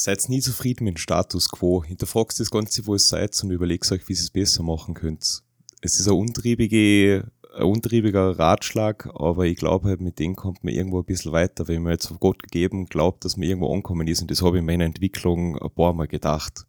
[0.05, 1.85] Seid nie zufrieden mit dem Status quo.
[1.85, 5.45] Hinterfragt das Ganze, wo es seid und überlegt euch, wie ihr es besser machen könnt.
[5.81, 10.74] Es ist eine untriebige ein untriebiger Ratschlag, aber ich glaube halt, mit dem kommt man
[10.74, 14.09] irgendwo ein bisschen weiter, wenn man jetzt auf Gott gegeben glaubt, dass man irgendwo ankommen
[14.09, 14.20] ist.
[14.23, 16.66] Und das habe ich in meiner Entwicklung ein paar Mal gedacht.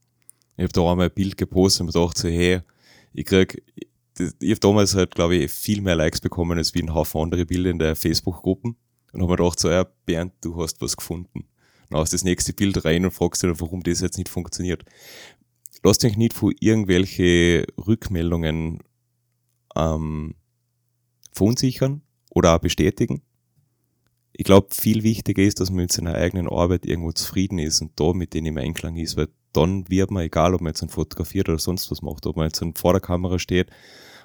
[0.56, 2.62] Ich habe da einmal ein Bild gepostet und mir gedacht so, hey,
[3.14, 3.64] ich krieg,
[4.20, 7.48] ich habe damals halt, glaube ich, viel mehr Likes bekommen als wie ein Haufen andere
[7.48, 8.76] Bilder in der Facebook-Gruppen.
[9.12, 11.48] Und habe mir gedacht so, ja, Bernd, du hast was gefunden.
[11.94, 14.84] Du das nächste Bild rein und fragst dich, warum das jetzt nicht funktioniert.
[15.84, 18.80] Lasst euch nicht von irgendwelche Rückmeldungen
[19.76, 20.36] ähm,
[21.32, 23.22] verunsichern oder auch bestätigen.
[24.32, 27.92] Ich glaube, viel wichtiger ist, dass man mit seiner eigenen Arbeit irgendwo zufrieden ist und
[28.00, 30.90] da mit denen im Einklang ist, weil dann wird man, egal ob man jetzt ein
[30.90, 33.70] fotografiert oder sonst was macht, ob man jetzt vor der Kamera steht,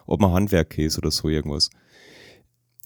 [0.06, 1.68] ob man Handwerker ist oder so irgendwas.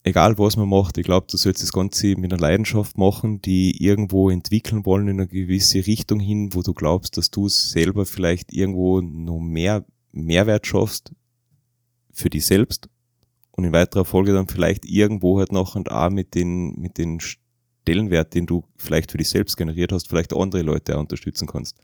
[0.05, 3.85] Egal was man macht, ich glaube, du sollst das Ganze mit einer Leidenschaft machen, die
[3.85, 8.53] irgendwo entwickeln wollen in eine gewisse Richtung hin, wo du glaubst, dass du selber vielleicht
[8.53, 11.13] irgendwo noch mehr Mehrwert schaffst
[12.13, 12.89] für dich selbst
[13.53, 17.21] und in weiterer Folge dann vielleicht irgendwo halt noch und auch mit den, mit den
[17.21, 21.79] Stellenwert, den du vielleicht für dich selbst generiert hast, vielleicht andere Leute auch unterstützen kannst.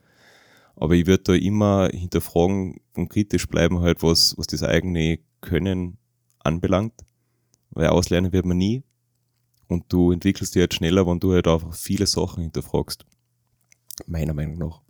[0.75, 5.99] Aber ich würde da immer hinterfragen und kritisch bleiben halt, was, was das eigene Können
[6.41, 6.95] anbelangt.
[7.71, 8.83] Weil auslernen wird man nie.
[9.69, 13.05] Und du entwickelst dich halt schneller, wenn du halt einfach viele Sachen hinterfragst.
[14.07, 14.81] Meiner Meinung nach.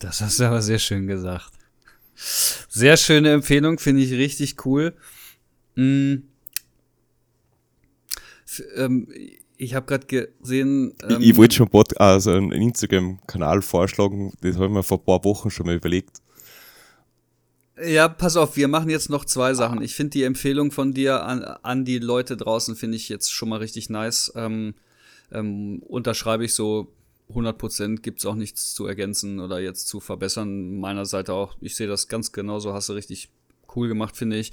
[0.00, 1.52] Das hast du aber sehr schön gesagt.
[2.14, 4.96] Sehr schöne Empfehlung, finde ich richtig cool.
[5.76, 6.24] Mhm.
[8.76, 9.08] Ähm,
[9.56, 10.94] ich habe gerade gesehen.
[11.08, 14.98] Ähm, ich, ich wollte schon Pod also einen Instagram-Kanal vorschlagen, das habe ich mir vor
[14.98, 16.21] ein paar Wochen schon mal überlegt.
[17.80, 19.82] Ja, pass auf, wir machen jetzt noch zwei Sachen.
[19.82, 23.48] Ich finde die Empfehlung von dir an, an die Leute draußen, finde ich jetzt schon
[23.48, 24.32] mal richtig nice.
[24.36, 24.74] Ähm,
[25.32, 26.92] ähm, unterschreibe ich so
[27.30, 30.78] 100 Prozent gibt es auch nichts zu ergänzen oder jetzt zu verbessern.
[30.78, 31.56] Meiner Seite auch.
[31.60, 32.74] Ich sehe das ganz genauso.
[32.74, 33.30] Hast du richtig
[33.74, 34.52] cool gemacht, finde ich.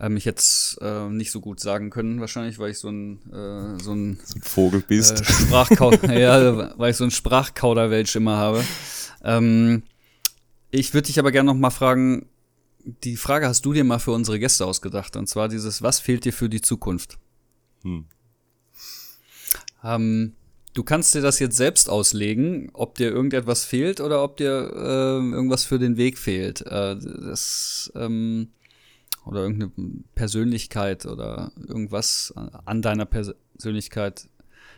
[0.00, 3.18] Ähm, ich hätte es äh, nicht so gut sagen können, wahrscheinlich, weil ich so ein,
[3.32, 5.20] äh, so ein, so ein Vogel bist.
[5.20, 8.64] Äh, Sprachkau ja, weil ich so ein Sprachkauderwelsch immer habe.
[9.24, 9.82] Ähm,
[10.70, 12.26] ich würde dich aber gerne noch mal fragen,
[12.86, 16.24] die Frage hast du dir mal für unsere Gäste ausgedacht, und zwar dieses, was fehlt
[16.24, 17.18] dir für die Zukunft?
[17.82, 18.06] Hm.
[19.84, 20.32] Ähm,
[20.76, 25.34] Du kannst dir das jetzt selbst auslegen, ob dir irgendetwas fehlt oder ob dir äh,
[25.34, 26.60] irgendwas für den Weg fehlt.
[26.66, 28.48] Äh, das, ähm,
[29.24, 32.34] oder irgendeine Persönlichkeit oder irgendwas
[32.66, 34.28] an deiner Persönlichkeit.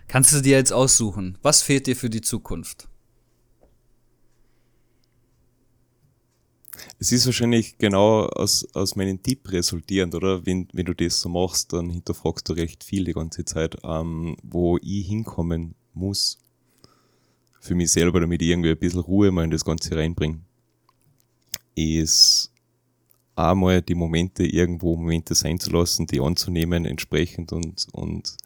[0.07, 1.37] Kannst du dir jetzt aussuchen?
[1.43, 2.88] Was fehlt dir für die Zukunft?
[6.99, 10.45] Es ist wahrscheinlich genau aus, aus meinem Tipp resultierend, oder?
[10.47, 14.37] Wenn, wenn du das so machst, dann hinterfragst du recht viel die ganze Zeit, ähm,
[14.43, 16.39] wo ich hinkommen muss.
[17.61, 20.41] Für mich selber, damit ich irgendwie ein bisschen Ruhe mal in das Ganze reinbringe.
[21.75, 22.53] Ist
[23.37, 28.37] einmal die Momente irgendwo Momente sein zu lassen, die anzunehmen entsprechend und, und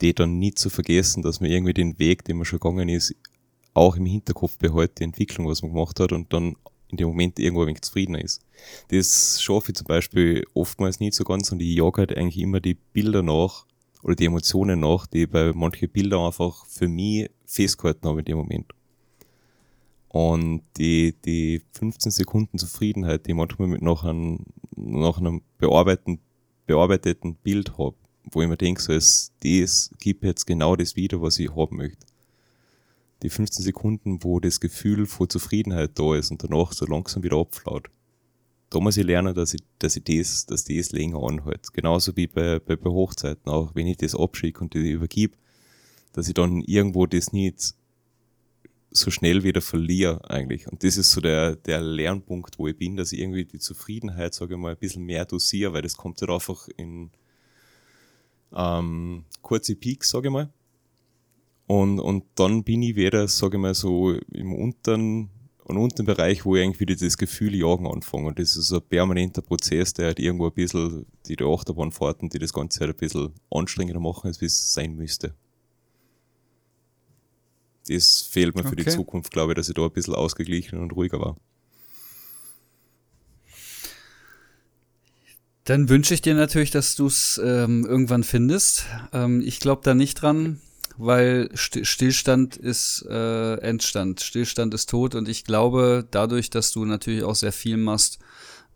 [0.00, 3.14] die dann nie zu vergessen, dass man irgendwie den Weg, den man schon gegangen ist,
[3.74, 6.56] auch im Hinterkopf behält, die Entwicklung, was man gemacht hat und dann
[6.90, 8.42] in dem Moment irgendwo ein wenig zufriedener ist.
[8.88, 12.60] Das schaffe ich zum Beispiel oftmals nicht so ganz und ich jage halt eigentlich immer
[12.60, 13.66] die Bilder nach,
[14.02, 18.38] oder die Emotionen nach, die bei manchen Bildern einfach für mich festgehalten habe in dem
[18.38, 18.72] Moment.
[20.08, 26.18] Und die, die 15 Sekunden Zufriedenheit, die ich manchmal mit nach einem, nach einem bearbeiteten,
[26.66, 27.94] bearbeiteten Bild habe,
[28.32, 31.76] wo ich mir denke, so, es, das gibt jetzt genau das wieder, was ich haben
[31.76, 32.06] möchte.
[33.22, 37.36] Die 15 Sekunden, wo das Gefühl von Zufriedenheit da ist und danach so langsam wieder
[37.36, 37.90] abflaut
[38.70, 41.72] da muss ich lernen, dass ich, dass ich das, dass das länger anhält.
[41.72, 45.36] Genauso wie bei, bei, bei Hochzeiten auch, wenn ich das abschicke und das übergib,
[46.12, 47.74] dass ich dann irgendwo das nicht
[48.92, 50.68] so schnell wieder verliere eigentlich.
[50.68, 54.34] Und das ist so der, der Lernpunkt, wo ich bin, dass ich irgendwie die Zufriedenheit,
[54.34, 57.10] sage ich mal, ein bisschen mehr dosiere, weil das kommt halt einfach in
[58.52, 60.52] ähm, kurze Peaks, sage ich mal.
[61.70, 65.30] Und, und dann bin ich wieder, sage ich mal, so im unteren
[65.62, 68.26] und unten im Bereich, wo ich irgendwie wieder das Gefühl jagen anfange.
[68.26, 72.28] Und das ist so ein permanenter Prozess, der halt irgendwo ein bisschen die, die Achterbahnfahrten,
[72.28, 75.32] die das Ganze halt ein bisschen anstrengender machen, als wie es sein müsste.
[77.86, 80.90] Das fehlt mir für die Zukunft, glaube ich, dass ich da ein bisschen ausgeglichen und
[80.90, 81.36] ruhiger war.
[85.62, 88.86] Dann wünsche ich dir natürlich, dass du es ähm, irgendwann findest.
[89.12, 90.60] Ähm, ich glaube da nicht dran
[91.00, 94.20] weil Stillstand ist äh, Endstand.
[94.20, 98.18] Stillstand ist tot und ich glaube, dadurch, dass du natürlich auch sehr viel machst,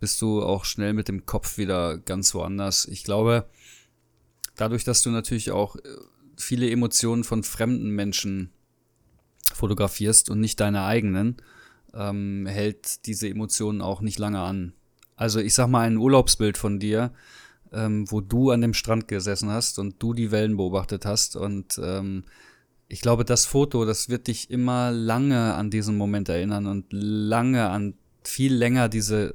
[0.01, 2.87] bist du auch schnell mit dem Kopf wieder ganz woanders.
[2.87, 3.47] Ich glaube,
[4.57, 5.81] dadurch, dass du natürlich auch äh,
[6.39, 8.51] viele Emotionen von fremden Menschen
[9.53, 11.37] fotografierst und nicht deine eigenen,
[11.93, 14.73] ähm, hält diese Emotionen auch nicht lange an.
[15.15, 17.13] Also ich sag mal, ein Urlaubsbild von dir
[17.75, 21.37] ähm, wo du an dem Strand gesessen hast und du die Wellen beobachtet hast.
[21.37, 22.25] Und ähm,
[22.89, 27.69] ich glaube, das Foto, das wird dich immer lange an diesen Moment erinnern und lange
[27.69, 29.35] an, viel länger diese,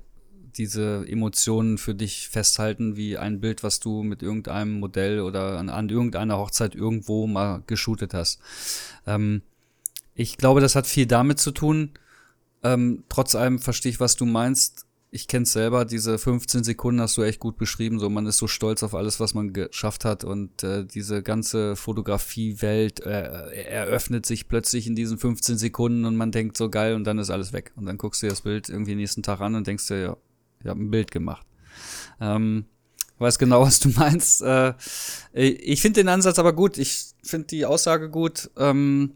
[0.56, 5.70] diese Emotionen für dich festhalten, wie ein Bild, was du mit irgendeinem Modell oder an,
[5.70, 8.40] an irgendeiner Hochzeit irgendwo mal geshootet hast.
[9.06, 9.42] Ähm,
[10.16, 11.92] ich glaube, das hat viel damit zu tun.
[12.62, 17.18] Ähm, trotz allem verstehe ich, was du meinst ich kenn's selber, diese 15 Sekunden hast
[17.18, 18.00] du echt gut beschrieben.
[18.00, 21.76] So, man ist so stolz auf alles, was man geschafft hat und äh, diese ganze
[21.76, 27.06] Fotografiewelt äh, eröffnet sich plötzlich in diesen 15 Sekunden und man denkt so geil und
[27.06, 27.72] dann ist alles weg.
[27.76, 30.18] Und dann guckst du dir das Bild irgendwie nächsten Tag an und denkst dir, ja,
[30.62, 31.46] ich habe ein Bild gemacht.
[32.22, 32.66] Ähm,
[33.18, 34.44] weiß genau, was du meinst.
[34.44, 34.74] Äh,
[35.34, 36.78] ich finde den Ansatz aber gut.
[36.78, 38.52] Ich finde die Aussage gut.
[38.58, 39.14] Ähm,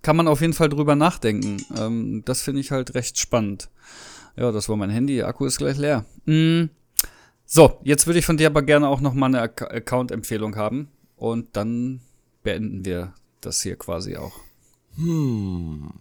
[0.00, 1.64] kann man auf jeden Fall drüber nachdenken.
[1.76, 3.68] Ähm, das finde ich halt recht spannend.
[4.36, 5.22] Ja, das war mein Handy.
[5.22, 6.04] Akku ist gleich leer.
[6.26, 6.70] Mm.
[7.46, 10.88] So, jetzt würde ich von dir aber gerne auch noch mal eine Ac Account-Empfehlung haben.
[11.16, 12.00] Und dann
[12.42, 14.40] beenden wir das hier quasi auch.
[14.96, 15.92] Hm.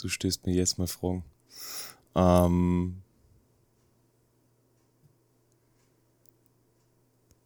[0.00, 1.24] Du stößt mir jetzt mal Fragen.
[2.14, 3.02] Ähm.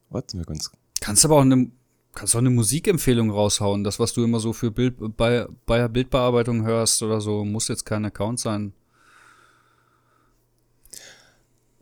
[0.09, 0.70] Warte mal ganz.
[1.01, 1.70] Kannst aber auch eine
[2.12, 3.85] Kannst du auch eine Musikempfehlung raushauen.
[3.85, 7.85] Das, was du immer so für Bild, bei, bei Bildbearbeitung hörst oder so, muss jetzt
[7.85, 8.73] kein Account sein.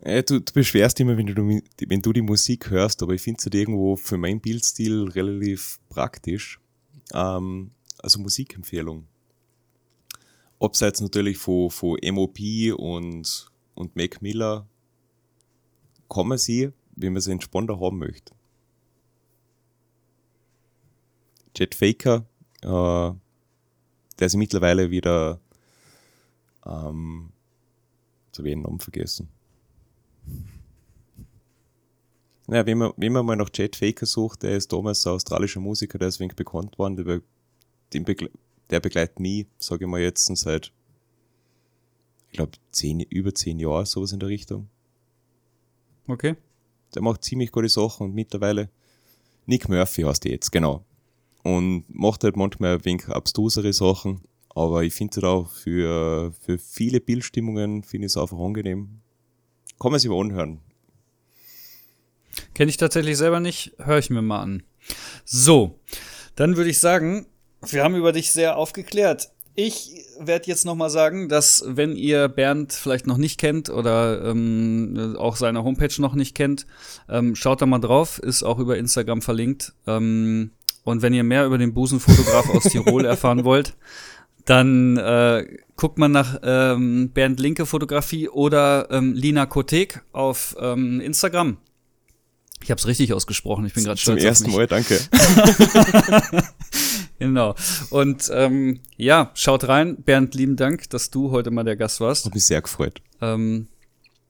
[0.05, 3.39] Ja, du, du beschwerst immer, wenn du, wenn du die Musik hörst, aber ich finde
[3.39, 6.61] es halt irgendwo für meinen Bildstil relativ praktisch.
[7.13, 9.07] Ähm, also Musikempfehlung.
[10.61, 12.39] Abseits natürlich von, von MOP
[12.77, 14.67] und, und Mac Miller
[16.17, 18.33] man sie, wenn man sie entspannter haben möchte.
[21.59, 22.25] Jet Faker,
[22.63, 23.13] äh,
[24.19, 25.41] der sich mittlerweile wieder,
[26.65, 27.33] ähm,
[28.31, 29.29] zu wen Namen vergessen.
[32.47, 35.61] Naja, wenn man, wenn man mal nach Jet Faker sucht, der ist damals ein australischer
[35.61, 37.21] Musiker, der ist wenig bekannt worden, der,
[38.01, 38.31] begle
[38.71, 40.73] der begleitet mich, sage ich mal jetzt, seit,
[42.29, 44.69] ich glaube, zehn, über zehn Jahren, sowas in der Richtung.
[46.07, 46.37] Okay.
[46.95, 48.71] Der macht ziemlich gute Sachen und mittlerweile
[49.47, 50.85] Nick Murphy heißt der jetzt, genau
[51.43, 54.23] und macht halt manchmal ein wenig abstrusere Sachen.
[54.55, 59.01] Aber ich finde es halt auch für, für viele Bildstimmungen finde ich es einfach angenehm.
[59.79, 60.61] Kann man sich mal anhören.
[62.55, 64.63] Kenne ich tatsächlich selber nicht, höre ich mir mal an.
[65.25, 65.79] So,
[66.35, 67.27] dann würde ich sagen,
[67.69, 69.31] wir haben über dich sehr aufgeklärt.
[69.55, 74.25] Ich werde jetzt noch mal sagen, dass wenn ihr Bernd vielleicht noch nicht kennt oder
[74.25, 76.67] ähm, auch seine Homepage noch nicht kennt,
[77.09, 79.75] ähm, schaut da mal drauf, ist auch über Instagram verlinkt.
[79.89, 80.53] Ähm,
[80.89, 83.75] und wenn ihr mehr über den Busenfotograf aus Tirol erfahren wollt,
[84.45, 85.45] dann äh,
[85.77, 91.59] guckt man nach ähm, Bernd Linke Fotografie oder ähm, Lina Kotek auf ähm, Instagram.
[92.63, 93.67] Ich habe es richtig ausgesprochen.
[93.67, 94.21] Ich bin gerade stolz.
[94.21, 94.99] Zum ersten Mal, danke.
[97.19, 97.55] genau.
[97.91, 100.03] Und ähm, ja, schaut rein.
[100.03, 102.25] Bernd, lieben Dank, dass du heute mal der Gast warst.
[102.25, 103.01] Hat mich sehr gefreut.
[103.21, 103.69] Ähm,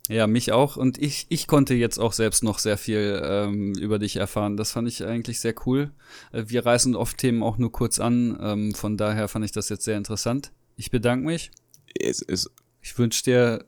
[0.08, 0.76] ja, mich auch.
[0.76, 4.56] Und ich, ich konnte jetzt auch selbst noch sehr viel ähm, über dich erfahren.
[4.56, 5.90] Das fand ich eigentlich sehr cool.
[6.32, 8.38] Äh, wir reißen oft Themen auch nur kurz an.
[8.40, 10.50] Ähm, von daher fand ich das jetzt sehr interessant.
[10.76, 11.50] Ich bedanke mich.
[11.94, 13.64] Es, es, ich wünsche dir.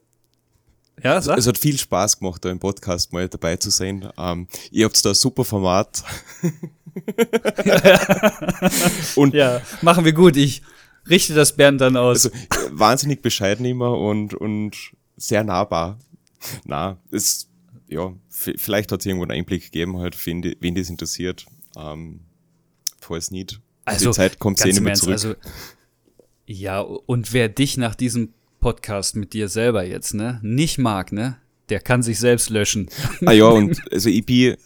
[1.02, 1.36] Ja, sag.
[1.36, 4.08] Es, es hat viel Spaß gemacht, da im Podcast mal dabei zu sein.
[4.16, 6.04] Ähm, ihr habt da ein super Format.
[9.14, 10.36] und ja, machen wir gut.
[10.36, 10.62] Ich
[11.08, 12.26] richte das Bernd dann aus.
[12.26, 12.38] Also,
[12.70, 14.74] wahnsinnig bescheiden immer und, und
[15.16, 15.98] sehr nahbar.
[16.64, 17.48] Na, es,
[17.88, 21.46] ja, vielleicht hat es irgendwo einen Einblick gegeben, halt, wen, die, wen das interessiert.
[21.76, 22.20] Ähm,
[23.00, 25.12] falls nicht, also, die Zeit kommt eh nicht mehr zurück.
[25.12, 25.34] Also,
[26.46, 31.36] ja, und wer dich nach diesem Podcast mit dir selber jetzt, ne, nicht mag, ne,
[31.70, 32.88] der kann sich selbst löschen.
[33.26, 34.56] Ah ja, und also ich bin,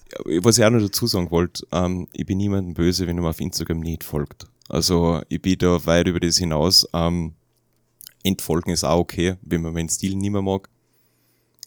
[0.41, 3.41] was ich auch noch dazu sagen wollte, ähm, ich bin niemandem böse, wenn mir auf
[3.41, 4.47] Instagram nicht folgt.
[4.69, 6.89] Also ich bin da weit über das hinaus.
[6.95, 7.35] Ähm,
[8.23, 10.69] Entfolgen ist auch okay, wenn man meinen Stil nicht mehr mag.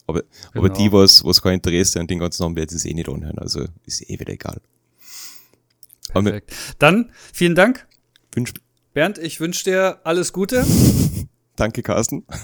[0.07, 0.21] Aber,
[0.53, 0.65] genau.
[0.65, 3.38] aber die, was, was kein Interesse an den ganzen haben, werden es eh nicht anhören.
[3.38, 4.59] Also ist eh wieder egal.
[6.09, 6.53] Perfekt.
[6.79, 7.85] Dann vielen Dank.
[8.34, 8.53] Wünsch
[8.93, 10.65] Bernd, ich wünsche dir alles Gute.
[11.55, 12.25] Danke, Carsten.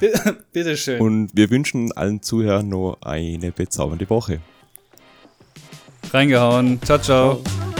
[0.52, 1.00] Bitteschön.
[1.00, 4.40] Und wir wünschen allen Zuhörern noch eine bezaubernde Woche.
[6.12, 6.80] Reingehauen.
[6.82, 7.42] Ciao, ciao.
[7.42, 7.75] ciao.